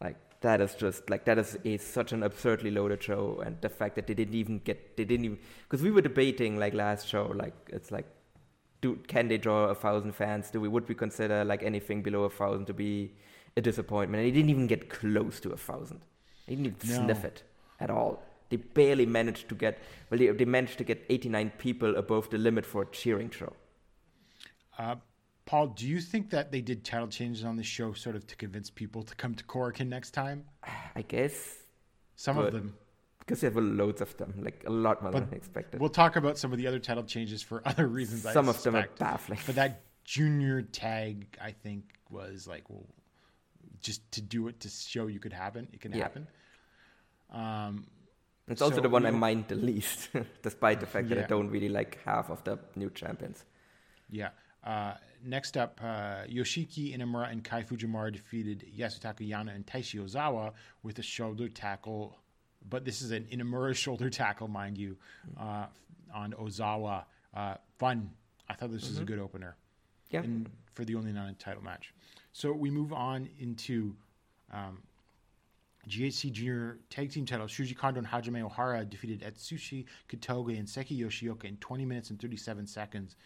[0.00, 3.68] Like that is just like that is a such an absurdly loaded show, and the
[3.68, 7.08] fact that they didn't even get they didn't even because we were debating like last
[7.08, 8.06] show like it's like.
[8.82, 10.50] Do, can they draw a thousand fans?
[10.50, 13.10] Do we would we consider like anything below a thousand to be
[13.56, 14.22] a disappointment?
[14.22, 16.02] And they didn't even get close to a thousand.
[16.46, 17.06] They didn't even No.
[17.06, 17.42] sniff it
[17.80, 18.22] at all.
[18.50, 19.78] They barely managed to get
[20.10, 20.18] well.
[20.18, 23.54] They, they managed to get 89 people above the limit for a cheering show.
[24.78, 24.96] Uh,
[25.46, 28.36] Paul, do you think that they did title changes on the show sort of to
[28.36, 30.44] convince people to come to Korakuen next time?
[30.94, 31.58] I guess
[32.16, 32.74] Some of them.
[33.20, 35.80] because there were loads of them, like a lot more But than I expected.
[35.80, 38.26] We'll talk about some of the other title changes for other reasons.
[38.26, 39.38] I Some of them are baffling.
[39.46, 42.86] But that junior tag, I think, was like, well,
[43.80, 45.68] just to do it to show you could happen.
[45.72, 46.02] It can Yeah.
[46.02, 46.26] happen.
[47.30, 47.86] Um,
[48.48, 50.08] It's also so the one I we'll- mind the least,
[50.42, 53.44] despite the fact that I don't really like half of the new champions.
[54.10, 54.30] Yeah.
[54.66, 54.94] Uh,
[55.24, 60.52] next up, uh, Yoshiki Inamura and Kai Fujimura defeated Yasutaka Yano and Taishi Ozawa
[60.82, 62.18] with a shoulder tackle.
[62.68, 64.96] But this is an Inamura shoulder tackle, mind you,
[65.40, 65.66] uh,
[66.12, 67.04] on Ozawa.
[67.32, 68.10] Uh, fun.
[68.48, 69.56] I thought this was a good opener
[70.10, 71.92] Yeah, in, for the only non-title match.
[72.32, 73.94] So we move on into
[74.52, 74.82] um,
[75.88, 77.46] GHC Junior Tag Team title.
[77.46, 82.20] Shuji Kondo and Hajime Ohara defeated Atsushi Kotoge and Seiki Yoshioka in 20 minutes and
[82.20, 83.16] 37 seconds.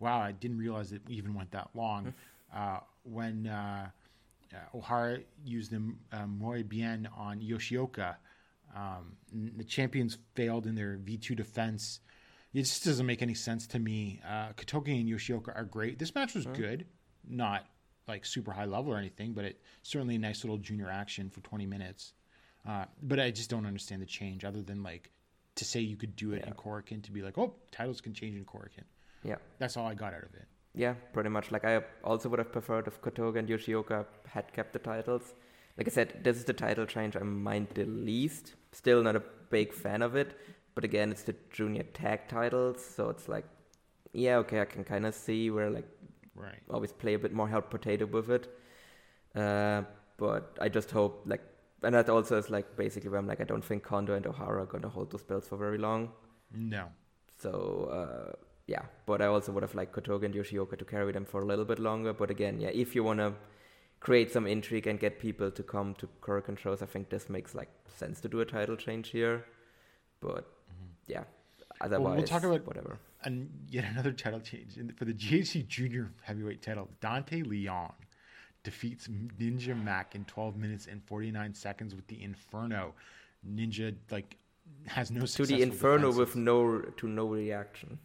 [0.00, 2.14] Wow, I didn't realize it even went that long.
[2.54, 3.88] uh, when uh,
[4.52, 8.16] uh, Ohara used the um, Muy Bien on Yoshioka,
[8.74, 12.00] um, the champions failed in their V2 defense.
[12.52, 14.20] It just doesn't make any sense to me.
[14.26, 15.98] Uh, Kotoge and Yoshioka are great.
[15.98, 16.86] This match was good,
[17.28, 17.66] not
[18.06, 21.40] like super high level or anything, but it certainly a nice little junior action for
[21.40, 22.12] 20 minutes.
[22.68, 25.10] Uh, but I just don't understand the change, other than like
[25.56, 28.36] to say you could do it in Korakuen to be like, oh, titles can change
[28.36, 28.84] in Korakuen.
[29.24, 30.46] Yeah, That's all I got out of it.
[30.74, 31.50] yeah, pretty much.
[31.50, 35.34] Like I also would have preferred if Kotoge and Yoshioka had kept the titles.
[35.78, 38.54] Like I said, this is the title change I mind the least.
[38.72, 40.36] Still not a big fan of it,
[40.74, 43.44] but again, it's the junior tag titles, so it's like,
[44.12, 45.88] yeah, okay, I can kind of see where like
[46.36, 46.60] Right.
[46.68, 48.48] always play a bit more hot potato with it.
[49.34, 49.82] Uh,
[50.16, 51.42] but I just hope like,
[51.82, 54.62] and that also is like basically where I'm like, I don't think Kondo and Ohara
[54.62, 56.10] are gonna hold those belts for very long.
[56.52, 56.88] No.
[57.38, 58.32] So uh,
[58.66, 61.44] yeah, but I also would have liked Kotoge and Yoshioka to carry them for a
[61.44, 62.12] little bit longer.
[62.12, 63.34] But again, yeah, if you wanna
[64.00, 67.54] create some intrigue and get people to come to Korakuen shows, I think this makes
[67.54, 69.44] like sense to do a title change here.
[70.20, 70.86] But mm-hmm.
[71.06, 71.24] yeah,
[71.80, 72.98] otherwise, talk about- whatever.
[73.26, 76.90] And yet another title change In- for the GHC Junior Heavyweight title.
[77.00, 77.92] Dante Leon
[78.64, 82.94] defeats Ninja Mac in 12 minutes and 49 seconds with the Inferno.
[83.46, 84.36] Ninja like
[84.86, 86.18] has no To the Inferno defenses.
[86.18, 87.98] with no to no reaction.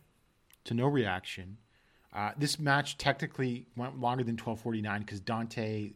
[0.66, 1.58] To no reaction.
[2.14, 5.92] Uh, this match technically went longer than 12:49 because Dante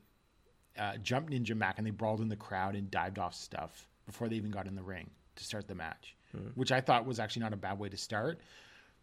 [0.78, 4.28] uh, jumped Ninja Mac and they brawled in the crowd and dived off stuff before
[4.30, 6.16] they even got in the ring to start the match,
[6.56, 8.40] which I thought was actually not a bad way to start.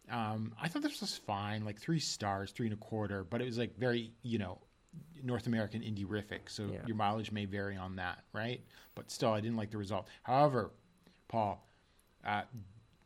[0.09, 3.45] Um, I thought this was fine, like three stars, three and a quarter, but it
[3.45, 4.57] was like very, you know,
[5.23, 6.49] North American indie rific.
[6.49, 6.85] So Yeah.
[6.85, 8.61] your mileage may vary on that, right?
[8.95, 10.07] But still, I didn't like the result.
[10.23, 10.71] However,
[11.27, 11.65] Paul,
[12.25, 12.43] uh,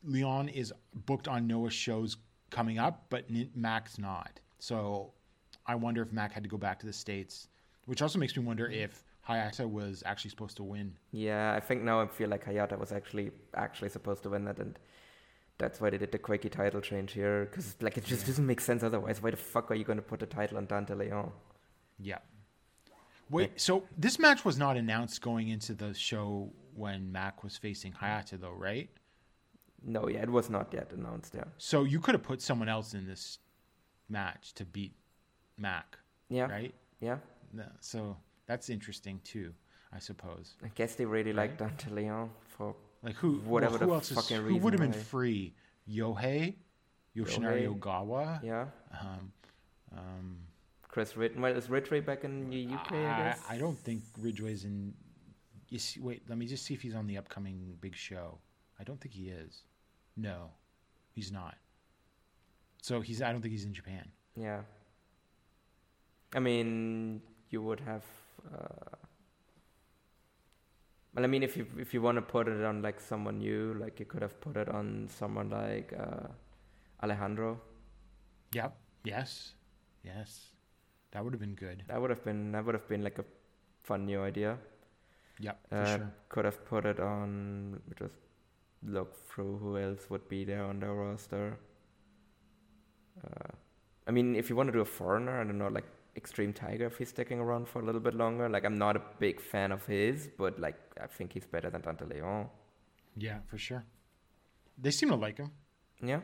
[0.02, 2.16] Leon is booked on Noah's shows
[2.50, 4.40] coming up, but Mac's not.
[4.58, 5.12] So
[5.66, 7.48] I wonder if Mac had to go back to the States,
[7.86, 8.84] which also makes me wonder mm.
[8.84, 10.94] if Hayata was actually supposed to win.
[11.12, 14.58] Yeah, I think now I feel like Hayata was actually actually supposed to win that,
[14.58, 14.78] and
[15.58, 17.46] that's why they did the quirky title change here.
[17.46, 19.22] Because like it just doesn't make sense otherwise.
[19.22, 21.32] Why the fuck are you going to put the title on Dante Leon?
[21.98, 22.18] Yeah.
[23.28, 27.92] Wait, so this match was not announced going into the show when Mac was facing
[27.92, 28.88] Hayata, though, right?
[29.88, 31.34] No, yeah, it was not yet announced.
[31.34, 33.38] Yeah, So you could have put someone else in this
[34.08, 34.92] match to beat
[35.56, 35.96] Mac,
[36.28, 36.74] yeah, right?
[37.00, 37.18] yeah.
[37.80, 38.16] So
[38.46, 39.54] that's interesting too,
[39.92, 40.56] I suppose.
[40.64, 43.36] I guess they really like Dante Leon for Like who?
[43.44, 44.36] Whatever well, who the else is?
[44.36, 45.54] Who would have been free?
[45.88, 46.56] Yohei,
[47.16, 47.78] Yoshinari Yohei.
[47.78, 48.42] Ogawa.
[48.42, 48.66] yeah.
[49.00, 49.32] Um,
[49.96, 50.38] um,
[50.88, 52.92] Chris Rid well, is Ridgeway back in the UK?
[52.92, 53.40] I, I, guess.
[53.48, 54.94] I don't think Ridgeway's in.
[55.68, 58.38] You see, wait, let me just see if he's on the upcoming big show.
[58.80, 59.62] I don't think he is.
[60.16, 60.50] No,
[61.12, 61.56] he's not.
[62.82, 63.20] So he's.
[63.22, 64.08] I don't think he's in Japan.
[64.36, 64.62] Yeah.
[66.34, 68.04] I mean, you would have.
[68.52, 68.96] Uh,
[71.14, 73.74] well, I mean, if you if you want to put it on like someone new,
[73.80, 76.28] like you could have put it on someone like uh,
[77.02, 77.60] Alejandro.
[78.52, 78.76] Yep.
[79.04, 79.54] Yes.
[80.04, 80.50] Yes.
[81.12, 81.84] That would have been good.
[81.88, 83.24] That would have been that would have been like a
[83.82, 84.58] fun new idea.
[85.40, 85.58] Yep.
[85.68, 86.12] For Uh, sure.
[86.28, 87.72] Could have put it on.
[87.72, 88.14] me Just
[88.82, 91.58] look through who else would be there on the roster.
[93.24, 93.48] Uh,
[94.06, 95.84] I mean, if you want to do a foreigner, I don't know, like
[96.16, 98.48] Extreme Tiger, if he's sticking around for a little bit longer.
[98.48, 101.82] Like, I'm not a big fan of his, but like, I think he's better than
[101.82, 102.48] Dante Leon.
[103.16, 103.84] Yeah, for sure.
[104.78, 105.50] They seem to like him.
[106.02, 106.20] Yeah.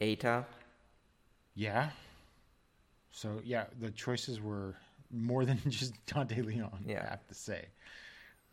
[0.00, 0.44] Eita.
[1.54, 1.90] Yeah.
[3.10, 4.76] So yeah, the choices were
[5.10, 6.84] more than just Dante Leon.
[6.86, 7.04] Yeah.
[7.06, 7.66] I have to say.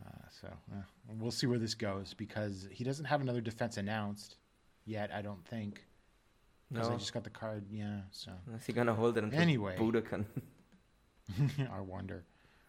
[0.05, 0.09] Uh,
[0.41, 0.81] so uh,
[1.19, 4.37] we'll see where this goes because he doesn't have another defense announced
[4.85, 5.11] yet.
[5.13, 5.85] I don't think.
[6.71, 7.65] Because I just got the card.
[7.71, 7.99] Yeah.
[8.11, 9.75] So Is he gonna hold it until Anyway.
[9.77, 10.25] Budokan?
[11.73, 12.25] I wonder,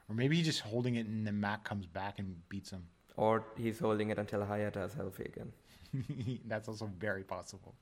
[0.09, 2.85] or maybe he's just holding it and then Mac comes back and beats him.
[3.16, 5.53] or he's holding it until Hayata is healthy again.
[6.47, 7.74] That's also very possible.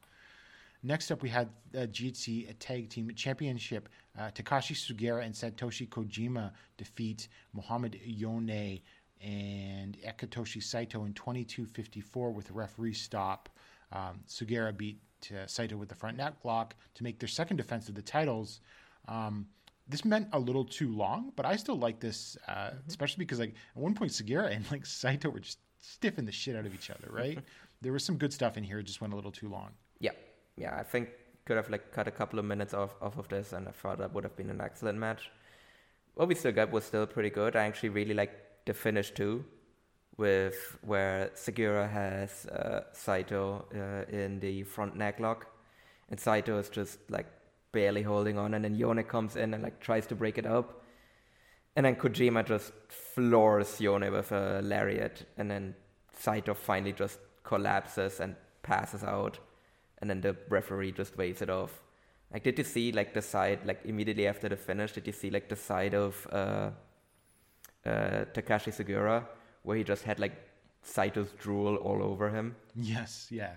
[0.83, 3.89] Next up, we had uh, GHC Tag Team Championship.
[4.19, 8.81] Uh, Takashi Sugiura and Satoshi Kojima defeat Mohamed Yone
[9.23, 13.49] and Akitoshi Saito in 22:54 with a referee stop.
[13.93, 15.01] Um, Sugiura beat
[15.31, 18.61] uh, Saito with the front neck lock to make their second defense of the titles.
[19.09, 19.47] Um,
[19.89, 23.55] this meant a little too long, but I still like this, uh, especially because like
[23.77, 26.91] at one point Sugiura and like Saito were just stiffing the shit out of each
[26.91, 27.39] other, right?
[27.83, 28.79] there was some good stuff in here.
[28.79, 29.71] It just went a little too long.
[30.01, 30.13] Yeah,
[30.57, 30.77] yeah.
[30.77, 31.11] I think
[31.45, 33.99] could have like cut a couple of minutes off off of this, and I thought
[33.99, 35.31] that would have been an excellent match.
[36.15, 37.57] What we still got was still pretty good.
[37.57, 39.45] I actually really liked the finish too,
[40.17, 45.47] with where Sugiura has uh, Saito uh, in the front neck lock,
[46.11, 47.27] and Saito is just like
[47.73, 50.83] barely holding on, and then Yone comes in and like tries to break it up,
[51.77, 55.75] and then Kojima just floors Yone with a lariat, and then
[56.19, 59.39] Saito finally just collapses and passes out,
[59.99, 61.83] and then the referee just waves it off.
[62.33, 64.93] Like, did you see like the side like immediately after the finish?
[64.93, 66.71] Did you see like the side of uh,
[67.87, 69.27] uh, Takashi Sugiura
[69.63, 70.35] where he just had like
[70.85, 72.57] Saito's drool all over him?
[72.75, 73.57] Yes, yeah.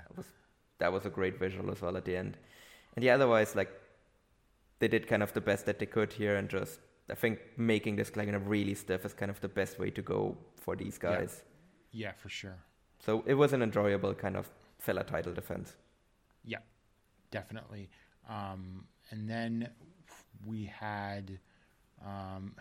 [0.79, 2.37] that was a great visual as well at the end.
[2.95, 3.71] And yeah, otherwise, like
[4.79, 7.95] they did kind of the best that they could here, and just I think making
[7.95, 10.97] this kind of really stiff is kind of the best way to go for these
[10.97, 11.43] guys.
[11.91, 12.57] Yeah, for sure.
[12.99, 14.49] So it was an enjoyable kind of
[14.79, 15.75] filler title defense.
[16.43, 16.59] Yeah,
[17.31, 17.89] definitely.
[18.29, 19.69] Um, and then
[20.45, 21.39] we had,
[22.03, 22.55] um,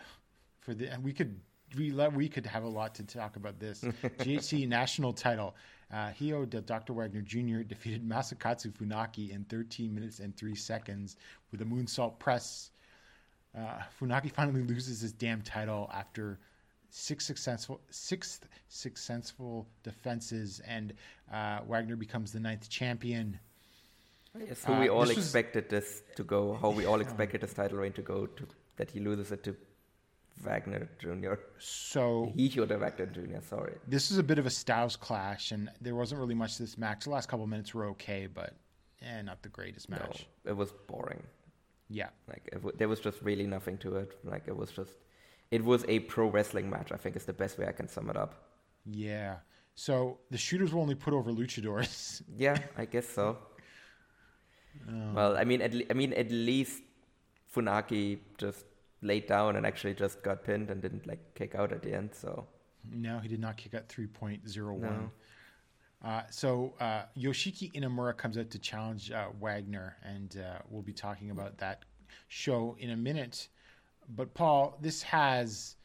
[0.59, 1.39] for the we could
[1.77, 3.81] we we could have a lot to talk about this
[4.19, 5.55] GHC national title.
[5.93, 6.93] Uh, Hijo Dr.
[6.93, 7.61] Wagner Jr.
[7.67, 11.15] defeated Masakatsu Funaki in 13 minutes and three seconds
[11.51, 12.71] with a moonsault press.
[13.57, 16.39] Uh, Funaki finally loses his damn title after
[16.89, 20.93] six successful sixth successful defenses, and
[21.31, 23.39] uh, Wagner becomes the ninth champion.
[24.37, 27.41] Yes, who Uh, we all this was- expected this to go, how we all expected
[27.41, 28.47] this title reign to go, to,
[28.77, 29.55] that he loses it to
[30.43, 31.35] Wagner Jr.
[31.59, 33.73] So He have Wagner Jr., sorry.
[33.87, 36.77] this is a bit of a styles clash, and there wasn't really much to this
[36.77, 37.05] match.
[37.05, 38.53] The last couple minutes were okay, but
[39.01, 40.27] eh, not the greatest match.
[40.45, 41.23] No, it was boring.
[41.89, 44.17] Yeah, Like, it w- there was just really nothing to it.
[44.23, 44.91] Like, it was just,
[45.51, 48.09] it was a pro wrestling match, I think is the best way I can sum
[48.09, 48.33] it up.
[48.85, 49.35] yeah.
[49.77, 52.21] So the shooters were only put over luchadors.
[52.37, 53.37] Yeah, I guess so.
[54.87, 56.81] Um, Well, I mean, at le- I mean, at least
[57.53, 58.65] Funaki just
[59.05, 62.09] laid down and actually just got pinned and didn't like kick out at the end.
[62.13, 62.47] So
[62.91, 64.81] no, he did not kick out 3.01.
[64.81, 65.11] No.
[66.03, 70.93] Uh, so uh, Yoshiki Inamura comes out to challenge uh, Wagner, and uh, we'll be
[70.93, 71.83] talking about that
[72.27, 73.47] show in a minute.
[74.15, 75.77] But Paul, this has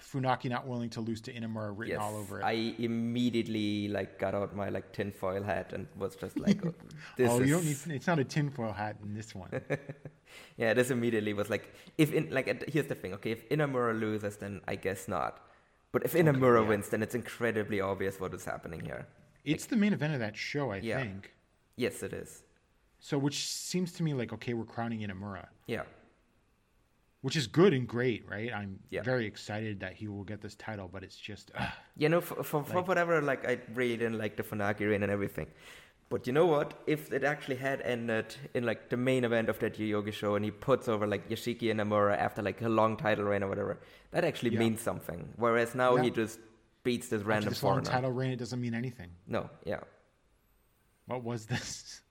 [0.00, 2.44] Funaki not willing to lose to Inamura written yes, all over it.
[2.44, 6.74] I immediately like got out my like tinfoil hat and was just like, oh,
[7.16, 7.96] this oh, is you don't need.
[7.96, 9.50] It's not a tinfoil hat in this one.
[10.56, 10.74] yeah.
[10.74, 14.60] This immediately was like, if in like here's the thing, okay, if Inamura loses, then
[14.68, 15.44] I guess not.
[15.92, 16.68] But if Inamura yeah.
[16.68, 19.06] wins, then it's incredibly obvious what is happening here.
[19.44, 21.00] It's the main event of that show, I Yeah.
[21.00, 21.32] think.
[21.76, 22.42] Yes, it is.
[23.00, 25.84] So, which seems to me like okay, we're crowning Inamura, Yeah.
[27.20, 28.52] Which is good and great, right?
[28.54, 29.02] I'm Yeah.
[29.02, 31.66] very excited that he will get this title, but it's just uh,
[31.96, 35.10] You know, for, for, for whatever, like, I really didn't like the Funaki reign and
[35.10, 35.48] everything.
[36.10, 36.74] But you know what?
[36.86, 40.44] If it actually had ended in, like, the main event of that Yoyogi show and
[40.44, 43.78] he puts over, like, Yoshiki Inamura after, like, a long title reign or whatever,
[44.12, 44.60] that actually Yeah.
[44.60, 45.28] means something.
[45.36, 46.38] Whereas now he just
[46.84, 49.10] beats this after random this long title reign, it doesn't mean anything.
[49.26, 49.80] No, yeah.
[51.06, 52.00] What was this?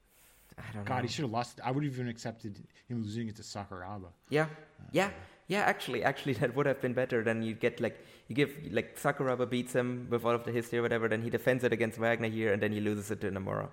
[0.57, 1.01] I don't God, know.
[1.03, 1.59] he should have lost.
[1.63, 4.09] I would have even accepted him losing it to Sakuraba.
[4.29, 4.47] Yeah,
[4.91, 5.11] yeah,
[5.47, 5.61] yeah.
[5.61, 7.23] Actually, actually, that would have been better.
[7.23, 10.79] Then you get like you give like Sakuraba beats him with all of the history
[10.79, 11.07] or whatever.
[11.07, 13.69] Then he defends it against Wagner here, and then he loses it to Namura.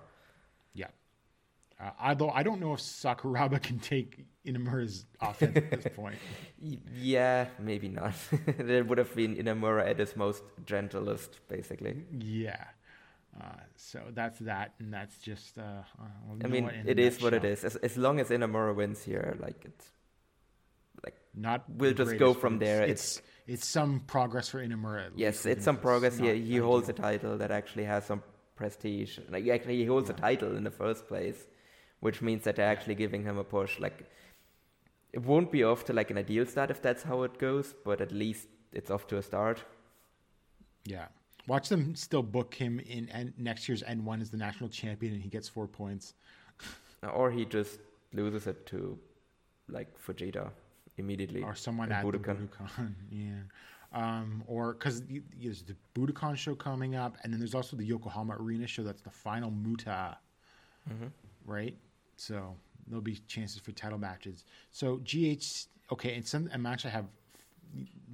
[0.73, 0.87] Yeah.
[1.79, 6.15] Uh, although I don't know if Sakuraba can take Inamura's offense at this point.
[6.97, 8.13] Yeah, maybe not.
[8.57, 12.03] that would have been Inamura at his most gentlest, basically.
[12.17, 12.63] Yeah.
[13.39, 15.57] Uh, so that's that, and that's just.
[15.57, 17.65] Uh, uh, I mean, it is what it is.
[17.65, 19.91] As, as long as Inamura wins here, like it's
[21.03, 21.65] like Not.
[21.69, 22.83] We'll just go from there.
[22.83, 25.07] It's, it's some progress for Inamura.
[25.07, 26.33] At yes, it's some progress here.
[26.33, 28.23] He holds a title that actually has some
[28.55, 29.19] prestige.
[29.29, 31.45] Like actually, he holds a title in the first place,
[31.99, 33.79] which means that they're actually giving him a push.
[33.79, 34.05] Like
[35.11, 37.99] it won't be off to like an ideal start if that's how it goes, but
[37.99, 39.63] at least it's off to a start.
[40.85, 41.07] Yeah.
[41.47, 45.29] Watch them still book him in next year's N1 as the national champion, and he
[45.29, 46.13] gets four points.
[47.13, 47.79] Or he just
[48.13, 48.97] loses it to
[49.69, 50.49] like Fujita
[50.97, 51.43] immediately.
[51.43, 52.49] or someone at Budokan.
[52.49, 52.93] the Budokan.
[53.11, 53.41] yeah.
[53.93, 55.03] Um, or because
[55.39, 58.83] there's the Budokan show coming up, and then there's also the Yokohama Arena show.
[58.83, 60.17] That's the final Muta,
[60.91, 61.07] Mm-hmm.
[61.45, 61.75] right?
[62.17, 62.55] So
[62.87, 64.45] there'll be chances for title matches.
[64.71, 67.05] So GH, okay, and some a match I have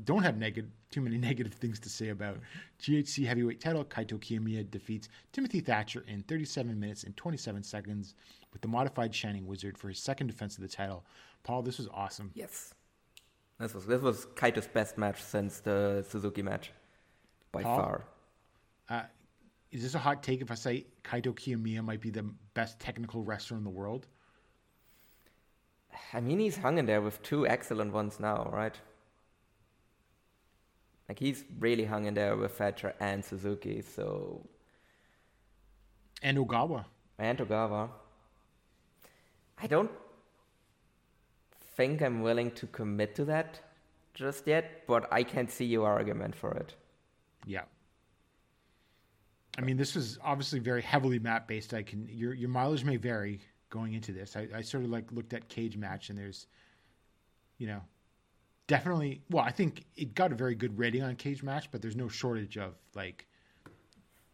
[0.04, 2.38] don't have negative too many negative things to say about
[2.82, 3.84] GHC heavyweight title.
[3.84, 8.16] Kaito Kiyomiya defeats Timothy Thatcher in 37 minutes and 27 seconds
[8.52, 11.06] with the modified Shining Wizard for his second defense of the title.
[11.44, 12.32] Paul, this was awesome.
[12.34, 12.74] Yes.
[13.60, 16.72] This was this was Kaito's best match since the Suzuki match,
[17.52, 17.78] by Paul?
[17.78, 18.06] far.
[18.90, 19.04] Uh,
[19.72, 23.24] is this a hot take if I say Kaito Kiyomiya might be the best technical
[23.24, 24.08] wrestler in the world?
[26.14, 28.76] I mean, he's hung in there with two excellent ones now, right?
[31.12, 34.48] Like he's really hung in there with Thatcher and Suzuki, so
[36.24, 36.86] And Ogawa.
[37.20, 37.90] and Togawa.
[39.62, 39.92] I don't
[41.76, 43.60] think I'm willing to commit to that
[44.14, 46.76] just yet, but I can see your argument for it.
[47.46, 47.66] Yeah.
[49.58, 51.74] I mean, this was obviously very heavily map based.
[51.74, 54.38] I can your your mileage may vary going into this.
[54.38, 56.48] I, I sort of like looked at cage match and there's,
[57.58, 57.82] you know,
[58.76, 59.22] definitely.
[59.30, 62.08] Well, I think it got a very good rating on cage match, but there's no
[62.08, 63.28] shortage of like,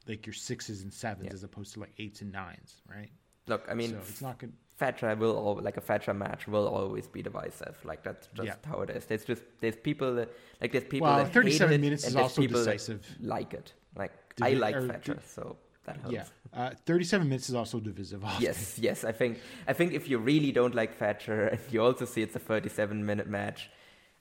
[0.08, 1.34] like your sixes and sevens Yeah.
[1.34, 3.10] as opposed to like eights and nines, right?
[3.48, 4.54] Look, I mean, so it's not good.
[4.78, 7.76] Thatcher will like a Thatcher match will always be divisive.
[7.84, 8.56] Like that's just Yeah.
[8.72, 9.06] how it is.
[9.06, 10.30] There's just there's people that
[10.62, 13.02] like there's people Well, that hate 37 it, minutes and is also decisive.
[13.20, 13.74] like it.
[13.96, 16.14] Like Divi- I like Thatcher, di- so that helps.
[16.14, 18.24] Yeah, uh, 37 minutes is also divisive.
[18.28, 18.44] often.
[18.44, 19.04] Yes, yes.
[19.04, 22.36] I think I think if you really don't like Thatcher and you also see it's
[22.36, 23.72] a 37 minute match,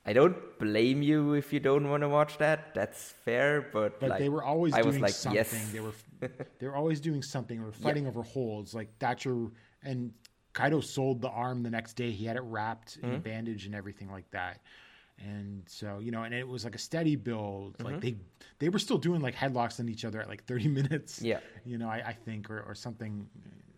[0.06, 2.72] I don't blame you if you don't want to watch that.
[2.74, 5.36] That's fair, but, But like, they were always I doing was like something.
[5.36, 5.72] yes.
[5.72, 5.92] They were
[6.60, 7.58] they were always doing something.
[7.58, 8.72] They were fighting over holds.
[8.74, 9.48] Like Thatcher
[9.82, 10.12] and
[10.54, 12.10] Kaito sold the arm the next day.
[12.12, 13.06] He had it wrapped Mm-hmm.
[13.08, 14.60] in a bandage and everything like that.
[15.18, 17.78] And so you know, and it was like a steady build.
[17.78, 17.84] Mm-hmm.
[17.84, 18.14] Like they
[18.58, 21.20] they were still doing like headlocks on each other at like thirty minutes.
[21.20, 21.40] Yeah.
[21.64, 23.26] you know, I, I think or or something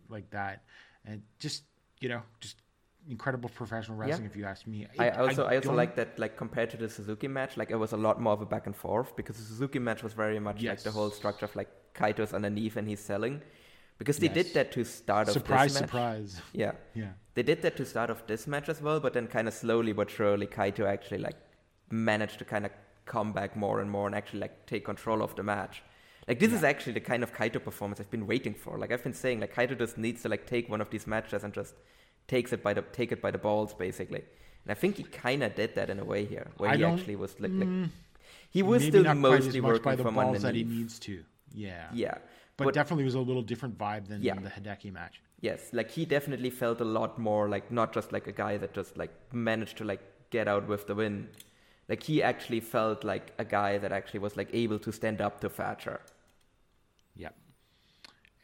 [0.08, 0.62] like that.
[1.06, 1.62] And just
[2.00, 2.56] you know, just
[3.08, 4.26] incredible professional wrestling.
[4.26, 7.28] If you ask me, I also I, also like that like compared to the Suzuki
[7.28, 9.78] match, like it was a lot more of a back and forth because the Suzuki
[9.78, 13.40] match was very much like the whole structure of like Kaito's underneath and he's selling.
[13.98, 14.34] Because they Yes.
[14.34, 15.90] did that to start of surprise, this match.
[15.90, 16.42] surprise.
[16.52, 16.72] Yeah.
[16.94, 17.12] Yeah.
[17.34, 19.92] They did that to start off this match as well, but then kind of slowly
[19.92, 21.36] but surely Kaito actually like
[21.90, 22.72] managed to kind of
[23.06, 25.82] come back more and more and actually like take control of the match.
[26.28, 28.78] Like this is actually the kind of Kaito performance I've been waiting for.
[28.78, 31.42] Like I've been saying, like Kaito just needs to like take one of these matches
[31.42, 31.74] and just
[32.28, 34.22] takes it by the take it by the balls basically.
[34.64, 36.82] And I think he kind of did that in a way here, where I he
[36.82, 37.90] mm, actually was like, like
[38.50, 41.24] he was still mostly working by the from balls that he needs to.
[41.54, 41.88] Yeah.
[41.92, 42.18] Yeah,
[42.56, 44.34] But, definitely was a little different vibe than Yeah.
[44.34, 45.22] the Hideki match.
[45.40, 48.74] Yes, like he definitely felt a lot more like not just like a guy that
[48.74, 51.28] just like managed to like get out with the win.
[51.88, 55.40] Like he actually felt like a guy that actually was like able to stand up
[55.40, 56.00] to Thatcher.
[57.16, 57.34] Yep.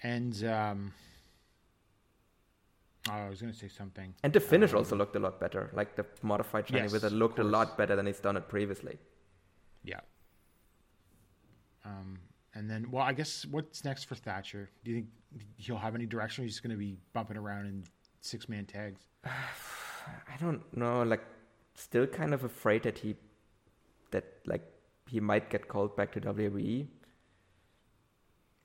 [0.02, 0.92] And um,
[3.10, 4.14] oh, I was going to say something.
[4.22, 5.70] And the finish also looked a lot better.
[5.72, 8.98] Like the modified shiny Yes, wizard looked a lot better than he's done it previously.
[9.82, 10.00] Yeah.
[11.84, 12.18] Um,
[12.54, 14.70] and then, well, I guess what's next for Thatcher?
[14.84, 15.08] Do you think
[15.56, 16.42] he'll have any direction?
[16.42, 17.84] Or he's just going to be bumping around in
[18.20, 19.00] six man tags.
[19.24, 21.24] I don't know, like
[21.74, 23.16] still kind of afraid that he
[24.10, 24.62] that like
[25.08, 26.20] he might get called back to.
[26.20, 26.86] WWE.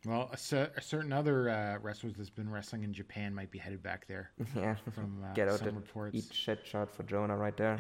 [0.05, 3.57] Well, a, cer- a certain other uh, wrestlers that's been wrestling in Japan might be
[3.59, 4.75] headed back there yeah.
[4.93, 6.15] from uh, Get out some and reports.
[6.15, 7.77] eat shit shot for Jonah right there.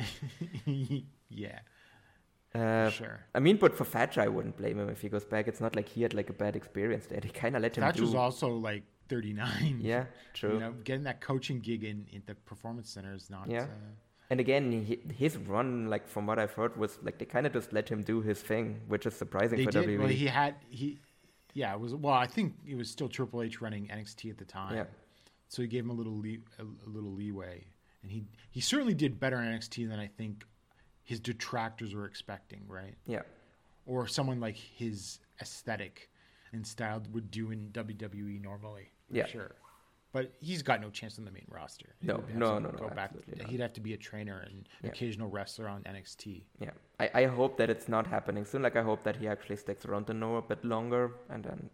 [1.29, 1.59] yeah,
[2.53, 3.19] Uh, sure.
[3.33, 5.47] I mean, but for Thatcher, I wouldn't blame him if he goes back.
[5.47, 7.19] It's not like he had like a bad experience there.
[7.23, 8.17] They kind of let him Thatcher's do.
[8.17, 9.79] also like 39.
[9.81, 10.53] Yeah, true.
[10.55, 13.49] You know, getting that coaching gig in, in the performance center is not.
[13.49, 13.61] Yeah.
[13.63, 13.65] Uh,
[14.31, 17.53] And again, he, his run, like from what I've heard, was like they kind of
[17.53, 19.87] just let him do his thing, which is surprising they for did.
[19.87, 19.99] WWE.
[19.99, 20.99] Well, he had he.
[21.59, 21.93] Yeah, it was.
[21.93, 24.75] Well, I think it was still Triple H running NXT at the time.
[24.77, 24.85] Yeah.
[25.49, 27.65] So he gave him a little lee, a, a little leeway,
[28.01, 30.45] and he he certainly did better in NXT than I think
[31.03, 32.95] his detractors were expecting, right?
[33.07, 33.23] yeah,
[33.85, 36.09] Or someone like his aesthetic
[36.53, 38.91] and style would do in WWE normally.
[39.09, 39.25] for Yeah.
[39.25, 39.55] sure.
[40.11, 41.85] But he's got no chance on the main roster.
[41.99, 43.11] He No, no, no, no, Go back.
[43.37, 43.47] not.
[43.49, 44.89] He'd have to be a trainer and Yeah.
[44.89, 46.43] occasional wrestler on NXT.
[46.59, 46.71] yeah.
[46.99, 48.61] I, I hope that it's not happening soon.
[48.63, 51.69] Like I hope that he actually sticks around to know a bit longer, and then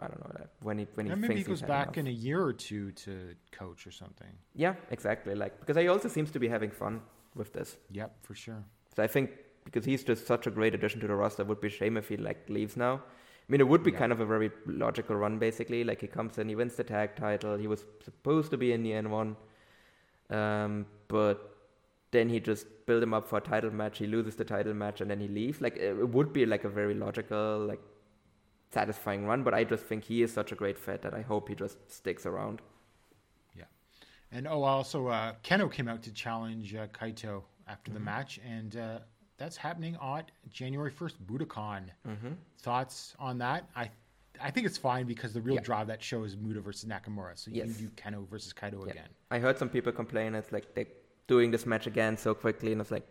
[0.00, 1.96] I don't know when he when he maybe he goes back enough.
[1.98, 4.32] in a year or two to coach or something.
[4.54, 5.34] Yeah, exactly.
[5.34, 7.02] Like because he also seems to be having fun
[7.34, 7.76] with this.
[7.90, 8.64] Yep, for sure.
[8.96, 9.30] So I think
[9.64, 11.96] because he's just such a great addition to the roster, it would be a shame
[11.96, 13.02] if he like leaves now.
[13.48, 13.98] I mean, it would be Yeah.
[13.98, 15.84] kind of a very logical run, basically.
[15.84, 17.56] Like he comes in, he wins the tag title.
[17.56, 19.36] He was supposed to be in the N1,
[20.30, 21.48] um, but
[22.12, 23.98] then he just build him up for a title match.
[23.98, 25.60] He loses the title match, and then he leaves.
[25.60, 27.80] Like it it would be like a very logical, like
[28.70, 29.42] satisfying run.
[29.42, 31.90] But I just think he is such a great fit that I hope he just
[31.90, 32.62] sticks around.
[33.54, 33.64] Yeah.
[34.30, 37.94] And oh, also, uh, Kenoh came out to challenge uh, Kaito after Mm-hmm.
[37.94, 38.98] the match, and uh,
[39.42, 41.82] that's happening on January 1st, Budokan.
[42.08, 42.32] Mm-hmm.
[42.60, 43.68] Thoughts on that?
[43.76, 43.90] I
[44.40, 45.60] I think it's fine because the real Yeah.
[45.68, 47.34] draw of that show is Muta versus Nakamura.
[47.42, 47.68] So Yes.
[47.68, 48.92] you do Kenoh versus Kaito Yeah.
[48.92, 49.08] again.
[49.30, 50.92] I heard some people complain it's like they're
[51.26, 53.06] doing this match again so quickly, and it's like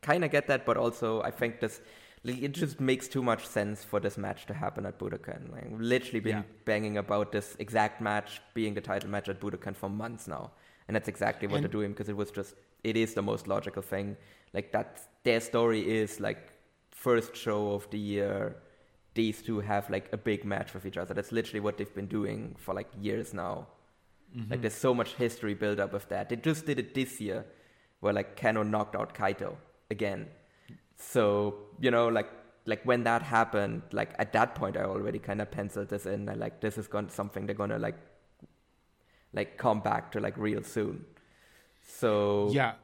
[0.00, 1.80] kind of get that, but also I think this
[2.24, 5.52] it just makes too much sense for this match to happen at Budokan.
[5.52, 6.64] Like, we've literally been Yeah.
[6.64, 10.44] banging about this exact match being the title match at Budokan for months now,
[10.88, 13.46] and that's exactly what And- they're doing because it was just it is the most
[13.46, 14.16] logical thing.
[14.54, 14.88] Like that,
[15.24, 16.52] their story is like
[16.90, 18.56] first show of the year.
[19.14, 21.14] These two have like a big match with each other.
[21.14, 23.66] That's literally what they've been doing for like years now.
[24.36, 24.50] Mm-hmm.
[24.50, 26.28] Like there's so much history built up of that.
[26.28, 27.44] They just did it this year,
[28.00, 29.56] where like Kenoh knocked out Kaito
[29.90, 30.26] again.
[30.96, 32.30] So you know, like
[32.66, 36.28] like when that happened, like at that point, I already kind of penciled this in.
[36.28, 37.98] I like this is going something they're gonna like
[39.32, 41.04] like come back to like real soon.
[41.86, 42.74] So Yeah.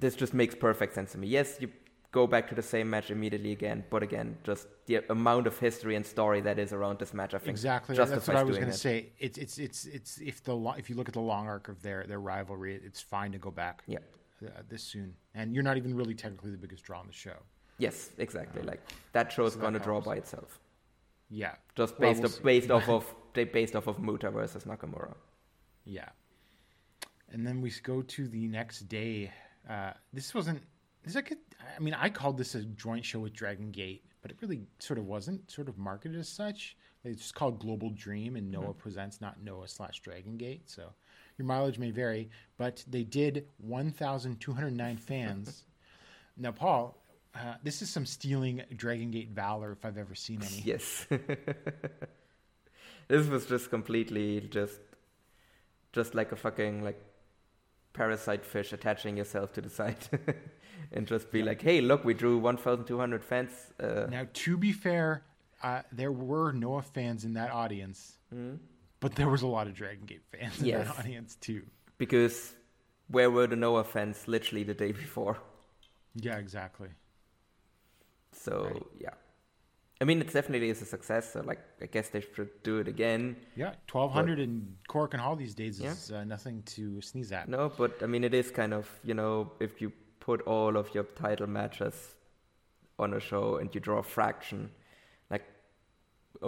[0.00, 1.26] This just makes perfect sense to me.
[1.28, 1.68] Yes, you
[2.12, 5.96] go back to the same match immediately again, but again, just the amount of history
[5.96, 7.96] and story that is around this match, I think Exactly.
[7.96, 9.10] That's what I was going to say.
[9.18, 12.04] It's it's it's it's if the if you look at the long arc of their
[12.06, 13.82] their rivalry, it's fine to go back.
[13.86, 13.98] Yeah.
[14.44, 17.36] Uh, this soon, and you're not even really technically the biggest draw on the show.
[17.78, 18.62] Yes, exactly.
[18.62, 18.80] Like
[19.12, 20.58] that show's So going to draw by itself,
[21.30, 21.54] Yeah.
[21.76, 25.14] just Well, based we'll off, based off of they- based off of Muta versus Nakamura.
[25.84, 26.08] Yeah.
[27.30, 29.30] And then we go to the next day.
[29.68, 30.62] Uh, this wasn't
[31.04, 31.36] It's like a,
[31.76, 34.98] I mean, I called this a joint show with Dragon Gate, but it really sort
[34.98, 36.76] of wasn't sort of marketed as such.
[37.04, 40.70] It's just called Global Dream, and Noah presents, not Noah slash Dragon Gate.
[40.70, 40.92] So
[41.36, 45.64] your mileage may vary, but they did 1,209 fans.
[46.36, 46.96] now, Paul,
[47.34, 50.62] uh, this is some stealing Dragon Gate valor if I've ever seen any.
[50.64, 51.06] Yes.
[53.08, 54.78] this was just completely just
[55.92, 57.02] just like a fucking like
[57.92, 59.96] parasite fish attaching yourself to the side
[60.92, 63.50] and just be like, "Hey, look, we drew 1200 fans."
[63.80, 65.22] Uh, Now, to be fair,
[65.62, 68.18] uh, there were Noah fans in that audience,
[69.00, 71.62] but there was a lot of Dragon Gate fans in that audience too.
[71.98, 72.54] because
[73.08, 75.36] where were the Noah fans literally the day before?
[76.14, 76.88] Yeah, exactly.
[78.32, 78.82] So, Right.
[79.00, 79.14] yeah.
[80.02, 81.24] I mean, it definitely is a success.
[81.32, 83.36] So, like, I guess they should do it again.
[83.62, 84.52] Yeah, twelve hundred in
[84.92, 85.92] Korakuen Hall these days Yeah.
[85.92, 87.48] is uh, nothing to sneeze at.
[87.56, 89.32] No, but I mean, it is kind of, you know,
[89.66, 89.92] if you
[90.28, 91.96] put all of your title matches
[92.98, 94.70] on a show and you draw a fraction,
[95.30, 95.44] like,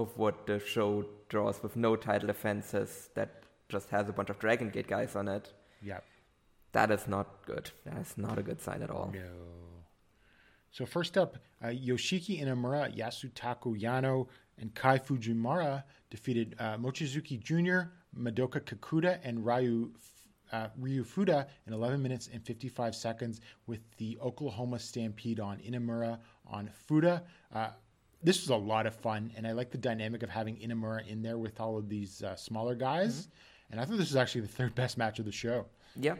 [0.03, 3.31] of what the show draws with no title defenses that
[3.69, 5.53] just has a bunch of Dragon Gate guys on it,
[5.83, 6.01] Yeah,
[6.73, 7.71] that is not good.
[7.85, 9.11] That is not a good sign at all.
[9.15, 9.31] no.
[10.75, 14.27] So first up, uh, Yoshiki Inamura, Yasutaka Yano,
[14.59, 17.91] and Kai Fujimura defeated uh, Mochizuki Jr.,
[18.21, 19.93] Madoka Kakuta, and Ryu
[20.51, 26.19] uh, Ryu Fuda in 11 minutes and 55 seconds with the Oklahoma Stampede on Inamura
[26.45, 27.23] on Fuda.
[27.55, 27.69] Uh,
[28.25, 31.23] this was a lot of fun, and I like the dynamic of having Inamura in
[31.23, 33.29] there with all of these uh, smaller guys.
[33.71, 35.67] And I thought this was actually the third best match of the show.
[35.95, 36.17] Yeah.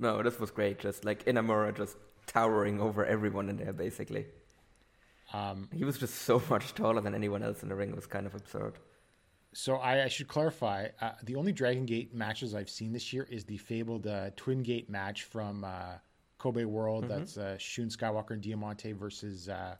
[0.00, 0.80] No, this was great.
[0.80, 1.96] Just like Inamura just
[2.26, 4.26] towering over everyone in there, basically.
[5.32, 7.90] Um, He was just so much taller than anyone else in the ring.
[7.90, 8.78] It was kind of absurd.
[9.52, 13.26] So I, I should clarify: uh, the only Dragon Gate matches I've seen this year
[13.30, 15.94] is the fabled uh, Twin Gate match from uh,
[16.38, 17.08] Kobe World.
[17.08, 19.76] That's uh, Shun Skywalker and Diamante versus uh,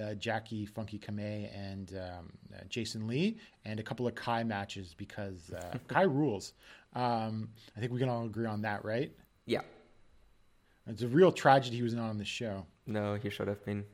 [0.00, 4.94] uh, Jackie Funky Kame and um, uh, Jason Lee, and a couple of Kai matches
[4.96, 6.54] because uh, Kai rules.
[6.94, 9.12] Um, I think we can all agree on that, right?
[9.46, 9.60] Yeah.
[10.86, 12.66] It's a real tragedy he was not on the show.
[12.86, 13.84] No, he should have been.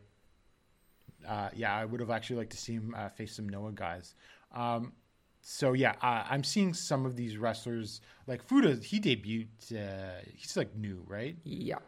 [1.26, 4.14] uh, yeah, I would have actually liked to see him uh, face some Noah guys.
[4.54, 4.92] Um,
[5.42, 8.82] so yeah, uh, I'm seeing some of these wrestlers like Fuda.
[8.82, 9.48] He debuted.
[9.72, 11.36] Uh, he's like new, right?
[11.44, 11.78] Yeah.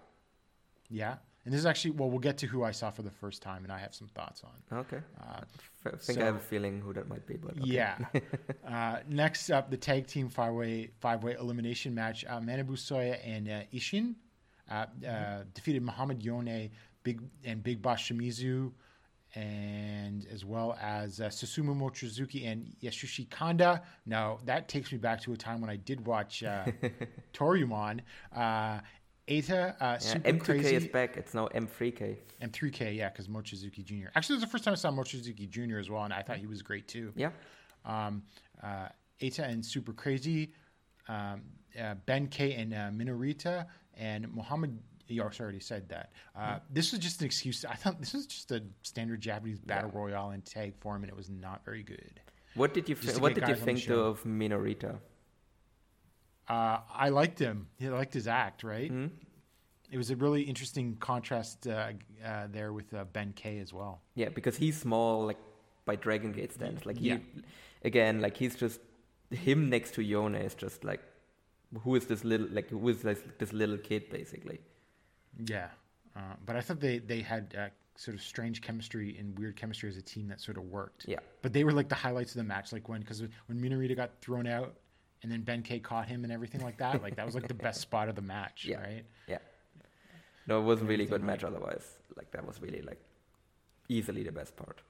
[0.89, 1.17] Yeah.
[1.47, 3.65] And this is actually well, we'll get to who I saw for the first time,
[3.65, 4.79] and I have some thoughts on.
[4.81, 4.99] Okay.
[5.19, 5.41] Uh,
[5.87, 7.63] I think so- I have a feeling who that might be, but okay.
[7.65, 7.97] Yeah.
[8.69, 12.25] uh, next up, the tag team five way five way elimination match.
[12.29, 14.15] Uh, Manabu Soya and uh, Ishin
[14.71, 16.71] uh, defeated Muhammad Yone,
[17.03, 18.73] Big and Big Boss Shimizu,
[19.35, 23.83] and as well as uh, Susumu Mochizuki and Yasushi Kanda.
[24.07, 26.65] Now that takes me back to a time when I did watch uh,
[27.33, 28.01] Toryumon.
[28.35, 28.81] Uh,
[29.29, 30.75] Eita, uh, Yeah, super M2K crazy.
[30.77, 31.17] is back.
[31.17, 32.17] It's now M3K.
[32.43, 34.09] M3K, yeah, because Mochizuki Jr.
[34.17, 35.79] Actually, it was the first time I saw Mochizuki Jr.
[35.79, 37.13] as well, and I thought he was great too.
[37.15, 37.31] Yeah.
[37.85, 38.23] Um,
[38.61, 38.89] uh,
[39.21, 40.53] Eita and Super Crazy,
[41.07, 41.43] um,
[41.81, 43.67] uh, Ben K and uh, Minorita,
[44.01, 44.77] and Muhammad.
[45.07, 46.13] You already said that.
[46.37, 47.65] Uh, This was just an excuse.
[47.65, 51.17] I thought this was just a standard Japanese battle royale in tag form, and it
[51.17, 52.21] was not very good.
[52.55, 54.93] What did you to What did you guys on the think though of Minorita?
[56.49, 57.67] Uh, I liked him.
[57.79, 58.91] He liked his act, right?
[58.91, 59.07] Hmm?
[59.91, 61.93] It was a really interesting contrast uh,
[62.25, 64.03] uh, there with uh, Ben K as well.
[64.15, 65.39] Yeah, because he's small, like
[65.85, 66.87] by Dragon Gate stands.
[66.87, 67.19] Like he, Yeah.
[67.85, 68.81] again, like he's just
[69.31, 71.01] him next to Yone is just like,
[71.83, 74.61] who is this little like who is this, this little kid basically?
[75.45, 75.69] Yeah,
[76.17, 79.89] uh, but I thought they they had uh, sort of strange chemistry and weird chemistry
[79.89, 81.05] as a team that sort of worked.
[81.09, 81.19] Yeah.
[81.43, 84.11] but they were like the highlights of the match, like when because when Minorita got
[84.21, 84.75] thrown out
[85.23, 87.55] and then Ben K caught him and everything like that, like that was like the
[87.55, 88.81] best spot of the match, Yeah.
[88.81, 89.05] right?
[89.29, 89.39] Yeah.
[90.47, 91.99] No, it was a really good match otherwise.
[92.17, 93.01] Like that was really like
[93.89, 94.81] easily the best part.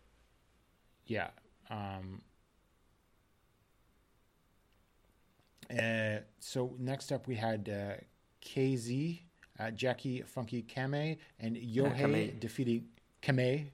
[1.07, 1.29] Yeah.
[1.69, 2.21] Um,
[5.79, 8.03] uh, so next up we had uh,
[8.45, 9.21] KZ,
[9.59, 12.39] uh, Jackie Funky Kame, and Yohei Kame.
[12.39, 12.85] defeating
[13.23, 13.71] Kame,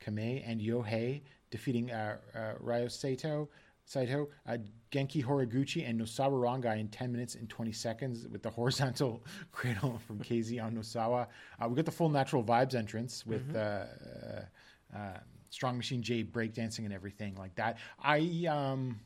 [0.00, 3.48] Kame and Yohei defeating uh, uh, Ryo Saito,
[3.84, 4.56] Saito, uh,
[4.92, 10.00] Genki Horiguchi, and Nosawa Rongai in 10 minutes and 20 seconds with the horizontal cradle
[10.06, 11.26] from KZ on Nosawa.
[11.60, 15.18] Uh, we got the full Natural Vibes entrance with uh, uh, uh,
[15.50, 17.78] Strong Machine J breakdancing and everything like that.
[18.00, 19.00] I um,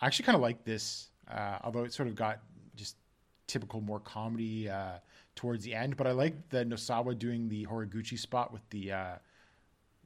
[0.00, 2.40] I actually kind of like this, uh, although it sort of got
[2.74, 2.96] just
[3.46, 4.98] typical more comedy uh,
[5.34, 5.96] towards the end.
[5.96, 9.14] But I like the Nosawa doing the Horiguchi spot with the uh,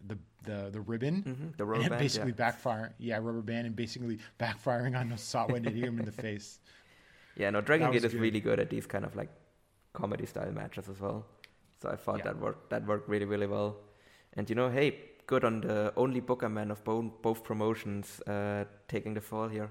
[0.06, 2.50] the the the ribbon, Mhm, the rubber band, basically yeah.
[2.52, 2.92] backfiring.
[2.98, 6.60] Yeah, rubber band, and basically backfiring on Nosawa and hitting him in the face.
[7.36, 8.20] Yeah, no, Dragon Gate is good.
[8.20, 9.30] really good at these kind of like
[9.92, 11.26] comedy style matches as well.
[11.82, 12.24] So I thought Yeah.
[12.24, 13.76] that worked that worked really really well.
[14.34, 14.94] And you know, hey,
[15.26, 19.70] good on the only Booker man of both both promotions uh, taking the fall here.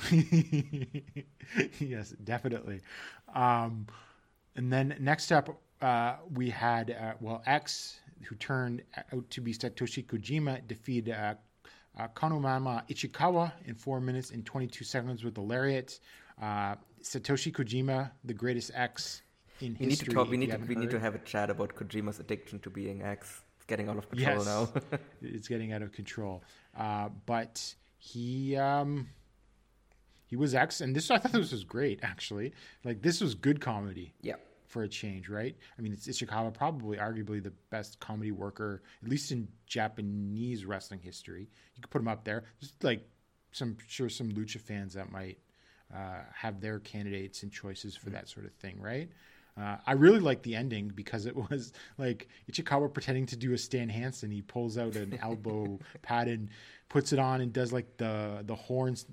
[1.80, 2.80] yes, definitely.
[3.34, 3.86] Um,
[4.56, 8.82] and then next up, uh, we had uh, well X, who turned
[9.12, 11.34] out to be Satoshi Kojima, defeated uh,
[11.98, 15.98] uh, Konomama Ichikawa in four minutes and 22 seconds with the lariat.
[16.40, 19.22] Uh, Satoshi Kojima, the greatest X
[19.60, 20.08] in We need history.
[20.08, 20.30] to talk.
[20.30, 23.40] We need to we need to have a chat about Kojima's addiction to being X.
[23.56, 24.46] It's getting out of control Yes.
[24.46, 24.68] now.
[25.22, 26.42] it's getting out of control.
[26.76, 29.08] Uh, but he um,
[30.32, 32.54] he was X, and this I thought this was great actually.
[32.84, 34.14] Like this was good comedy.
[34.22, 34.36] yeah.
[34.64, 35.54] for a change, right?
[35.78, 41.00] I mean, it's Ichikawa, probably arguably the best comedy worker, at least in Japanese wrestling
[41.00, 41.50] history.
[41.76, 42.44] You could put him up there.
[42.62, 43.06] There's like
[43.50, 45.36] some sure some lucha fans that might
[45.94, 49.10] uh, have their candidates and choices for that sort of thing, right?
[49.60, 53.58] Uh, I really like the ending because it was like Ichikawa pretending to do a
[53.58, 54.30] Stan Hansen.
[54.30, 56.48] He pulls out an elbow pad and
[56.88, 59.04] puts it on and does like the the horns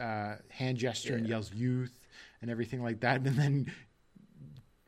[0.00, 1.98] uh, hand gesture and yells "youth"
[2.40, 3.72] and everything like that, and then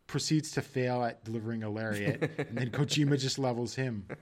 [0.06, 4.06] proceeds to fail at delivering a lariat, and then Kojima just levels him.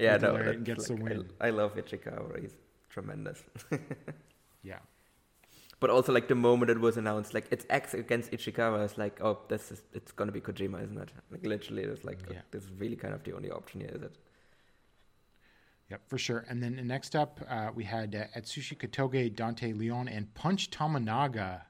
[0.00, 1.28] Yeah, no, and gets like, the win.
[1.40, 2.40] I, I love Ichikawa.
[2.40, 2.54] He's
[2.88, 3.42] tremendous.
[4.62, 4.78] Yeah,
[5.80, 9.20] But also, like the moment it was announced, like it's X against Ichikawa, it's like,
[9.20, 11.10] oh, this is it's gonna be Kojima, isn't it?
[11.32, 12.42] Like literally, it's like Yeah.
[12.52, 14.14] this is really kind of the only option here, is it?
[15.90, 16.44] Yep, for sure.
[16.48, 21.62] And then next up, uh, we had uh, Atsushi Kotoge, Dante Leon, and Punch Tominaga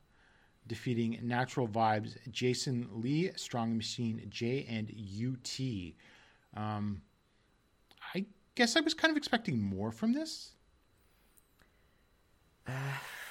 [0.66, 5.60] defeating Natural Vibes, Jason Lee, Strong Machine J, and UT.
[6.60, 7.02] Um,
[8.14, 10.52] I guess I was kind of expecting more from this.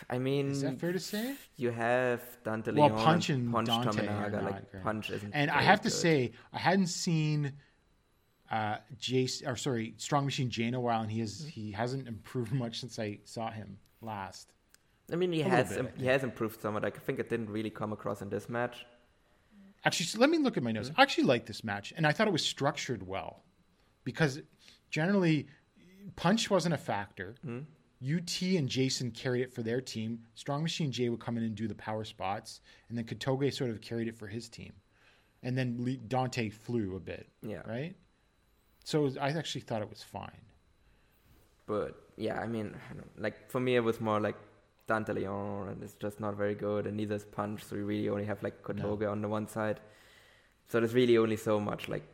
[0.09, 1.35] I mean, Is that fair to say?
[1.57, 4.43] you have Dante Well, Leon Punch and Punch Dante Tominaga.
[4.43, 4.84] Like.
[4.84, 5.31] Punch isn't.
[5.34, 7.53] And I have to say, I hadn't seen
[8.52, 12.52] uh, Jace or sorry, Strong Machine Jay a while, and he has he hasn't improved
[12.64, 14.53] much since I saw him last.
[15.11, 16.84] I mean, he a has bit, im- he has improved somewhat.
[16.84, 18.86] I think it didn't really come across in this match.
[19.86, 20.91] Actually, so let me look at my notes.
[20.98, 23.44] I actually like this match, and I thought it was structured well
[24.03, 24.41] because
[24.90, 25.48] generally,
[26.15, 27.36] punch wasn't a factor.
[27.99, 30.19] UT and Jason carried it for their team.
[30.36, 33.69] Strong Machine Jay would come in and do the power spots, and then Kotoge sort
[33.72, 34.74] of carried it for his team,
[35.41, 37.28] and then Dante flew a bit.
[37.41, 37.61] Yeah.
[37.68, 37.95] Right.
[38.89, 40.43] So was- I actually thought it was fine.
[41.65, 42.68] But yeah, I mean,
[43.18, 44.38] like for me, it was more like
[44.88, 47.64] Dante Leon, and it's just not very good, and neither is Punch.
[47.65, 49.81] So we really only have like Kotoge on the one side.
[50.69, 52.05] So there's really only so much like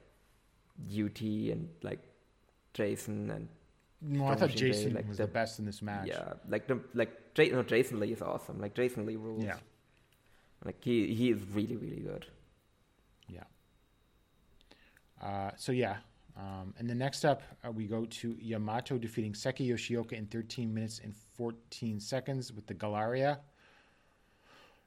[1.03, 1.21] UT
[1.51, 2.01] and like
[2.73, 3.47] Jason and
[4.01, 6.07] No, I thought Jason like was the- the best in this match.
[6.07, 8.59] yeah, like the like J- no, Jason Lee is awesome.
[8.59, 9.43] Like Jason Lee rules.
[9.43, 9.59] Yeah.
[10.65, 12.25] Like he he is really really good.
[13.27, 13.43] Yeah.
[15.21, 15.97] Uh, so yeah,
[16.37, 20.73] um, and then next up uh, we go to Yamato defeating Seiki Yoshioka in 13
[20.73, 23.39] minutes and 14 seconds with the Galleria.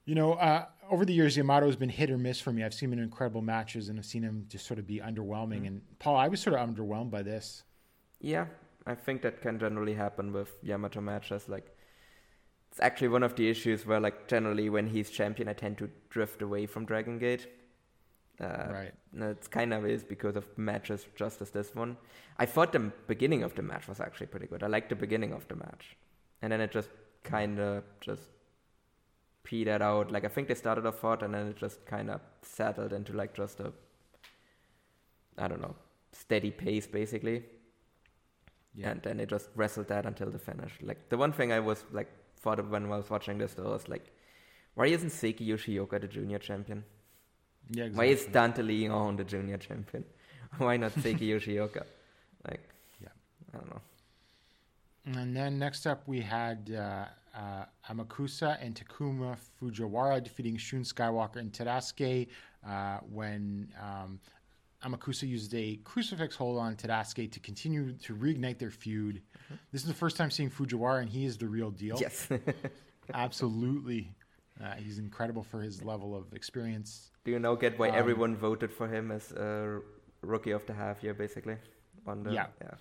[0.04, 2.62] You know, uh, over the years, Yamato has been hit or miss for me.
[2.62, 5.66] I've seen him in incredible matches, and I've seen him just sort of be underwhelming.
[5.66, 7.64] And Paul, I was sort of underwhelmed by this.
[8.20, 8.46] Yeah,
[8.86, 11.48] I think that can generally happen with Yamato matches.
[11.48, 11.76] Like,
[12.70, 15.90] it's actually one of the issues where, like, generally when he's champion, I tend to
[16.08, 17.48] drift away from Dragon Gate.
[18.40, 18.94] Uh, Right.
[19.12, 21.96] No, it's kind of is because of matches just as this one.
[22.38, 24.62] I thought the beginning of the match was actually pretty good.
[24.62, 25.96] I liked the beginning of the match,
[26.42, 26.90] and then it just
[27.24, 28.22] kind of just
[29.42, 30.10] petered out.
[30.10, 33.14] Like I think they started off hot, and then it just kind of settled into
[33.14, 33.72] like just a,
[35.38, 35.74] I don't know,
[36.12, 37.44] steady pace basically.
[38.74, 38.90] Yeah.
[38.90, 40.72] And then they just wrestled that until the finish.
[40.82, 43.70] Like the one thing I was like thought of when I was watching this though
[43.70, 44.12] was like,
[44.74, 46.84] why isn't Seiki Yoshioka the junior champion?
[47.70, 48.06] Yeah, exactly.
[48.06, 50.04] Why is Dante Leon the junior champion?
[50.58, 51.84] Why not Seiki Yoshioka?
[52.48, 52.60] Like,
[53.02, 53.08] Yeah.
[53.52, 53.80] I don't know.
[55.20, 57.06] And then next up, we had uh,
[57.36, 62.28] uh, Amakusa and Takuma Fujiwara defeating Shun Skywalker and Tadasuke
[62.66, 64.18] uh, when um,
[64.84, 69.22] Amakusa used a crucifix hold on Tadasuke to continue to reignite their feud.
[69.72, 71.98] This is the first time seeing Fujiwara, and he is the real deal.
[72.00, 72.28] Yes.
[73.14, 74.10] Absolutely.
[74.62, 77.10] Uh, he's incredible for his level of experience.
[77.26, 79.80] Do you now get why Um, everyone voted for him as a
[80.22, 81.56] rookie of the half year, basically?
[82.06, 82.46] On the, Yeah.
[82.60, 82.74] yeah.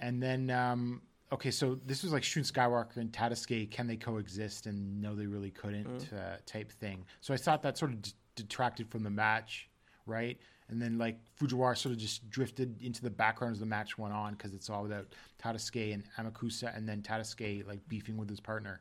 [0.00, 4.66] And then, um, okay, so this was like Shun Skywalker and Tadasuke, can they coexist?
[4.66, 7.04] And no, they really couldn't, uh, type thing.
[7.20, 9.68] So I thought that sort of d- detracted from the match,
[10.04, 10.36] right?
[10.68, 14.14] And then like Fujiwara sort of just drifted into the background as the match went
[14.14, 18.40] on because it's all about Tadasuke and Amakusa, and then Tadasuke like beefing with his
[18.40, 18.80] partner.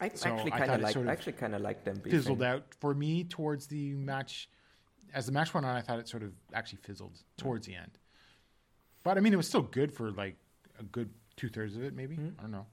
[0.00, 2.10] I So actually kind of it like sort of actually kind of like them beefing.
[2.18, 4.48] Fizzled out for me towards the match
[5.14, 7.92] as the match went on, I thought it sort of actually fizzled towards the end.
[9.04, 10.36] But I mean, it was still good for like
[10.78, 12.16] a good two thirds of it, maybe.
[12.16, 12.38] Mm-hmm.
[12.38, 12.66] I don't know.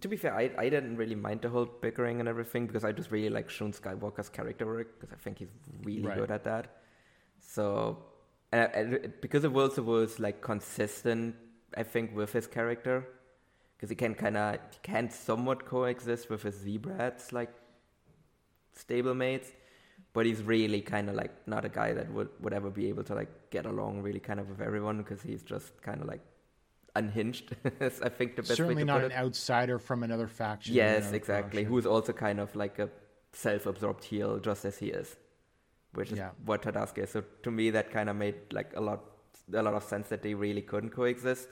[0.00, 2.92] To be fair, I, I didn't really mind the whole bickering and everything because I
[2.92, 5.48] just really like Shun Skywalker's character work because I think he's
[5.82, 6.18] really Right.
[6.18, 6.76] good at that.
[7.40, 8.04] So,
[8.52, 11.36] and, and it- because it also was like consistent,
[11.74, 13.06] I think, with his character
[13.78, 17.50] because he can kind of he can somewhat coexist with his Z-Brats like
[18.76, 19.46] stablemates,
[20.12, 23.04] but he's really kind of like not a guy that would would ever be able
[23.04, 26.20] to like get along really kind of with everyone because he's just kind of like
[26.96, 27.54] unhinged.
[27.80, 29.16] I think the best Certainly to not put an it.
[29.16, 30.74] outsider from another faction.
[30.74, 31.64] Yes, another exactly.
[31.64, 32.88] Who's also kind of like a
[33.32, 35.16] self-absorbed heel, just as he is,
[35.94, 36.30] which is Yeah.
[36.44, 37.10] what Tadasuke is.
[37.10, 39.04] So to me, that kind of made like a lot,
[39.52, 41.48] a lot of sense that they really couldn't coexist.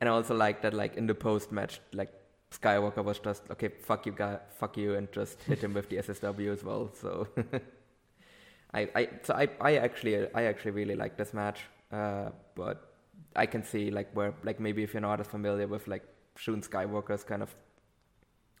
[0.00, 2.12] And I also like that, like in the post-match, like
[2.50, 5.96] Skywalker was just okay, fuck you, guy, fuck you, and just hit him with the
[6.06, 6.90] SSW as well.
[6.94, 7.28] So
[8.74, 11.60] I, I, so I, I actually, I actually really like this match,
[11.92, 12.92] uh, but
[13.36, 16.04] I can see like where, like maybe if you're not as familiar with like
[16.36, 17.54] Shun Skywalker's kind of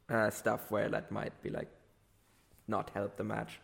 [0.08, 1.68] uh, stuff, where that might be like
[2.68, 3.60] not help the match.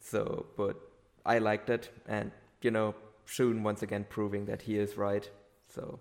[0.00, 0.76] So, but
[1.24, 2.30] I liked it, and
[2.60, 2.94] you know,
[3.24, 5.28] Shun once again proving that he is right.
[5.74, 5.98] So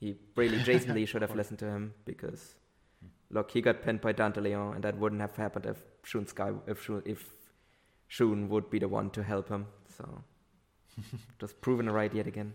[0.00, 2.56] he really, Jason Lee should have listened to him because
[3.30, 6.52] look, he got pinned by Dante Leon, and that wouldn't have happened if Shun Sky,
[6.66, 7.30] if Shun, if
[8.08, 9.66] Shun would be the one to help him.
[9.96, 10.24] So
[11.38, 12.54] just proven right yet again.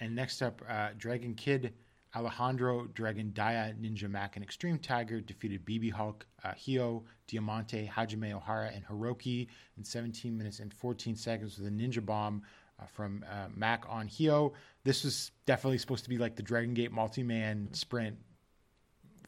[0.00, 1.74] And next up, uh, Dragon Kid,
[2.14, 8.32] Alejandro, Dragon Dia, Ninja Mac, and Extreme Tiger defeated BB Hulk, uh, Hio, Diamante, Hajime
[8.32, 12.42] Ohara, and Hiroki in 17 minutes and 14 seconds with a Ninja Bomb
[12.80, 14.52] uh, from uh, Mac on Hio.
[14.84, 18.16] This was definitely supposed to be like the Dragon Gate multi-man sprint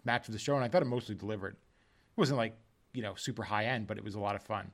[0.05, 1.55] match of the show, and I thought it mostly delivered.
[1.55, 2.55] It wasn't like,
[2.93, 4.70] you know, super high end, but it was a lot of fun,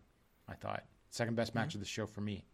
[0.48, 0.84] I thought.
[1.10, 2.44] Second best match of the show for me.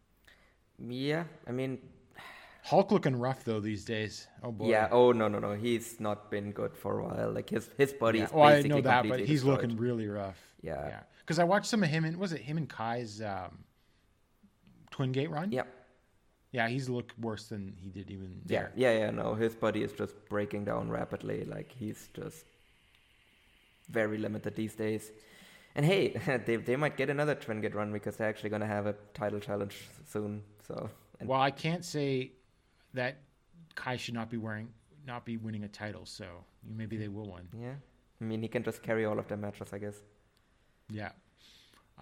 [0.79, 1.79] Yeah, I mean,
[2.63, 4.27] Hulk looking rough though these days.
[4.41, 4.69] Oh boy.
[4.69, 4.87] yeah.
[4.91, 5.53] Oh no, no, no.
[5.53, 7.31] He's not been good for a while.
[7.31, 8.25] Like his his body Yeah.
[8.25, 9.61] is Oh, I know that, but he's destroyed.
[9.61, 10.39] looking really rough.
[10.61, 10.87] Yeah.
[10.87, 10.99] yeah.
[11.19, 13.65] Because I watched some of him and was it him and Kai's um,
[14.91, 15.51] Twin Gate run?
[15.51, 15.63] Yeah,
[16.53, 18.71] Yeah, he's looked worse than he did even yeah, there.
[18.75, 19.11] yeah, yeah.
[19.11, 21.43] No, his body is just breaking down rapidly.
[21.45, 22.45] Like he's just
[23.89, 25.11] very limited these days.
[25.75, 26.09] And hey,
[26.45, 29.39] they they might get another Twin Gate run because they're actually gonna have a title
[29.39, 29.75] challenge
[30.07, 30.43] soon.
[30.67, 30.89] So
[31.19, 32.33] and Well, I can't say
[32.93, 33.17] that
[33.75, 34.69] Kai should not be wearing,
[35.07, 36.05] not be winning a title.
[36.05, 36.25] So
[36.63, 37.47] maybe they will win.
[37.59, 37.75] yeah,
[38.21, 39.95] I mean he can just carry all of their matches, I guess.
[40.91, 41.11] Yeah.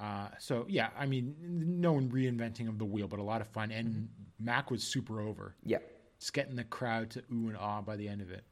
[0.02, 1.36] Uh, so yeah, I mean,
[1.84, 3.72] no one reinventing of the wheel, but a lot of fun.
[3.72, 4.45] And Mm-hmm.
[4.45, 5.56] Mac was super over.
[5.64, 5.78] Yeah.
[6.18, 8.44] It's getting the crowd to ooh and ah by the end of it.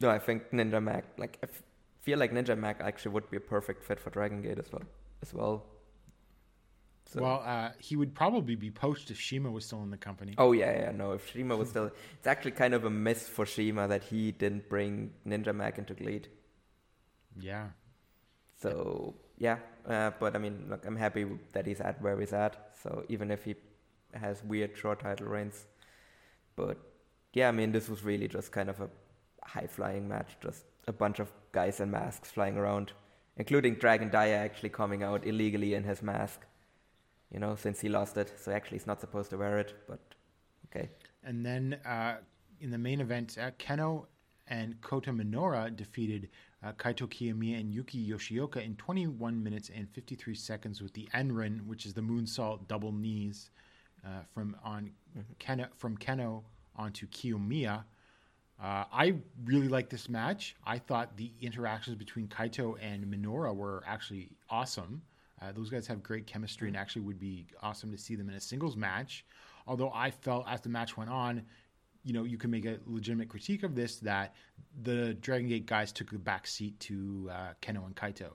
[0.00, 1.04] No, I think Ninja Mac.
[1.18, 1.62] Like I f-
[2.00, 4.82] feel like Ninja Mac actually would be a perfect fit for Dragon Gate as well.
[5.22, 5.66] As well.
[7.06, 10.34] So- Well, uh, he would probably be poached if Shima was still in the company.
[10.38, 11.12] Oh yeah, yeah, no.
[11.12, 11.86] If Shima was still,
[12.18, 15.94] it's actually kind of a miss for Shima that he didn't bring Ninja Mac into
[15.94, 16.28] GLEAT.
[17.40, 17.66] Yeah.
[18.60, 22.72] So yeah, uh, but I mean, look, I'm happy that he's at where he's at.
[22.82, 23.54] So even if he
[24.14, 25.66] has weird short title reigns,
[26.56, 26.78] but
[27.32, 28.88] yeah, I mean, this was really just kind of a
[29.42, 32.92] high flying match, just a bunch of guys in masks flying around,
[33.36, 36.40] including Dragon Dia actually coming out illegally in his mask.
[37.32, 40.00] You know, since he lost it, so actually he's not supposed to wear it, but
[40.66, 40.90] okay.
[41.24, 42.16] And then uh,
[42.60, 44.04] in the main event, uh, Kenoh
[44.48, 46.28] and Kota Minoura defeated
[46.64, 51.66] uh, Kaito Kiyomiya and Yuki Yoshioka in 21 minutes and 53 seconds with the Enrin,
[51.66, 53.50] which is the moonsault double knees
[54.04, 54.90] uh, from on
[55.40, 56.42] Kenoh, from Kenoh
[56.76, 57.84] onto Kiyomiya.
[58.62, 59.14] Uh, I
[59.44, 60.54] really like this match.
[60.64, 65.02] I thought the interactions between Kaito and Minoura were actually awesome.
[65.40, 68.36] Uh, those guys have great chemistry and actually would be awesome to see them in
[68.36, 69.24] a singles match.
[69.66, 71.42] Although I felt as the match went on,
[72.04, 74.34] you know, you can make a legitimate critique of this that
[74.82, 78.30] the Dragon Gate guys took the back seat to uh, Kenoh and Kaito.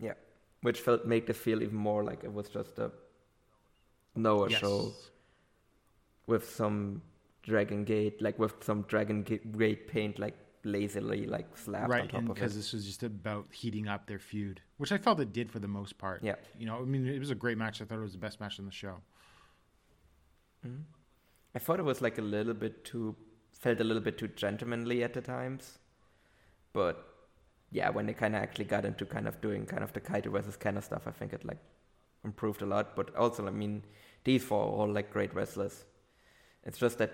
[0.00, 0.14] Yeah,
[0.62, 2.90] which felt made this feel even more like it was just a
[4.14, 4.60] Noah Yes.
[4.60, 4.92] show
[6.26, 7.02] with some
[7.42, 12.20] Dragon Gate, like with some Dragon Gate paint, like lazily like slapped on right, top
[12.20, 12.58] and of because it.
[12.58, 15.68] this was just about heating up their feud, which I felt it did for the
[15.68, 16.22] most part.
[16.22, 16.34] Yeah.
[16.58, 17.80] you know, I mean, it was a great match.
[17.80, 18.96] I thought it was the best match on the show.
[21.58, 23.16] I thought it was like a little bit too,
[23.50, 25.78] felt a little bit too gentlemanly at the times,
[26.72, 27.04] but
[27.72, 30.30] yeah, when they kind of actually got into kind of doing kind of the Kaito
[30.30, 31.58] versus Kenna stuff, I think it like
[32.24, 32.94] improved a lot.
[32.94, 33.82] But also, I mean,
[34.22, 35.84] these four are all like great wrestlers.
[36.62, 37.12] It's just that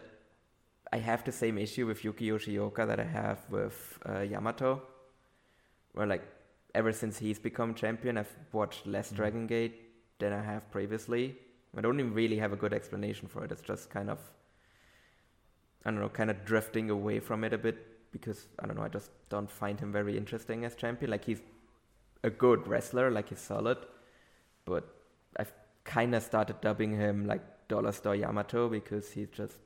[0.93, 4.83] I have the same issue with Yuki Yoshioka that I have with uh, Yamato,
[5.95, 6.29] where like
[6.75, 9.17] ever since he's become champion, I've watched less Mhm.
[9.17, 9.81] Dragon Gate
[10.19, 11.39] than I have previously.
[11.77, 13.53] I don't even really have a good explanation for it.
[13.53, 14.19] It's just kind of,
[15.85, 18.83] I don't know, kind of drifting away from it a bit because I don't know.
[18.83, 21.11] I just don't find him very interesting as champion.
[21.11, 21.43] Like he's
[22.23, 23.79] a good wrestler, like he's solid,
[24.65, 24.85] but
[25.37, 25.53] I've
[25.85, 29.57] kind of started dubbing him like Dollar Store Yamato because he's just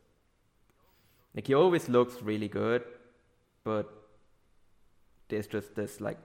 [1.35, 2.83] like he always looks really good,
[3.65, 3.93] but
[5.29, 6.19] there's just this like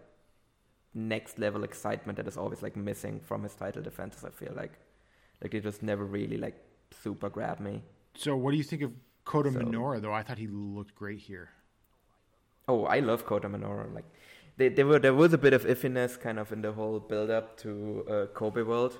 [0.93, 4.23] next level excitement that is always like missing from his title defenses.
[4.23, 4.73] I feel like
[5.43, 6.55] like they just never really like
[7.03, 7.83] super grab me.
[8.15, 8.91] So, what do you think of
[9.25, 10.01] Kota So- Minoura?
[10.01, 11.49] Though I thought he looked great here.
[12.67, 13.93] Oh, I love Kota Minoura.
[13.93, 14.05] Like,
[14.57, 17.29] they, they were there was a bit of iffiness kind of in the whole build
[17.29, 18.97] up to uh, Kobe World,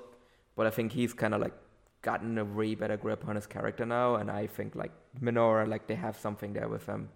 [0.56, 1.54] but I think he's kind of like
[2.02, 4.92] gotten a way better grip on his character now, and I think like
[5.22, 7.08] Minoura, like they have something there with him.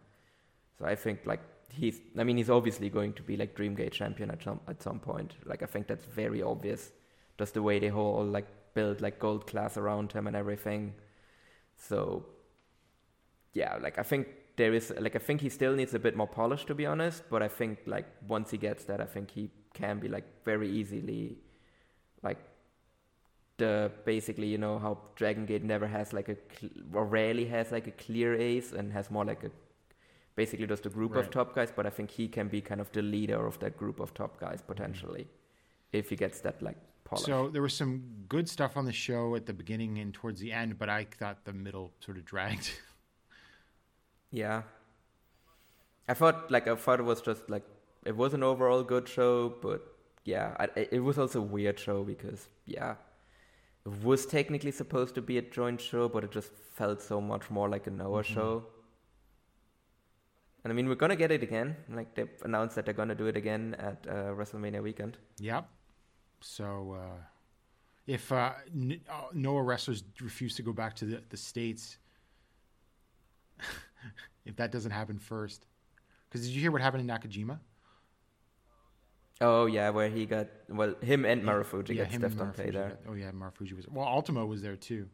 [0.78, 1.40] So I think like
[1.70, 5.00] he's, I mean, he's obviously going to be like Dreamgate champion at some at some
[5.00, 5.34] point.
[5.44, 6.92] Like I think that's very obvious,
[7.38, 8.46] just the way they whole like
[8.78, 10.82] build like gold class around him and everything.
[11.88, 11.98] So
[13.60, 14.28] yeah, like I think
[14.60, 17.24] there is like I think he still needs a bit more polish to be honest,
[17.32, 18.06] but I think like
[18.36, 21.38] once he gets that, I think he can be like very easily
[22.22, 22.38] like
[23.62, 23.72] the
[24.04, 27.88] basically you know how Dragon Gate never has like a cl- or rarely has like
[27.94, 29.50] a clear ace and has more like a
[30.36, 32.92] basically just a group of top guys, but I think he can be kind of
[32.92, 34.72] the leader of that group of top guys mm-hmm.
[34.72, 35.26] potentially
[35.92, 36.76] if he gets that like
[37.08, 37.24] polish.
[37.24, 40.52] So there was some good stuff on the show at the beginning and towards the
[40.52, 42.70] end, but I thought the middle sort of dragged.
[44.30, 44.62] Yeah.
[46.06, 47.64] I thought like I thought it was just like
[48.04, 49.80] it was an overall good show, but
[50.24, 52.96] yeah, I, it was also a weird show because yeah,
[53.86, 57.50] it was technically supposed to be a joint show, but it just felt so much
[57.50, 58.34] more like a Noah Mhm.
[58.34, 58.66] show.
[60.64, 61.76] And I mean, we're gonna get it again.
[61.88, 65.16] Like they announced that they're gonna do it again at uh, WrestleMania weekend.
[65.38, 65.68] Yep.
[66.40, 67.22] So uh,
[68.06, 71.98] if uh, N- uh, wrestlers refuse to go back to the, the states,
[74.44, 75.66] if that doesn't happen first,
[76.28, 77.58] because did you hear what happened in Nakajima?
[79.40, 82.88] Oh yeah, where he got well, him and Marufuji yeah, got stuffed on play there.
[82.88, 83.86] got- oh yeah, Marufuji was.
[83.88, 85.08] Well, Ultimo was there too.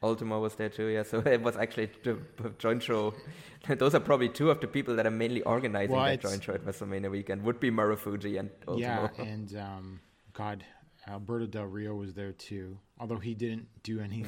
[0.00, 1.02] Ultimo was there too, yeah.
[1.10, 3.14] So it was actually the the joint show.
[3.68, 6.54] Those are probably two of the people that are mainly organizing Well, that joint show
[6.54, 7.42] at WrestleMania weekend.
[7.42, 9.10] Would be Marufuji and Ultimo.
[9.18, 10.00] Yeah, and um,
[10.38, 10.64] God,
[11.08, 12.78] Alberto Del Rio was there too.
[13.00, 14.24] Although he didn't do any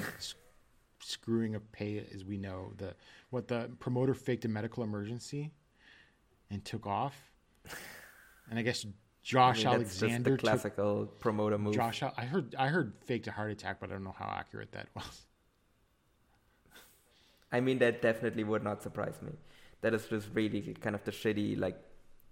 [0.99, 2.73] screwing of pay, as we know.
[2.79, 2.95] The
[3.31, 5.53] what the promoter faked a medical emergency
[6.51, 7.15] and took off,
[8.51, 8.89] and I guess I
[9.23, 11.75] Josh mean, that's just Alexander the took classical promoter move.
[11.75, 12.03] Josh.
[12.03, 14.89] I heard I heard faked a heart attack, but I don't know how accurate that
[14.97, 15.27] was.
[17.53, 19.33] I mean, that definitely would not surprise me.
[19.83, 21.79] That is just really kind of the shitty like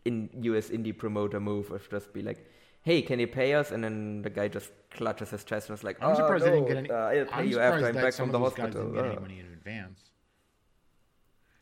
[0.05, 2.45] in US indie promoter move of just be like,
[2.89, 5.85] "Hey, can you pay us?" And then the guy just clutches his chest and is
[5.89, 6.91] like, I'm "Oh, surprised no, they didn't get any.
[6.91, 9.05] uh, I'll pay I'm you after I'm back from the those guys hospital." didn't get
[9.07, 10.01] any Uh, money in advance.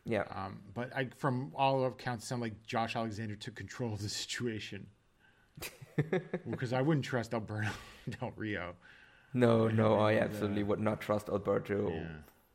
[0.09, 3.93] Yeah, Um, but I, from all of accounts, it sounded like Josh Alexander took control
[3.93, 4.87] of the situation.
[6.51, 7.71] because I wouldn't trust Alberto
[8.21, 8.75] Del Rio.
[9.35, 11.91] no, no, I absolutely the- would not trust Alberto.
[11.91, 12.09] Yeah,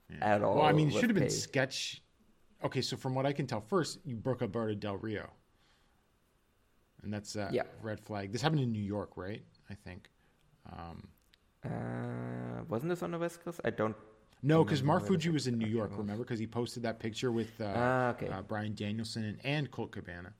[0.10, 0.18] yeah.
[0.35, 0.56] at all.
[0.57, 2.02] Well, I mean, it should have been sketch.
[2.64, 5.30] Okay, so from what I can tell, first you broke Alberto Del Rio,
[7.03, 7.64] and that's a Yeah.
[7.82, 8.32] red flag.
[8.32, 9.44] This happened in New York, right?
[9.69, 10.10] I think.
[10.72, 11.07] Um,
[11.64, 13.61] Uh, wasn't this on the West Coast?
[13.64, 13.95] I don't.
[14.41, 15.91] no, because Remember Fuji was in New York.
[15.95, 18.28] Remember, because he posted that picture with uh, Ah, okay.
[18.30, 20.34] uh, Brian Danielson and, and Colt Cabana.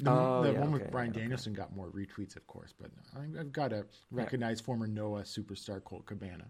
[0.00, 1.20] The, Oh, the yeah, one with okay, Brian okay.
[1.22, 5.82] Danielson got more retweets, of course, but I- I've got to recognize former Noah superstar
[5.82, 6.48] Colt Cabana.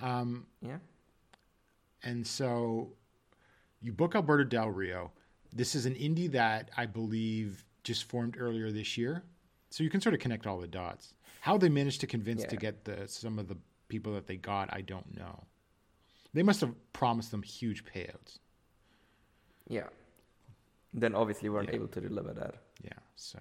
[0.00, 0.78] Um, Yeah.
[2.02, 2.96] and so
[3.82, 5.12] you book Alberto Del Rio.
[5.52, 9.22] This is an indie that I believe just formed earlier this year.
[9.70, 11.14] So you can sort of connect all the dots.
[11.40, 13.56] How they managed to convince to get the some of the
[13.88, 15.44] people that they got, I don't know.
[16.34, 18.38] They must have promised them huge payouts.
[19.68, 19.88] Yeah.
[20.94, 21.76] Then obviously weren't Yeah.
[21.76, 22.54] able to deliver that.
[22.84, 23.38] Yeah, so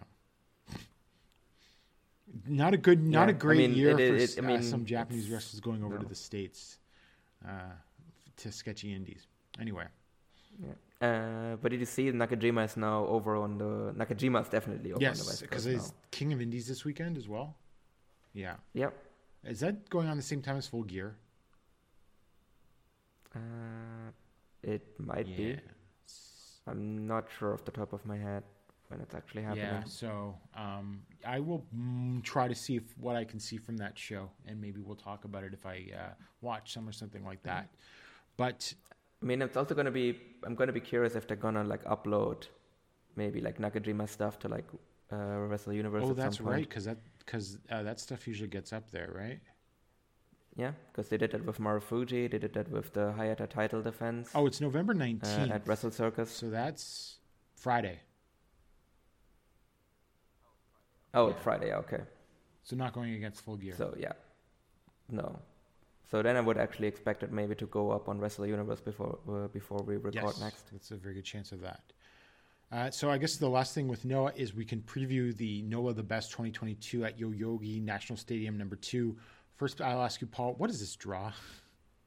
[2.47, 4.61] not a good, not Yeah, a I great mean, year it for is- I uh,
[4.61, 6.77] some Japanese wrestlers going over to the states
[7.45, 7.72] uh,
[8.38, 9.27] to sketchy indies.
[9.59, 9.85] Anyway,
[10.59, 10.73] Yeah.
[11.02, 15.03] Uh, but did you see Nakajima is now over on the Nakajima is definitely over
[15.03, 15.95] on the yes, because it's now.
[16.11, 17.56] King of Indies this weekend as well.
[18.34, 18.94] Yeah, Yep.
[19.45, 21.15] is that going on the same time as Full Gear?
[23.36, 24.11] Uh,
[24.64, 25.57] it might be.
[26.68, 28.44] I'm not sure off the top of my head
[28.90, 29.65] when it's actually happening.
[29.65, 33.78] Yeah, so um, I will mm, try to see if what I can see from
[33.78, 37.26] that show, and maybe we'll talk about it if I uh, watch some or something
[37.26, 37.69] like that.
[38.38, 38.73] But
[39.22, 40.19] I mean, it's also gonna be.
[40.43, 42.48] I'm gonna be curious if they're gonna like upload,
[43.15, 44.65] maybe like Nakajima stuff to like
[45.14, 46.03] uh, Wrestle Universe.
[46.06, 49.39] Oh, at that's right, because that because uh, that stuff usually gets up there, right?
[50.56, 52.30] Yeah, because they did that with Marufuji.
[52.30, 55.52] They did that with the Hayata title defense Oh, it's November uh, nineteenth.
[55.52, 56.30] at Wrestle Circus.
[56.31, 57.18] so that's
[57.56, 57.99] Friday.
[61.14, 61.73] Oh, it's Friday.
[61.73, 62.02] Okay.
[62.64, 63.76] So not going against Full Gear.
[63.77, 64.14] So yeah,
[65.10, 65.39] no.
[66.12, 69.18] So then I would actually expect it maybe to go up on Wrestle Universe before
[69.30, 70.70] uh, before we record yes, next.
[70.70, 71.82] That's a very good chance of that.
[72.70, 75.94] Uh, so I guess the last thing with Noah is we can preview the Noah
[75.94, 79.18] the Best 2022 at Yoyogi National Stadium number two.
[79.56, 81.32] First, I'll ask you, Paul, what is this draw?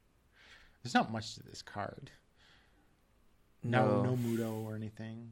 [0.83, 2.11] There's not much to this card.
[3.63, 4.17] No, no, No.
[4.17, 5.31] Muta or anything,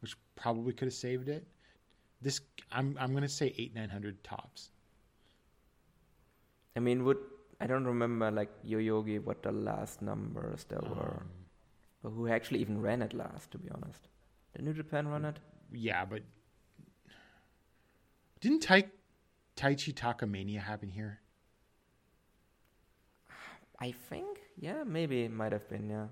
[0.00, 1.46] which probably could have saved it.
[2.20, 2.40] This,
[2.70, 4.68] I'm, I'm gonna say eight nine hundred tops.
[6.76, 7.18] I mean, would
[7.62, 11.28] I don't remember like Yoyogi what the last numbers there were, Um,
[12.02, 13.50] but who actually even ran it last?
[13.52, 14.08] To be honest,
[14.54, 15.38] did New Japan run it?
[15.72, 16.22] yeah, but
[18.40, 18.84] didn't Tai
[19.56, 21.20] Taichi Takamania happen here?
[23.78, 26.06] I think, yeah, maybe it might have been, yeah.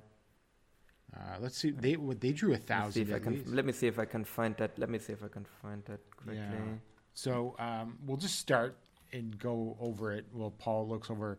[1.16, 1.70] Uh, let's see.
[1.72, 3.42] They they drew a thousand if I can.
[3.46, 4.78] Let me see if I can find that.
[4.78, 6.36] Let me see if I can find that quickly.
[6.36, 6.78] Yeah.
[7.14, 8.76] So um, we'll just start
[9.12, 11.38] and go over it while Paul looks over.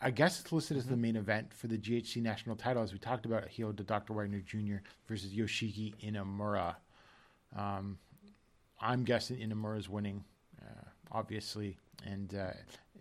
[0.00, 1.02] I guess it's listed as the Mm-hmm.
[1.02, 3.48] main event for the GHC national title, as we talked about.
[3.48, 4.12] Hijo de Dr.
[4.12, 4.76] Wagner Jr.
[5.08, 6.76] versus Yoshiki Inamura.
[7.56, 7.98] Um,
[8.80, 10.24] I'm guessing Inamura's winning,
[10.60, 12.50] uh, obviously, and uh,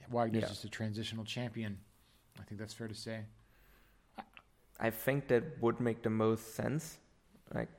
[0.09, 0.47] Wagner's Yeah.
[0.49, 1.77] just a transitional champion.
[2.39, 3.21] I think that's fair to say.
[4.79, 6.97] I think that would make the most sense,
[7.53, 7.69] like,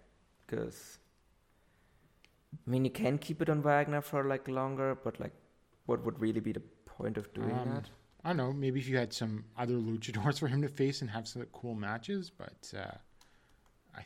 [0.47, 0.99] because
[2.67, 5.33] I mean, you can keep it on Wagner for like longer, but like,
[5.87, 7.91] what would really be the point of doing Um, that?
[8.25, 8.53] I don't know.
[8.53, 11.75] Maybe if you had some other luchadors for him to face and have some cool
[11.75, 12.95] matches, but uh,
[13.97, 14.05] I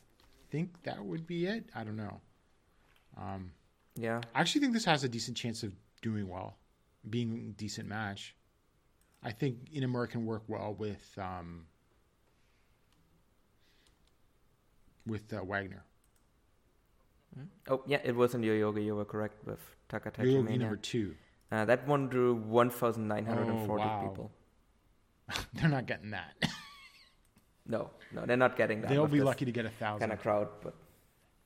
[0.51, 1.69] think that would be it.
[1.75, 2.21] I don't know.
[3.17, 3.53] Um,
[3.95, 5.73] Yeah, I actually think this has a decent chance of
[6.03, 6.57] doing well,
[7.09, 8.35] being a decent match.
[9.23, 11.67] I think Inamura can work well with um,
[15.07, 15.85] with uh, Wagner.
[17.69, 18.85] Oh, yeah, it was in Yoyogi.
[18.87, 20.59] You were correct with Takataichi Yogi Mania.
[20.59, 21.15] number two.
[21.53, 24.01] Uh, that one drew 1,940 Oh, wow.
[24.09, 24.33] people.
[25.55, 26.35] They're not getting that.
[27.69, 28.91] No, no, they're not getting that.
[28.91, 29.99] They'll be lucky to get a thousand.
[29.99, 30.73] kind of crowd, but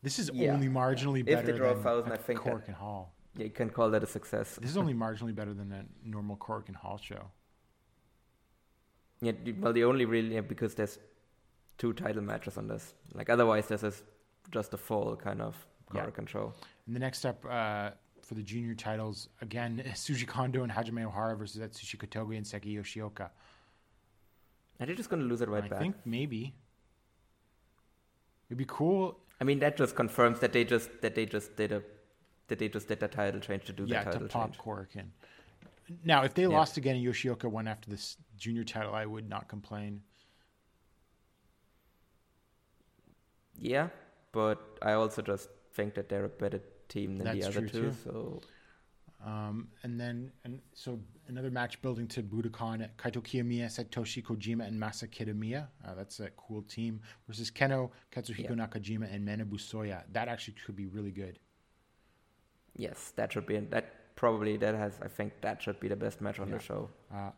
[0.02, 0.52] This is Yeah.
[0.52, 2.76] only marginally If they better draw a than thousand, a I think Cork that- and
[2.76, 3.14] Hall.
[3.36, 4.56] yeah, you can call that a success.
[4.60, 7.30] This is only marginally better than a normal Korakuen Hall show.
[9.22, 10.98] Yeah, well, the only really yeah, because there's
[11.78, 12.92] two title matches on this.
[13.14, 14.02] Like otherwise, this is
[14.50, 15.56] just a full kind of
[15.94, 16.02] Yeah.
[16.02, 16.54] car control.
[16.86, 17.90] And the next up uh,
[18.30, 22.76] for the junior titles, again, Shuji Kondo and Hajime Ohara versus Atsushi Kotoge and Seiki
[22.78, 23.28] Yoshioka.
[24.78, 25.78] Are they just gonna lose it right I back?
[25.80, 26.54] think maybe.
[28.48, 29.18] It'd be cool.
[29.40, 31.82] I mean, that just confirms that they just that they just did a
[32.46, 34.58] that they just did the title change to do yeah, the to title pop change.
[34.58, 35.10] Cork in.
[36.04, 36.58] Now, if they Yeah.
[36.58, 40.02] lost again and Yoshioka won after this junior title, I would not complain.
[43.58, 43.88] Yeah,
[44.32, 46.60] but I also just think that they're a better
[46.90, 47.90] team than the That's other true, two.
[47.90, 47.96] too.
[48.04, 48.40] So
[49.32, 50.98] Um, and then, and so
[51.28, 55.62] another match building to Budokan, Kaito Kiyomiya, Satoshi Kojima, and Masa Kitamiya.
[55.86, 57.00] Uh, that's a cool team.
[57.28, 58.60] Versus Kenoh, Katsuhiko Yeah.
[58.66, 59.98] Nakajima, and Manabu Soya.
[60.14, 61.38] That actually could be really good.
[62.76, 63.86] yes, that should be that
[64.16, 66.56] probably that has I think that should be the best match on Yeah.
[66.58, 66.82] the show.
[67.12, 67.30] Uh,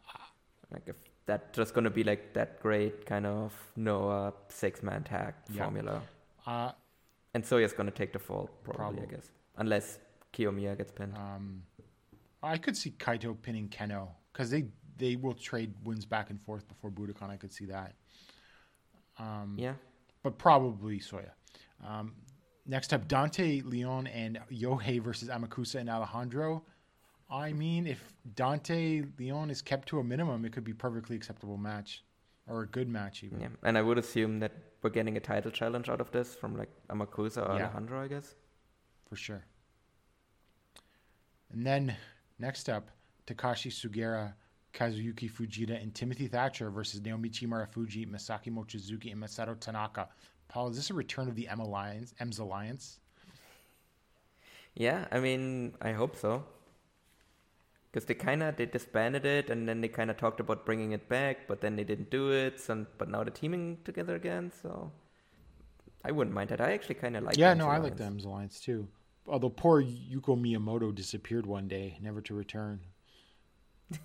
[0.75, 0.97] Like if
[1.27, 5.65] that's just gonna be like that great kind of Noah six man tag Yeah.
[5.65, 6.03] formula.
[6.47, 6.73] uh,
[7.35, 9.03] And Soya's gonna take the fall, probably, Probably.
[9.03, 9.31] I guess.
[9.57, 9.99] Unless
[10.33, 11.17] Kiyomiya gets pinned.
[11.17, 11.63] um,
[12.43, 14.65] I could see Kaito pinning Kenoh because they,
[14.99, 17.31] they will trade wins back and forth before Budokan.
[17.31, 17.95] I could see that.
[19.19, 19.75] Um, yeah.
[20.23, 21.31] but probably Soya.
[21.87, 22.15] Um,
[22.67, 26.65] next up, Dante Leon and Yohei versus Amakusa and Alejandro.
[27.31, 31.57] I mean, if Dante Leon is kept to a minimum, it could be perfectly acceptable
[31.57, 32.03] match,
[32.47, 33.41] or a good match even.
[33.41, 33.49] Yeah.
[33.63, 34.53] And I would assume that
[34.83, 37.67] we're getting a title challenge out of this from like Amakusa or Yeah.
[37.67, 38.35] Alejandro, I guess.
[39.13, 39.45] For sure.
[41.53, 41.95] And then
[42.39, 42.89] next up,
[43.27, 44.33] Takashi Sugiura,
[44.73, 50.09] Kazuyuki Fujita, and Timothy Thatcher versus Naomichi Marufuji, Masaki Mochizuki, and Masato Tanaka.
[50.49, 52.15] Paul, is this a return of the M Alliance?
[52.21, 53.01] M's Alliance?
[54.75, 56.45] Yeah, I mean, I hope so.
[57.91, 60.93] Because they kind of they disbanded it, and then they kind of talked about bringing
[60.93, 62.59] it back, but then they didn't do it.
[62.59, 64.91] So, but now they're teaming together again, so
[66.03, 66.63] I wouldn't mind that.
[66.63, 67.35] I actually kind of like.
[67.35, 67.41] It.
[67.41, 68.89] Yeah, no, I like the M's Alliance too.
[69.27, 72.81] Although poor Yuko Miyamoto disappeared one day, never to return.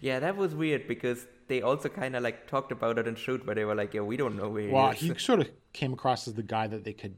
[0.00, 3.46] Yeah, that was weird because they also kind of like talked about it in shoot
[3.46, 5.50] where they were like, "Yeah, we don't know where Well, he is." he sort of
[5.72, 7.14] came across as the guy that they could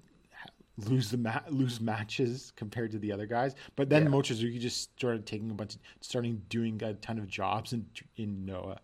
[0.76, 3.54] lose the ma- lose matches compared to the other guys.
[3.76, 4.08] But then Yeah.
[4.10, 7.86] Mochizuki just started taking a bunch, of, starting doing a ton of jobs in
[8.16, 8.80] in Noah.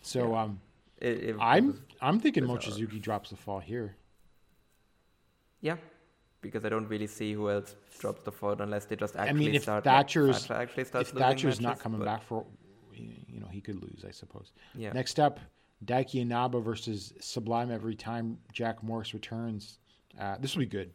[0.00, 0.42] So Yeah.
[0.42, 0.60] um,
[1.02, 2.44] It, it- it I'm was- I'm thinking.
[2.44, 3.94] Mochizuki drops the fall here.
[5.60, 5.76] yeah,
[6.40, 9.32] because I don't really see who else drops the foot unless they just actually I
[9.46, 9.84] mean, if start.
[9.84, 12.46] Thatcher's Thatcher actually starts if Thatcher's not coming but- back for,
[12.94, 14.52] you know, he could lose, I suppose.
[14.74, 14.92] Yeah.
[14.92, 15.40] Next up,
[15.84, 19.78] Daiki Inaba versus Sublime every time Jack Morris returns.
[20.18, 20.90] Uh, this will be good.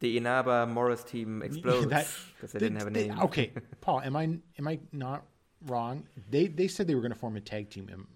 [0.00, 1.86] the Inaba Morris team explodes
[2.34, 3.20] because they didn't have a they- name.
[3.20, 4.24] okay, Paul, am I
[4.58, 5.24] am I not
[5.66, 6.04] wrong?
[6.30, 8.06] They they said they were going to form a tag team.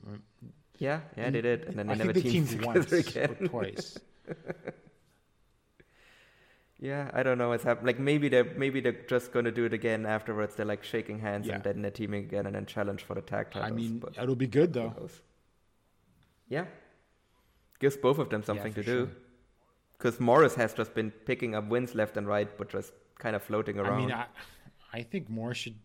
[0.79, 3.37] Yeah, yeah, they did, and then they I never teamed teamed once again.
[3.41, 3.99] or twice.
[6.83, 7.65] Yeah, I don't know what's.
[7.67, 10.55] Like maybe they're maybe they're just gonna do it again afterwards.
[10.55, 11.57] They're like shaking hands Yeah.
[11.57, 13.71] and then they're teaming again and then challenge for the tag titles.
[13.71, 14.95] I mean, it'll be good though.
[16.49, 16.65] Yeah,
[17.79, 19.11] gives both of them something for to do.
[19.99, 23.43] Because Morris has just been picking up wins left and right, but just kind of
[23.43, 23.93] floating around.
[23.93, 24.25] I mean, I,
[24.95, 25.77] I think Morris should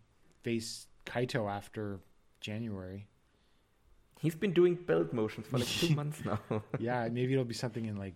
[0.43, 1.99] face Kaito after
[2.39, 3.07] January.
[4.21, 6.39] He's been doing build motions for like two months now.
[6.79, 8.15] Yeah, maybe it'll be something in like,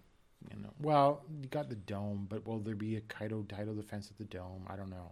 [0.52, 0.70] you know.
[0.82, 4.26] Well, you got the dome, but will there be a Kaito title defense at the
[4.26, 4.66] dome?
[4.68, 5.12] I don't know.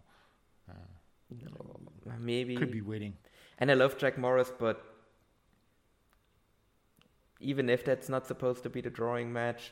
[0.70, 0.74] Uh,
[2.20, 3.14] maybe Could be waiting.
[3.60, 4.84] And I love Jack Morris, but
[7.40, 9.72] even if that's not supposed to be the drawing match,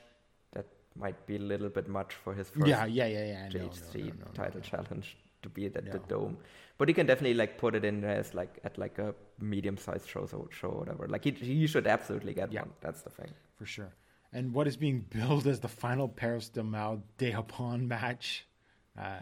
[0.54, 0.66] that
[0.96, 3.50] might be a little bit much for his first Yeah, yeah, yeah, yeah.
[3.54, 4.70] No, no, GHC no, no, no, title no.
[4.70, 6.38] challenge to be at the dome.
[6.78, 10.08] But he can definitely like put it in there as like at like a medium-sized
[10.10, 11.08] show, so show or whatever.
[11.08, 12.62] Like he he should absolutely get Yeah.
[12.62, 12.72] one.
[12.82, 13.32] That's the thing.
[13.58, 13.94] for sure.
[14.36, 18.46] And what is being billed as the final Perros del Mal de Japon match?
[19.00, 19.20] Uh,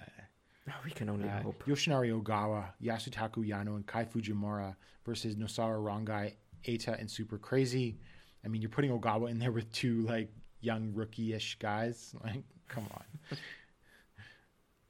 [0.84, 1.64] We can only uh, hope.
[1.68, 4.76] Yoshinari Ogawa, Yasutaka Yano, and Kai Fujimura
[5.06, 6.34] versus Nosawa Rongai,
[6.68, 7.98] Eita, and Super Crazy.
[8.44, 10.30] I mean, you're putting Ogawa in there with two like
[10.61, 12.15] young rookie-ish guys.
[12.23, 13.38] Like, come on.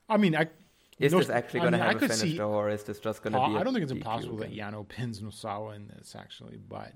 [0.07, 0.47] I mean, I
[0.99, 2.83] Is Nos- this actually going to I have a could finish see- though, or is
[2.83, 3.57] this just going to be?
[3.57, 6.93] I I don't think it's impossible that Yano pins Nosawa in this actually, but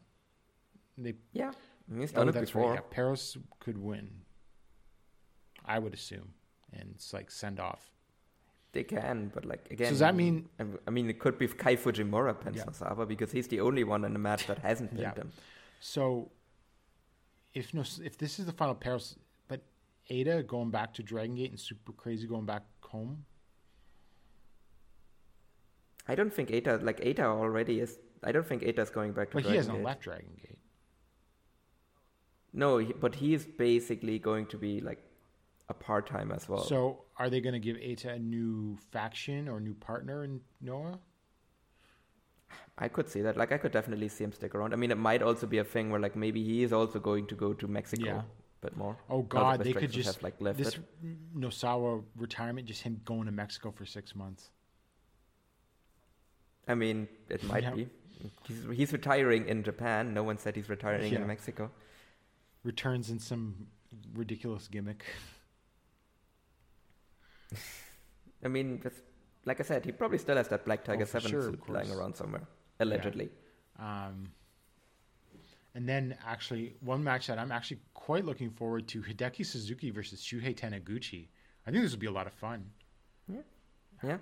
[0.98, 1.52] they Yeah,
[1.96, 2.72] He's oh, it that's before.
[2.72, 2.76] right.
[2.76, 4.10] Yeah, Paris could win.
[5.66, 6.34] I would assume,
[6.74, 7.92] and it's like send off.
[8.74, 9.90] They can, but like again.
[9.90, 12.66] does that mean- I I mean, it could be Kai Fujimura pins Yeah.
[12.66, 15.16] Nosawa because he's the only one in the match that hasn't pinned Yeah.
[15.16, 15.32] him.
[15.80, 16.32] So,
[17.54, 19.16] if no, if this is the final Perros,
[19.48, 19.62] but
[20.12, 23.26] Eita going back to Dragon Gate and Super Crazy going back home.
[26.08, 28.00] I don't think Eita like Eita already is.
[28.24, 29.36] I don't think Eita's going back to.
[29.36, 29.86] But he hasn't Gate.
[29.86, 30.58] left Dragon Gate.
[32.58, 35.02] No, but he is basically going to be like
[35.70, 36.64] a part time as well.
[36.64, 41.00] So, are they going to give Eita a new faction or new partner in Noah?
[42.80, 43.38] I could see that.
[43.38, 44.74] Like I could definitely see him stick around.
[44.74, 47.28] I mean, it might also be a thing where like maybe he is also going
[47.28, 48.20] to go to Mexico Yeah.
[48.22, 48.26] a
[48.62, 48.98] bit more.
[49.10, 50.66] Oh God, they could just have, like lifted.
[50.66, 50.80] this
[51.36, 54.50] Nosawa retirement, just him going to Mexico for six months.
[56.68, 57.72] I mean, it might Yeah.
[57.76, 57.90] be.
[58.48, 60.14] He's, he's retiring in Japan.
[60.14, 61.22] No one said he's retiring Yeah.
[61.22, 61.72] in Mexico.
[62.68, 63.68] Returns in some
[64.14, 65.06] ridiculous gimmick.
[68.44, 68.98] I mean, just,
[69.46, 71.92] like I said, he probably still has that Black Tiger Oh, 7 sure, suit lying
[71.92, 72.46] around somewhere,
[72.80, 73.30] allegedly.
[73.80, 74.32] Um,
[75.76, 80.22] and then actually, one match that I'm actually quite looking forward to: Hideki Suzuki versus
[80.22, 81.28] Shuhei Taniguchi.
[81.66, 82.66] I think this would be a lot of fun.
[83.32, 83.42] Yeah.
[84.04, 84.18] Yeah.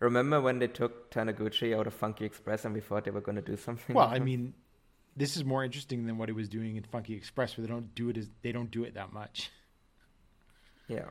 [0.00, 3.36] Remember when they took Taniguchi out of Funky Express and we thought they were going
[3.36, 3.94] to do something?
[3.96, 4.54] Well, I mean,
[5.18, 7.94] this is more interesting than what he was doing in Funky Express, where they don't
[7.94, 9.50] do it as they don't do it that much.
[10.88, 11.08] Yeah.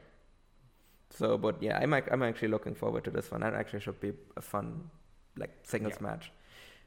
[1.12, 3.42] So, but yeah, I'm I'm actually looking forward to this one.
[3.42, 4.90] That actually should be a fun,
[5.38, 6.08] like singles Yeah.
[6.08, 6.32] match.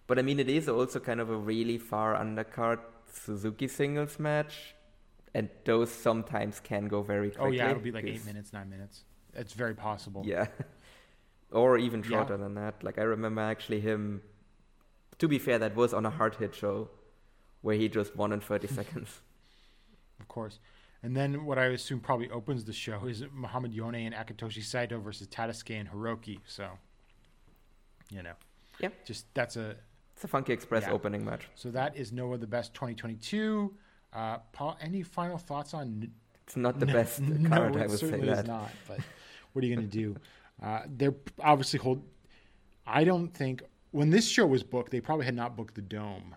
[0.09, 2.81] But I mean, it is also kind of a really far undercard
[3.13, 4.75] Suzuki singles match,
[5.35, 7.47] and those sometimes can go very quickly.
[7.47, 9.05] oh yeah, it'll be like eight minutes, nine minutes.
[9.35, 10.23] It's very possible.
[10.27, 10.47] Yeah.
[11.53, 12.09] or even Yeah.
[12.11, 12.83] shorter than that.
[12.83, 14.23] Like I remember actually him.
[15.19, 16.89] To be fair, that was on a hard hit show,
[17.63, 19.21] where he just won in 30 seconds.
[20.19, 20.59] of course.
[21.03, 25.01] And then what I assume probably opens the show is Muhammad Yone and Akitoshi Saito
[25.01, 26.41] versus Tadasuke and Hiroki.
[26.47, 26.69] So,
[28.11, 28.35] you know,
[28.79, 28.91] Yeah.
[29.05, 29.77] just that's a
[30.15, 30.93] It's a Funky Express Yeah.
[30.93, 31.49] opening match.
[31.55, 33.75] so that is Noah the best 2022.
[34.13, 36.11] Uh, Paul, any final thoughts on
[36.47, 38.39] It's not the No, best no, card, I it would say that.
[38.41, 38.71] is not.
[38.89, 38.99] But
[39.53, 40.17] what are you going to do?
[40.63, 42.03] Uh, they're obviously hold.
[42.87, 43.63] I don't think
[43.93, 46.37] when this show was booked, they probably had not booked the dome.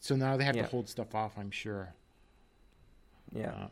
[0.00, 0.62] So now they have Yeah.
[0.62, 1.36] to hold stuff off.
[1.38, 1.94] I'm sure,
[3.32, 3.50] Yeah.
[3.52, 3.68] uh,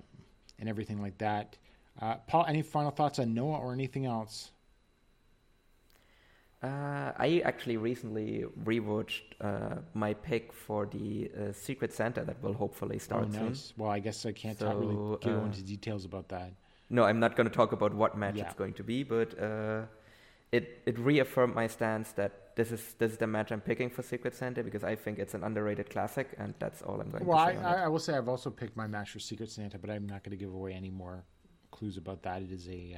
[0.59, 1.57] and everything like that.
[2.01, 4.51] Uh, Paul, any final thoughts on Noah or anything else?
[6.62, 12.55] Uh, I actually recently rewatched uh, my pick for the uh, Secret Santa that will
[12.55, 13.55] hopefully Oh, start soon.
[13.77, 16.53] Well, I guess I can't talk really go uh, into details about that.
[16.89, 18.44] No, I'm not going to talk about what match Yeah.
[18.47, 19.82] it's going to be, but uh,
[20.52, 24.02] it it reaffirmed my stance that this is this is the match I'm picking for
[24.02, 27.44] Secret Santa because I think it's an underrated classic, and that's all I'm going Well,
[27.47, 27.59] to say.
[27.59, 27.85] on I.
[27.85, 30.31] I will say I've also picked my match for Secret Santa, but I'm not going
[30.39, 31.24] to give away any more
[31.70, 32.43] clues about that.
[32.43, 32.97] It is a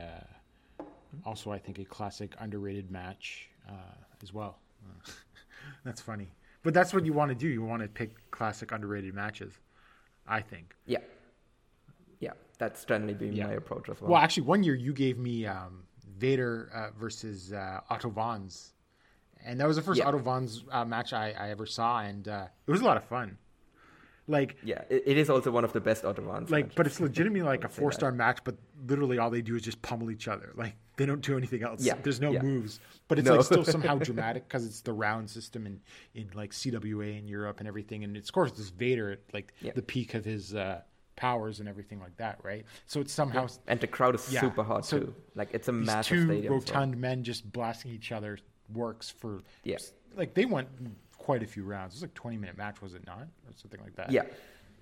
[0.80, 0.84] uh,
[1.24, 3.72] also I think a classic underrated match uh,
[4.22, 4.58] as well.
[4.84, 5.10] Uh,
[5.84, 6.28] that's funny,
[6.62, 7.48] but that's what you want to do.
[7.48, 9.54] You want to pick classic underrated matches.
[10.26, 10.74] I think.
[10.86, 10.98] Yeah,
[12.20, 13.46] yeah, that's generally been Yeah.
[13.46, 14.12] my approach as well.
[14.12, 15.84] Well, actually, one year you gave me um,
[16.18, 18.72] Vader uh, versus uh, Otto Wanz,
[19.44, 20.08] and that was the first Yeah.
[20.08, 23.04] Otto Wanz uh, match I, I ever saw, and uh, it was a lot of
[23.04, 23.38] fun.
[24.30, 26.50] Like, yeah, it, it is also one of the best Autobahns.
[26.50, 26.74] like, matches.
[26.76, 29.80] but it's legitimately like a four star match, but literally all they do is just
[29.80, 30.52] pummel each other.
[30.54, 31.82] Like, they don't do anything else.
[31.82, 32.42] Yeah, There's no yeah.
[32.42, 33.36] moves, but it's No.
[33.36, 35.80] like still somehow dramatic because it's the round system in
[36.14, 39.54] in like CWA in Europe and everything, and it's of course this Vader at like
[39.62, 39.72] Yeah.
[39.74, 40.82] the peak of his uh,
[41.18, 42.64] powers and everything like that, right?
[42.86, 45.14] So it's somehow and the crowd is Yeah, super hot so too.
[45.34, 46.52] Like it's a these massive two stadium.
[46.52, 48.38] so- rotund men just blasting each other
[48.72, 49.78] works for Yeah.
[50.16, 50.68] like they went
[51.18, 51.94] quite a few rounds.
[51.94, 54.12] It was like twenty minute match, was it not, or something like that?
[54.12, 54.22] Yeah,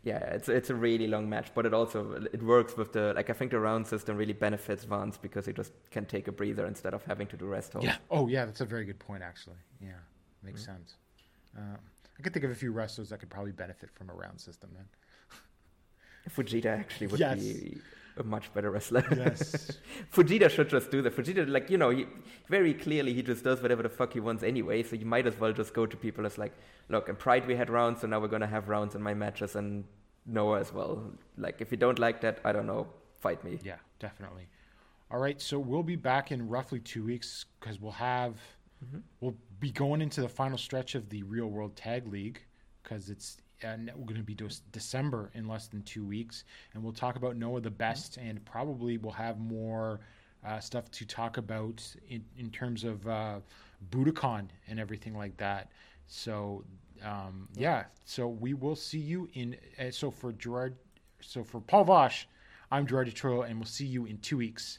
[0.03, 1.99] yeah, it's it's a really long match, but it also
[2.33, 5.53] it works with the like I think the round system really benefits Wanz because he
[5.55, 7.87] just can take a breather instead of having to do rest holds.
[7.87, 7.97] Yeah.
[8.11, 8.45] Oh, yeah.
[8.45, 9.57] That's a very good point, actually.
[9.81, 9.93] Yeah,
[10.43, 10.73] makes Mm-hmm.
[10.77, 10.97] sense.
[11.57, 11.77] Uh,
[12.19, 14.71] I could think of a few wrestlers that could probably benefit from a round system.
[14.75, 14.87] Then.
[16.35, 17.39] Fujita actually would Yes.
[17.41, 17.79] be
[18.19, 19.05] a much better wrestler.
[19.17, 19.79] Yes.
[20.13, 21.15] Fujita should just do that.
[21.15, 22.07] Fujita, like you know, he,
[22.49, 24.83] very clearly he just does whatever the fuck he wants anyway.
[24.83, 26.53] So you might as well just go to people as like,
[26.89, 29.55] look, in Pride we had rounds, so now we're gonna have rounds in my matches
[29.57, 29.85] and
[30.25, 31.13] Noah as well.
[31.37, 32.87] Like if you don't like that, I don't know,
[33.21, 33.59] fight me.
[33.63, 34.49] yeah, definitely.
[35.11, 35.41] All right.
[35.41, 38.35] So we'll be back in roughly two weeks because we'll have
[38.85, 38.99] Mm-hmm.
[39.21, 42.43] we'll be going into the final stretch of the Real World Tag League
[42.83, 46.83] because it's and we're going to be de- December in less than two weeks, and
[46.83, 50.01] we'll talk about Noah the Best, and probably we'll have more
[50.47, 53.41] uh, stuff to talk about in, in terms of uh,
[53.91, 55.71] Budokan and everything like that.
[56.07, 56.65] So
[57.05, 59.57] um, yeah, so we will see you in.
[59.79, 60.77] Uh, so for Gerard,
[61.21, 62.27] so for Paul Vosh,
[62.71, 64.79] I'm Gerard Detroit, and we'll see you in two weeks.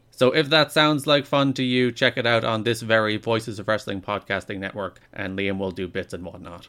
[0.21, 3.57] So if that sounds like fun to you, check it out on this very Voices
[3.57, 6.67] of Wrestling Podcasting Network, and Liam will do bits and whatnot.